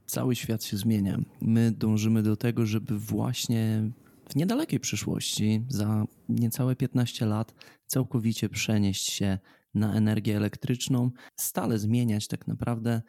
Cały 0.06 0.36
świat 0.36 0.64
się 0.64 0.78
zmienia. 0.78 1.22
My 1.42 1.72
dążymy 1.72 2.24
do 2.24 2.36
tego, 2.36 2.66
żeby 2.66 3.00
właśnie 3.00 3.92
w 4.30 4.36
niedalekiej 4.36 4.80
przyszłości, 4.80 5.66
za 5.68 6.06
niecałe 6.30 6.76
15 6.76 7.26
lat, 7.26 7.54
całkowicie 7.86 8.50
przenieść 8.50 9.12
się 9.12 9.40
na 9.74 9.94
energię 9.94 10.38
elektryczną, 10.38 11.12
stale 11.36 11.80
zmieniać 11.80 12.28
tak 12.28 12.48
naprawdę 12.48 13.02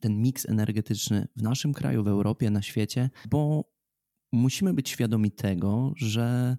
ten 0.00 0.22
miks 0.22 0.48
energetyczny 0.48 1.28
w 1.36 1.42
naszym 1.42 1.72
kraju, 1.72 2.04
w 2.04 2.08
Europie, 2.08 2.50
na 2.50 2.62
świecie, 2.62 3.10
bo 3.30 3.64
musimy 4.32 4.74
być 4.74 4.88
świadomi 4.88 5.30
tego, 5.30 5.92
że 5.96 6.56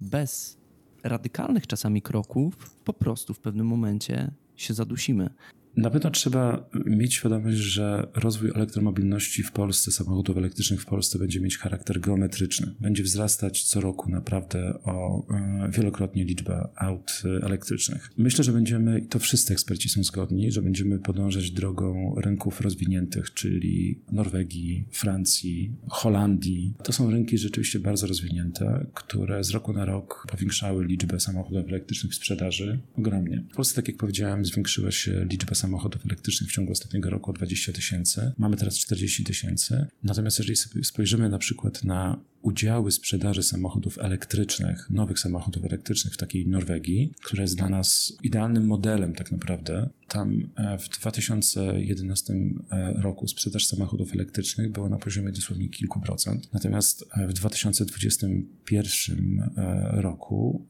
bez 0.00 0.58
radykalnych 1.04 1.66
czasami 1.66 2.02
kroków 2.02 2.74
po 2.84 2.92
prostu 2.92 3.34
w 3.34 3.40
pewnym 3.40 3.66
momencie 3.66 4.34
się 4.56 4.74
zadusimy. 4.74 5.30
Na 5.76 5.90
pewno 5.90 6.10
trzeba 6.10 6.68
mieć 6.86 7.14
świadomość, 7.14 7.56
że 7.56 8.08
rozwój 8.14 8.50
elektromobilności 8.54 9.42
w 9.42 9.52
Polsce, 9.52 9.92
samochodów 9.92 10.36
elektrycznych 10.36 10.82
w 10.82 10.86
Polsce 10.86 11.18
będzie 11.18 11.40
mieć 11.40 11.58
charakter 11.58 12.00
geometryczny. 12.00 12.74
Będzie 12.80 13.02
wzrastać 13.02 13.62
co 13.62 13.80
roku 13.80 14.10
naprawdę 14.10 14.78
o 14.84 15.26
e, 15.30 15.70
wielokrotnie 15.72 16.24
liczbę 16.24 16.68
aut 16.76 17.22
elektrycznych. 17.42 18.10
Myślę, 18.16 18.44
że 18.44 18.52
będziemy, 18.52 18.98
i 19.00 19.06
to 19.06 19.18
wszyscy 19.18 19.52
eksperci 19.52 19.88
są 19.88 20.04
zgodni, 20.04 20.52
że 20.52 20.62
będziemy 20.62 20.98
podążać 20.98 21.50
drogą 21.50 22.14
rynków 22.20 22.60
rozwiniętych, 22.60 23.34
czyli 23.34 24.00
Norwegii, 24.12 24.88
Francji, 24.92 25.72
Holandii. 25.88 26.74
To 26.84 26.92
są 26.92 27.10
rynki 27.10 27.38
rzeczywiście 27.38 27.80
bardzo 27.80 28.06
rozwinięte, 28.06 28.86
które 28.94 29.44
z 29.44 29.50
roku 29.50 29.72
na 29.72 29.84
rok 29.84 30.26
powiększały 30.30 30.84
liczbę 30.84 31.20
samochodów 31.20 31.68
elektrycznych 31.68 32.12
w 32.12 32.16
sprzedaży 32.16 32.80
ogromnie. 32.96 33.44
W 33.52 33.56
Polsce, 33.56 33.76
tak 33.76 33.88
jak 33.88 33.96
powiedziałem, 33.96 34.44
zwiększyła 34.44 34.90
się 34.90 35.26
liczba 35.30 35.54
samochodów 35.54 35.67
elektrycznych 36.06 36.50
w 36.50 36.52
ciągu 36.52 36.72
ostatniego 36.72 37.10
roku 37.10 37.30
o 37.30 37.34
20 37.34 37.72
tysięcy. 37.72 38.32
Mamy 38.38 38.56
teraz 38.56 38.78
40 38.78 39.24
tysięcy. 39.24 39.86
Natomiast 40.02 40.38
jeżeli 40.38 40.84
spojrzymy 40.84 41.28
na 41.28 41.38
przykład 41.38 41.84
na 41.84 42.20
udziały 42.42 42.92
sprzedaży 42.92 43.42
samochodów 43.42 43.98
elektrycznych, 43.98 44.90
nowych 44.90 45.18
samochodów 45.18 45.64
elektrycznych 45.64 46.14
w 46.14 46.16
takiej 46.16 46.46
Norwegii, 46.46 47.12
która 47.24 47.42
jest 47.42 47.56
dla 47.56 47.68
nas 47.68 48.12
idealnym 48.22 48.66
modelem 48.66 49.14
tak 49.14 49.32
naprawdę. 49.32 49.88
Tam 50.08 50.50
e, 50.56 50.78
w 50.78 50.88
2011 50.88 52.34
e, 52.70 52.92
roku 52.92 53.28
sprzedaż 53.28 53.66
samochodów 53.66 54.12
elektrycznych 54.12 54.72
była 54.72 54.88
na 54.88 54.98
poziomie 54.98 55.32
dosłownie 55.32 55.68
kilku 55.68 56.00
procent. 56.00 56.48
Natomiast 56.52 57.04
e, 57.12 57.26
w 57.26 57.32
2021 57.32 59.50
roku 59.92 60.66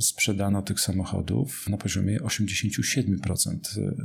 sprzedano 0.00 0.62
tych 0.62 0.80
samochodów 0.80 1.68
na 1.68 1.76
poziomie 1.76 2.18
87% 2.18 3.58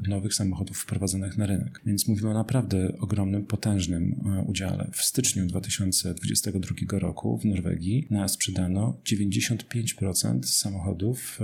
nowych 0.07 0.33
samochodów 0.33 0.77
wprowadzonych 0.77 1.37
na 1.37 1.45
rynek. 1.45 1.81
Więc 1.85 2.07
mówimy 2.07 2.29
o 2.29 2.33
naprawdę 2.33 2.97
ogromnym, 2.99 3.45
potężnym 3.45 4.15
udziale. 4.47 4.89
W 4.93 5.01
styczniu 5.01 5.45
2022 5.45 6.99
roku 6.99 7.37
w 7.37 7.45
Norwegii 7.45 8.07
sprzedano 8.27 8.97
95% 9.05 10.43
samochodów 10.43 11.39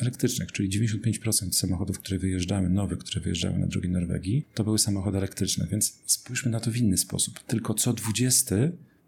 elektrycznych, 0.00 0.52
czyli 0.52 0.88
95% 0.90 1.52
samochodów, 1.52 1.98
które 1.98 2.18
wyjeżdżały, 2.38 2.68
nowe, 2.68 2.96
które 2.96 3.20
wyjeżdżały 3.20 3.58
na 3.58 3.66
drogi 3.66 3.88
Norwegii, 3.88 4.46
to 4.54 4.64
były 4.64 4.78
samochody 4.78 5.18
elektryczne, 5.18 5.66
więc 5.70 6.02
spójrzmy 6.06 6.50
na 6.50 6.60
to 6.60 6.70
w 6.70 6.76
inny 6.76 6.98
sposób. 6.98 7.40
Tylko 7.40 7.74
co 7.74 7.92
20 7.92 8.56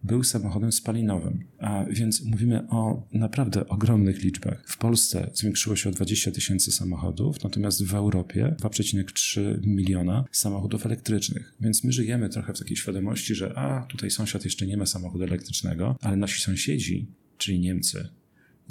był 0.02 0.24
samochodem 0.24 0.72
spalinowym. 0.72 1.44
A 1.58 1.84
więc 1.90 2.24
mówimy 2.24 2.68
o 2.68 3.06
naprawdę 3.12 3.68
ogromnych 3.68 4.22
liczbach. 4.22 4.64
W 4.66 4.78
Polsce 4.78 5.30
zwiększyło 5.34 5.76
się 5.76 5.88
o 5.88 5.92
20 5.92 6.30
tysięcy 6.30 6.72
samochodów, 6.72 7.44
natomiast 7.44 7.84
w 7.84 7.94
Europie 7.94 8.56
2,3 8.60 9.66
miliona 9.66 10.24
samochodów 10.32 10.86
elektrycznych. 10.86 11.54
Więc 11.60 11.84
my 11.84 11.92
żyjemy 11.92 12.28
trochę 12.28 12.54
w 12.54 12.58
takiej 12.58 12.76
świadomości, 12.76 13.34
że 13.34 13.58
a 13.58 13.86
tutaj 13.86 14.10
sąsiad 14.10 14.44
jeszcze 14.44 14.66
nie 14.66 14.76
ma 14.76 14.86
samochodu 14.86 15.24
elektrycznego, 15.24 15.96
ale 16.00 16.16
nasi 16.16 16.40
sąsiedzi 16.40 17.06
czyli 17.40 17.60
Niemcy, 17.60 18.08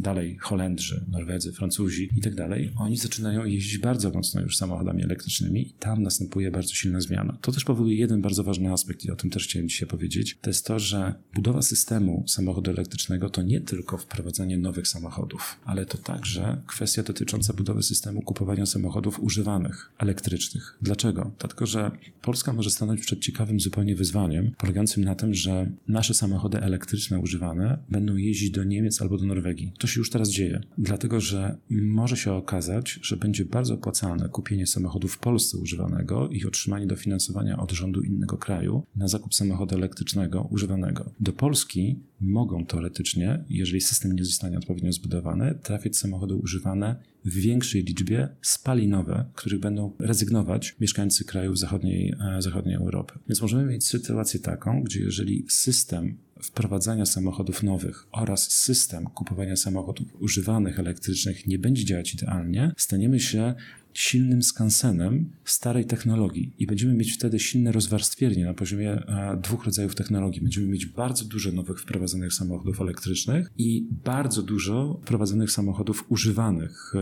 dalej 0.02 0.38
Holendrzy, 0.42 1.06
Norwedzy, 1.12 1.54
Francuzi 1.54 2.10
i 2.18 2.22
tak 2.22 2.36
dalej, 2.36 2.72
oni 2.78 2.98
zaczynają 2.98 3.46
jeździć 3.46 3.78
bardzo 3.78 4.12
mocno 4.12 4.42
już 4.42 4.58
samochodami 4.58 5.04
elektrycznymi 5.04 5.68
i 5.68 5.74
tam 5.74 6.04
następuje 6.04 6.52
bardzo 6.52 6.74
silna 6.74 7.02
zmiana. 7.02 7.38
To 7.42 7.52
też 7.52 7.64
powoduje 7.64 7.96
jeden 7.96 8.22
bardzo 8.22 8.44
ważny 8.44 8.72
aspekt 8.72 9.06
i 9.06 9.12
o 9.12 9.16
tym 9.16 9.30
też 9.30 9.44
chciałem 9.44 9.70
dzisiaj 9.70 9.88
powiedzieć. 9.88 10.38
To 10.42 10.50
jest 10.50 10.66
to, 10.66 10.80
że 10.80 11.14
budowa 11.34 11.62
systemu 11.62 12.24
samochodu 12.28 12.72
elektrycznego 12.72 13.30
to 13.30 13.42
nie 13.42 13.62
tylko 13.62 13.98
wprowadzanie 13.98 14.58
nowych 14.58 14.88
samochodów, 14.88 15.60
ale 15.66 15.86
to 15.86 15.98
także 15.98 16.62
kwestia 16.68 17.04
dotycząca 17.04 17.54
budowy 17.54 17.84
systemu 17.84 18.22
kupowania 18.22 18.66
samochodów 18.66 19.20
używanych, 19.20 19.92
elektrycznych. 19.98 20.78
Dlaczego? 20.82 21.32
Dlatego, 21.40 21.66
że 21.66 21.92
Polska 22.22 22.54
może 22.54 22.72
stanąć 22.72 23.02
przed 23.02 23.20
ciekawym 23.20 23.60
zupełnie 23.60 23.96
wyzwaniem, 23.96 24.52
polegającym 24.58 25.04
na 25.04 25.16
tym, 25.16 25.34
że 25.34 25.72
nasze 25.88 26.14
samochody 26.14 26.60
elektryczne 26.62 27.20
używane 27.20 27.78
będą 27.90 28.16
jeździć 28.16 28.52
do 28.52 28.64
Niemiec 28.64 29.02
albo 29.02 29.18
do 29.18 29.26
Norwegii. 29.26 29.72
To 29.78 29.88
się 29.90 30.00
już 30.00 30.10
teraz 30.10 30.30
dzieje, 30.30 30.62
dlatego 30.78 31.22
że 31.22 31.58
może 31.70 32.18
się 32.18 32.34
okazać, 32.34 33.00
że 33.02 33.18
będzie 33.18 33.46
bardzo 33.46 33.74
opłacalne 33.74 34.30
kupienie 34.30 34.68
samochodu 34.68 35.08
w 35.08 35.18
Polsce 35.18 35.58
używanego 35.58 36.28
i 36.28 36.46
otrzymanie 36.46 36.88
dofinansowania 36.88 37.58
od 37.58 37.72
rządu 37.72 38.02
innego 38.02 38.38
kraju 38.38 38.84
na 38.96 39.08
zakup 39.08 39.34
samochodu 39.34 39.76
elektrycznego 39.76 40.48
używanego. 40.52 41.12
Do 41.20 41.34
Polski 41.34 42.00
mogą 42.22 42.66
teoretycznie, 42.66 43.44
jeżeli 43.50 43.82
system 43.82 44.16
nie 44.16 44.26
zostanie 44.26 44.58
odpowiednio 44.58 44.92
zbudowany, 44.92 45.60
trafić 45.64 45.98
samochody 45.98 46.36
używane 46.36 46.96
w 47.26 47.34
większej 47.34 47.84
liczbie 47.84 48.30
spalinowe, 48.42 49.26
których 49.36 49.60
będą 49.60 49.92
rezygnować 50.00 50.76
mieszkańcy 50.80 51.26
krajów 51.26 51.60
zachodniej, 51.60 52.16
e, 52.38 52.42
zachodniej 52.42 52.76
Europy. 52.76 53.20
Więc 53.30 53.42
możemy 53.42 53.66
mieć 53.66 53.88
sytuację 53.88 54.40
taką, 54.40 54.84
gdzie 54.84 55.00
jeżeli 55.00 55.46
system 55.50 56.18
wprowadzania 56.42 57.06
samochodów 57.06 57.64
nowych 57.64 58.08
oraz 58.12 58.52
system 58.52 59.06
kupowania 59.06 59.56
samochodów 59.56 60.08
używanych 60.20 60.80
elektrycznych 60.80 61.48
nie 61.48 61.60
będzie 61.60 61.86
działać 61.86 62.14
idealnie, 62.14 62.72
staniemy 62.78 63.20
się 63.20 63.54
silnym 63.94 64.44
skansenem 64.44 65.30
starej 65.46 65.86
technologii 65.86 66.54
i 66.60 66.68
będziemy 66.68 66.94
mieć 66.94 67.14
wtedy 67.14 67.40
silne 67.40 67.72
rozwarstwienie 67.72 68.46
na 68.46 68.54
poziomie 68.54 68.92
e, 68.92 69.40
dwóch 69.44 69.66
rodzajów 69.66 69.96
technologii. 69.96 70.42
Będziemy 70.42 70.68
mieć 70.68 70.86
bardzo 70.86 71.26
dużo 71.26 71.52
nowych 71.52 71.80
wprowadzonych 71.82 72.34
samochodów 72.34 72.82
elektrycznych 72.82 73.52
i 73.58 73.88
bardzo 74.04 74.42
dużo 74.42 75.00
wprowadzonych 75.04 75.52
samochodów 75.52 76.06
używanych, 76.10 76.94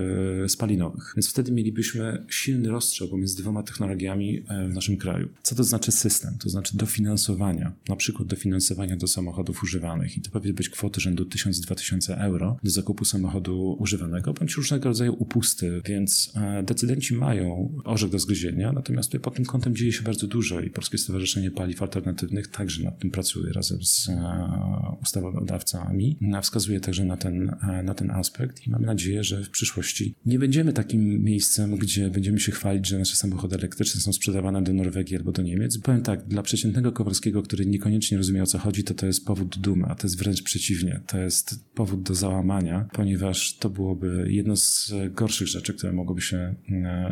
e, 0.44 0.50
spalinowych. 0.50 1.14
Więc 1.16 1.30
wtedy 1.30 1.52
mielibyśmy 1.52 2.26
silny 2.30 2.70
rozstrzał 2.70 3.08
pomiędzy 3.08 3.38
dwoma 3.38 3.64
technologiami 3.64 4.44
e, 4.48 4.68
w 4.70 4.74
naszym 4.74 4.98
kraju. 4.98 5.30
Co 5.44 5.56
to 5.56 5.64
znaczy 5.64 5.92
system? 5.92 6.38
To 6.38 6.50
znaczy 6.50 6.78
dofinansowania, 6.78 7.74
na 7.90 7.96
przykład 7.96 8.28
dofinansowania 8.28 8.98
do 8.98 9.08
samochodów 9.08 9.64
używanych 9.64 10.18
i 10.18 10.22
to 10.22 10.32
powinny 10.32 10.54
być 10.54 10.70
kwoty 10.70 11.02
rzędu 11.02 11.24
1000-2000 11.24 12.22
euro 12.22 12.58
do 12.64 12.70
zakupu 12.70 13.06
samochodu 13.06 13.76
używanego, 13.80 14.34
bądź 14.34 14.56
różnego 14.56 14.90
rodzaju 14.90 15.16
upusty, 15.20 15.82
więc 15.86 16.34
decydenci 16.78 17.14
mają 17.16 17.74
orzech 17.84 18.10
do 18.10 18.20
zgryzienia, 18.20 18.72
natomiast 18.72 19.10
tutaj 19.10 19.22
pod 19.22 19.36
tym 19.36 19.46
kątem 19.46 19.76
dzieje 19.76 19.92
się 19.92 20.04
bardzo 20.04 20.28
dużo 20.28 20.62
i 20.62 20.70
Polskie 20.70 20.98
Stowarzyszenie 20.98 21.52
Paliw 21.52 21.82
Alternatywnych 21.82 22.48
także 22.48 22.84
nad 22.84 23.00
tym 23.00 23.12
pracuje 23.12 23.54
razem 23.54 23.84
z 23.84 24.10
e, 24.10 24.98
ustawodawcami. 25.02 26.18
Wskazuje 26.42 26.80
także 26.80 27.06
na 27.06 27.18
ten, 27.18 27.50
e, 27.70 27.84
na 27.84 27.94
ten 27.94 28.12
aspekt 28.12 28.68
i 28.68 28.70
mamy 28.70 28.86
nadzieję, 28.86 29.24
że 29.24 29.44
w 29.44 29.50
przyszłości 29.50 30.16
nie 30.26 30.40
będziemy 30.40 30.74
takim 30.74 31.24
miejscem, 31.24 31.76
gdzie 31.76 32.10
będziemy 32.10 32.40
się 32.40 32.52
chwalić, 32.52 32.88
że 32.88 33.00
nasze 33.00 33.16
samochody 33.16 33.56
elektryczne 33.56 34.02
są 34.02 34.14
sprzedawane 34.14 34.62
do 34.64 34.74
Norwegii 34.74 35.18
albo 35.18 35.32
do 35.32 35.42
Niemiec. 35.42 35.78
Powiem 35.78 36.02
tak, 36.02 36.28
dla 36.28 36.44
przeciętnego 36.44 36.92
Kowalskiego, 36.92 37.44
który 37.44 37.66
niekoniecznie 37.66 38.18
rozumie 38.18 38.44
o 38.44 38.46
co 38.46 38.58
chodzi, 38.58 38.84
to 38.84 38.94
to 38.94 39.06
jest 39.06 39.26
powód 39.26 39.56
do 39.56 39.62
dumy, 39.62 39.86
a 39.88 39.96
to 39.96 40.08
jest 40.08 40.18
wręcz 40.18 40.44
przeciwnie. 40.44 41.02
To 41.08 41.18
jest 41.18 41.66
powód 41.76 42.04
do 42.04 42.16
załamania, 42.16 42.88
ponieważ 42.94 43.58
to 43.58 43.70
byłoby 43.70 44.28
jedno 44.30 44.56
z 44.56 44.94
gorszych 45.12 45.48
rzeczy, 45.48 45.74
które 45.74 45.94
mogłoby 45.94 46.22
się 46.22 46.56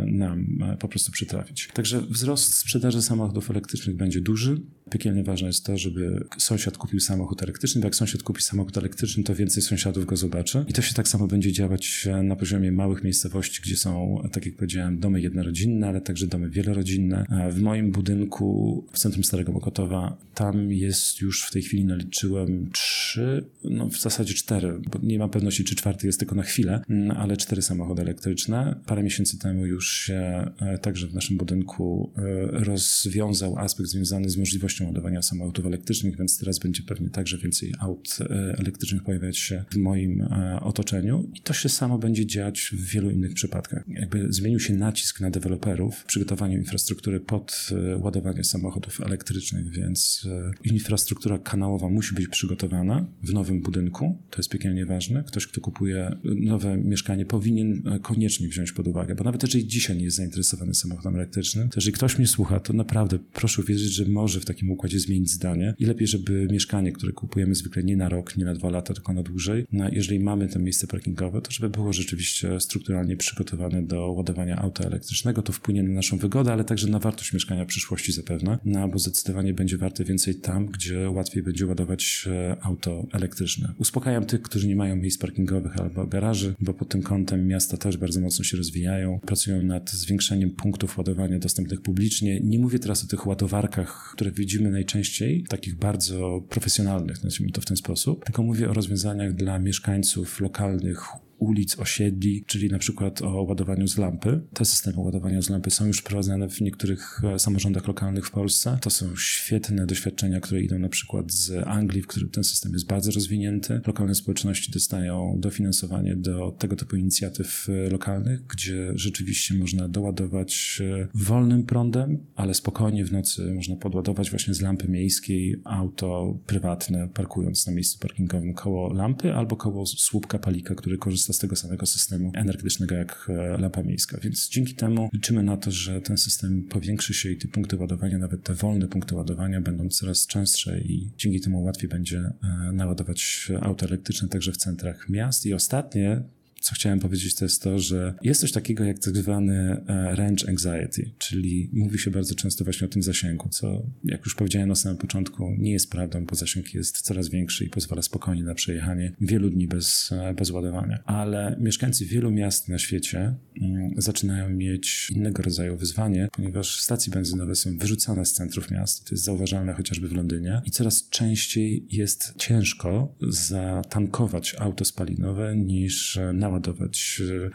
nam 0.06 0.58
po 0.80 0.88
prostu 0.88 1.12
przytrafić. 1.12 1.70
Także 1.74 2.02
wzrost 2.02 2.58
sprzedaży 2.58 3.02
samochodów 3.02 3.52
elektrycznych 3.52 3.96
będzie 3.96 4.22
duży. 4.22 4.62
Piekielnie 4.92 5.24
ważne 5.24 5.48
jest 5.48 5.66
to, 5.66 5.78
żeby 5.78 6.26
sąsiad 6.38 6.78
kupił 6.78 7.00
samochód 7.00 7.44
elektryczny, 7.44 7.82
bo 7.82 7.88
jak 7.88 7.96
sąsiad 7.96 8.24
kupi 8.24 8.42
samochód 8.42 8.78
elektryczny, 8.78 9.24
to 9.24 9.36
więcej 9.36 9.64
sąsiadów 9.64 10.06
go 10.06 10.18
zobaczy. 10.18 10.66
I 10.68 10.74
to 10.74 10.82
się 10.82 10.94
tak 10.94 11.08
samo 11.08 11.28
będzie 11.28 11.52
działać 11.52 12.08
na 12.24 12.36
poziomie 12.36 12.72
małych 12.72 13.04
miejscowości, 13.04 13.62
gdzie 13.64 13.78
są, 13.78 14.24
tak 14.32 14.46
jak 14.46 14.56
powiedziałem, 14.56 15.00
domy 15.00 15.22
jednorodzinne, 15.22 15.88
ale 15.88 16.02
także 16.02 16.28
domy 16.28 16.50
wielorodzinne. 16.50 17.26
W 17.52 17.62
moim 17.62 17.92
budynku 17.92 18.84
w 18.92 19.00
centrum 19.00 19.24
Starego 19.24 19.52
Mokotowa, 19.52 20.18
tam 20.36 20.72
jest 20.72 21.22
już 21.22 21.44
w 21.44 21.52
tej 21.52 21.62
chwili 21.62 21.86
naliczyłem 21.86 22.70
trzy, 22.72 23.46
no 23.64 23.90
w 23.90 23.98
zasadzie 23.98 24.34
cztery, 24.34 24.80
bo 24.92 25.00
nie 25.04 25.20
mam 25.20 25.30
pewności, 25.30 25.64
czy 25.64 25.76
czwarty 25.76 26.08
jest 26.08 26.20
tylko 26.20 26.36
na 26.36 26.44
chwilę, 26.44 26.82
ale 27.18 27.38
cztery 27.38 27.62
samochody 27.62 28.02
elektryczne. 28.02 28.80
Parę 28.86 29.04
miesięcy 29.04 29.40
temu 29.40 29.66
już 29.66 29.92
się 29.92 30.52
e, 30.60 30.78
także 30.82 31.08
w 31.08 31.14
naszym 31.14 31.38
budynku 31.38 32.12
e, 32.18 32.22
rozwiązał 32.52 33.58
aspekt 33.60 33.90
związany 33.90 34.30
z 34.30 34.38
możliwością 34.38 34.75
ładowania 34.84 35.22
samochodów 35.22 35.66
elektrycznych, 35.66 36.18
więc 36.18 36.40
teraz 36.40 36.60
będzie 36.60 36.84
pewnie 36.84 37.10
także 37.10 37.38
więcej 37.38 37.74
aut 37.80 38.18
e, 38.22 38.26
elektrycznych 38.58 39.04
pojawiać 39.04 39.38
się 39.38 39.64
w 39.72 39.78
moim 39.78 40.28
otoczeniu 40.62 41.30
i 41.34 41.42
to 41.42 41.54
się 41.54 41.70
samo 41.70 41.98
będzie 41.98 42.26
dziać 42.26 42.72
w 42.74 42.86
wielu 42.92 43.10
innych 43.10 43.34
przypadkach. 43.34 43.84
Jakby 43.88 44.34
zmienił 44.34 44.60
się 44.60 44.74
nacisk 44.74 45.22
na 45.22 45.30
deweloperów 45.30 45.96
w 45.96 46.06
przygotowaniu 46.06 46.58
infrastruktury 46.58 47.20
pod 47.20 47.70
ładowanie 48.00 48.44
samochodów 48.44 49.02
elektrycznych, 49.02 49.70
więc 49.70 50.28
infrastruktura 50.64 51.40
kanałowa 51.40 51.90
musi 51.90 52.16
być 52.16 52.28
przygotowana 52.28 53.08
w 53.24 53.34
nowym 53.34 53.62
budynku. 53.62 54.18
To 54.30 54.38
jest 54.38 54.50
piekielnie 54.50 54.86
ważne. 54.86 55.24
Ktoś, 55.24 55.48
kto 55.48 55.62
kupuje 55.62 56.16
nowe 56.24 56.78
mieszkanie, 56.78 57.26
powinien 57.26 57.84
koniecznie 58.02 58.48
wziąć 58.48 58.72
pod 58.72 58.88
uwagę, 58.88 59.16
bo 59.16 59.24
nawet 59.24 59.44
jeżeli 59.44 59.68
dzisiaj 59.68 59.98
nie 59.98 60.04
jest 60.04 60.18
zainteresowany 60.18 60.74
samochodem 60.74 61.16
elektrycznym, 61.16 61.70
to 61.70 61.74
jeżeli 61.78 61.94
ktoś 61.94 62.18
mnie 62.18 62.28
słucha, 62.28 62.60
to 62.60 62.74
naprawdę 62.74 63.20
proszę 63.34 63.62
uwierzyć, 63.62 63.94
że 63.94 64.06
może 64.06 64.40
w 64.40 64.46
takim 64.46 64.65
układzie 64.72 65.00
zmienić 65.00 65.32
zdanie 65.32 65.76
i 65.80 65.86
lepiej, 65.86 66.08
żeby 66.08 66.48
mieszkanie, 66.52 66.92
które 66.92 67.14
kupujemy 67.14 67.56
zwykle 67.56 67.84
nie 67.84 67.98
na 67.98 68.10
rok, 68.10 68.38
nie 68.38 68.46
na 68.46 68.54
dwa 68.54 68.70
lata, 68.70 68.94
tylko 68.94 69.14
na 69.14 69.24
dłużej, 69.24 69.66
no, 69.72 69.90
jeżeli 69.92 70.20
mamy 70.20 70.48
to 70.48 70.60
miejsce 70.60 70.88
parkingowe, 70.88 71.42
to 71.42 71.52
żeby 71.52 71.70
było 71.70 71.94
rzeczywiście 71.94 72.60
strukturalnie 72.60 73.18
przygotowane 73.18 73.84
do 73.84 74.12
ładowania 74.12 74.58
auta 74.58 74.84
elektrycznego, 74.84 75.42
to 75.42 75.54
wpłynie 75.54 75.84
na 75.84 75.94
naszą 75.94 76.18
wygodę, 76.18 76.54
ale 76.54 76.64
także 76.64 76.88
na 76.88 77.00
wartość 77.00 77.34
mieszkania 77.34 77.66
w 77.66 77.68
przyszłości 77.68 78.12
zapewne, 78.12 78.58
no 78.66 78.88
bo 78.88 79.00
zdecydowanie 79.00 79.54
będzie 79.54 79.78
warte 79.78 80.04
więcej 80.04 80.36
tam, 80.36 80.66
gdzie 80.66 81.10
łatwiej 81.10 81.44
będzie 81.44 81.66
ładować 81.66 82.28
e, 82.32 82.58
auto 82.62 83.08
elektryczne. 83.14 83.74
Uspokajam 83.78 84.26
tych, 84.26 84.42
którzy 84.42 84.68
nie 84.68 84.76
mają 84.76 84.96
miejsc 84.96 85.18
parkingowych 85.18 85.78
albo 85.78 86.08
garaży, 86.08 86.56
bo 86.60 86.74
pod 86.74 86.90
tym 86.90 87.02
kątem 87.02 87.48
miasta 87.48 87.78
też 87.78 87.98
bardzo 87.98 88.22
mocno 88.22 88.44
się 88.44 88.58
rozwijają, 88.58 89.20
pracują 89.20 89.64
nad 89.64 89.92
zwiększeniem 89.92 90.52
punktów 90.52 90.98
ładowania 90.98 91.40
dostępnych 91.40 91.82
publicznie. 91.82 92.40
Nie 92.40 92.60
mówię 92.60 92.80
teraz 92.80 93.04
o 93.04 93.08
tych 93.08 93.28
ładowarkach, 93.28 94.12
które 94.14 94.32
widzimy 94.56 94.72
najczęściej, 94.72 95.44
takich 95.50 95.76
bardzo 95.76 96.42
profesjonalnych, 96.50 97.24
nazwijmy 97.24 97.52
to 97.52 97.62
w 97.62 97.66
ten 97.66 97.78
sposób, 97.78 98.26
tylko 98.26 98.44
mówię 98.44 98.70
o 98.70 98.74
rozwiązaniach 98.74 99.34
dla 99.34 99.60
mieszkańców 99.60 100.42
lokalnych, 100.42 101.04
ulic, 101.40 101.80
osiedli, 101.80 102.44
czyli 102.48 102.70
na 102.70 102.80
przykład 102.80 103.22
o 103.22 103.44
ładowaniu 103.44 103.88
z 103.88 103.98
lampy. 103.98 104.42
Te 104.54 104.66
systemy 104.66 105.00
ładowania 105.00 105.42
z 105.42 105.50
lampy 105.50 105.72
są 105.72 105.86
już 105.86 106.00
wprowadzane 106.00 106.50
w 106.50 106.62
niektórych 106.62 107.22
e, 107.24 107.40
samorządach 107.40 107.88
lokalnych 107.88 108.28
w 108.28 108.32
Polsce. 108.32 108.78
To 108.82 108.90
są 108.90 109.16
świetne 109.16 109.86
doświadczenia, 109.86 110.40
które 110.40 110.62
idą 110.62 110.80
na 110.80 110.90
przykład 110.90 111.32
z 111.32 111.68
Anglii, 111.68 112.02
w 112.02 112.08
którym 112.08 112.30
ten 112.30 112.44
system 112.44 112.74
jest 112.74 112.88
bardzo 112.88 113.12
rozwinięty. 113.12 113.82
Lokalne 113.88 114.16
społeczności 114.16 114.72
dostają 114.72 115.36
dofinansowanie 115.40 116.16
do 116.16 116.52
tego 116.60 116.76
typu 116.76 116.96
inicjatyw 116.96 117.68
e, 117.70 117.90
lokalnych, 117.90 118.48
gdzie 118.48 118.92
rzeczywiście 118.96 119.56
można 119.56 119.88
doładować 119.88 120.82
e, 120.82 121.08
wolnym 121.14 121.64
prądem, 121.64 122.18
ale 122.36 122.54
spokojnie 122.54 123.06
w 123.06 123.12
nocy 123.12 123.54
można 123.54 123.76
podładować 123.76 124.30
właśnie 124.30 124.54
z 124.54 124.62
lampy 124.62 124.88
miejskiej 124.88 125.62
auto 125.64 126.38
prywatne, 126.46 127.10
parkując 127.14 127.68
na 127.68 127.74
miejscu 127.74 128.00
parkingowym 128.00 128.54
koło 128.54 128.94
lampy 128.94 129.34
albo 129.34 129.56
koło 129.56 129.86
słupka 129.86 130.40
palika, 130.40 130.76
który 130.76 130.98
korzysta 130.98 131.25
z 131.34 131.40
tego 131.40 131.56
samego 131.56 131.86
systemu 131.86 132.32
energetycznego 132.36 132.96
jak 132.96 133.28
e, 133.30 133.58
lampa 133.58 133.84
miejska. 133.84 134.18
Więc 134.24 134.50
dzięki 134.50 134.76
temu 134.76 135.10
liczymy 135.14 135.44
na 135.44 135.58
to, 135.58 135.72
że 135.72 136.02
ten 136.02 136.18
system 136.18 136.64
powiększy 136.64 137.14
się 137.14 137.32
i 137.32 137.38
te 137.38 137.48
punkty 137.48 137.78
ładowania, 137.78 138.18
nawet 138.18 138.44
te 138.44 138.54
wolne 138.54 138.88
punkty 138.88 139.16
ładowania 139.16 139.62
będą 139.62 139.90
coraz 139.90 140.28
częstsze 140.28 140.80
i 140.80 141.12
dzięki 141.18 141.42
temu 141.42 141.64
łatwiej 141.64 141.90
będzie 141.90 142.20
e, 142.20 142.72
naładować 142.72 143.52
auto 143.62 143.86
elektryczne 143.86 144.28
także 144.28 144.52
w 144.52 144.58
centrach 144.58 145.10
miast. 145.10 145.46
I 145.46 145.54
ostatnie, 145.54 146.22
co 146.66 146.76
chciałem 146.76 147.00
powiedzieć, 147.00 147.36
to 147.36 147.46
jest 147.46 147.62
to, 147.62 147.80
że 147.80 148.14
jest 148.22 148.42
coś 148.42 148.52
takiego 148.52 148.84
jak 148.84 149.00
tak 149.00 149.18
zwany 149.18 149.84
e, 149.88 150.16
range 150.16 150.50
anxiety, 150.50 151.12
czyli 151.18 151.70
mówi 151.74 152.00
się 152.00 152.12
bardzo 152.12 152.36
często 152.36 152.64
właśnie 152.64 152.88
o 152.88 152.90
tym 152.90 153.04
zasięgu, 153.04 153.50
co 153.50 153.84
jak 154.04 154.26
już 154.26 154.36
powiedziałem 154.36 154.70
na 154.70 154.76
samym 154.76 154.98
początku, 154.98 155.56
nie 155.58 155.72
jest 155.72 155.92
prawdą, 155.92 156.26
bo 156.26 156.36
zasięg 156.36 156.74
jest 156.74 157.02
coraz 157.02 157.30
większy 157.30 157.66
i 157.66 157.70
pozwala 157.70 158.02
spokojnie 158.02 158.44
na 158.44 158.56
przejechanie 158.56 159.12
wielu 159.22 159.50
dni 159.50 159.68
bez, 159.68 160.12
e, 160.12 160.34
bez 160.34 160.52
ładowania. 160.52 161.04
Ale 161.06 161.58
mieszkańcy 161.60 162.06
wielu 162.06 162.32
miast 162.32 162.70
na 162.70 162.78
świecie 162.78 163.36
mm, 163.62 163.94
zaczynają 163.98 164.50
mieć 164.50 165.12
innego 165.16 165.44
rodzaju 165.44 165.78
wyzwanie, 165.78 166.28
ponieważ 166.32 166.82
stacje 166.82 167.14
benzynowe 167.14 167.56
są 167.56 167.78
wyrzucane 167.78 168.26
z 168.26 168.34
centrów 168.34 168.72
miast. 168.72 169.06
To 169.06 169.16
jest 169.16 169.24
zauważalne 169.24 169.74
chociażby 169.74 170.08
w 170.08 170.14
Londynie 170.14 170.62
i 170.66 170.72
coraz 170.72 171.10
częściej 171.10 171.86
jest 171.92 172.34
ciężko 172.38 173.16
zatankować 173.22 174.56
auto 174.60 174.86
spalinowe 174.86 175.56
niż 175.56 176.20
naładować 176.34 176.55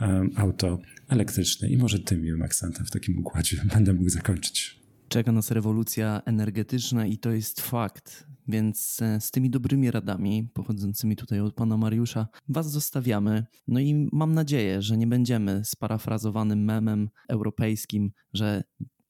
e, 0.00 0.26
auto 0.36 0.78
elektryczne. 1.08 1.68
I 1.68 1.76
może 1.76 1.98
tym 1.98 2.22
miłym 2.22 2.42
akcentem 2.42 2.86
w 2.86 2.90
takim 2.90 3.18
układzie 3.18 3.62
będę 3.74 3.92
mógł 3.92 4.08
zakończyć. 4.08 4.80
Czeka 5.08 5.32
nas 5.32 5.50
rewolucja 5.50 6.22
energetyczna 6.24 7.06
i 7.06 7.18
to 7.18 7.30
jest 7.30 7.60
fakt. 7.60 8.26
Więc 8.48 9.02
e, 9.02 9.20
z 9.20 9.30
tymi 9.30 9.50
dobrymi 9.50 9.90
radami 9.90 10.50
pochodzącymi 10.54 11.16
tutaj 11.16 11.40
od 11.40 11.54
pana 11.54 11.76
Mariusza 11.76 12.28
was 12.48 12.70
zostawiamy. 12.70 13.46
No 13.68 13.80
i 13.80 14.08
mam 14.12 14.34
nadzieję, 14.34 14.82
że 14.82 14.96
nie 14.96 15.06
będziemy 15.06 15.64
sparafrazowanym 15.64 16.64
memem 16.64 17.08
europejskim, 17.28 18.10
że 18.32 18.62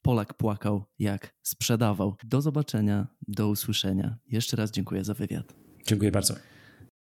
Polak 0.03 0.35
płakał 0.35 0.85
jak 0.99 1.35
sprzedawał. 1.43 2.17
Do 2.25 2.41
zobaczenia, 2.41 3.07
do 3.29 3.49
usłyszenia. 3.49 4.19
Jeszcze 4.27 4.57
raz 4.57 4.71
dziękuję 4.71 5.05
za 5.05 5.15
wywiad. 5.15 5.55
Dziękuję 5.87 6.13
bardzo. 6.13 6.35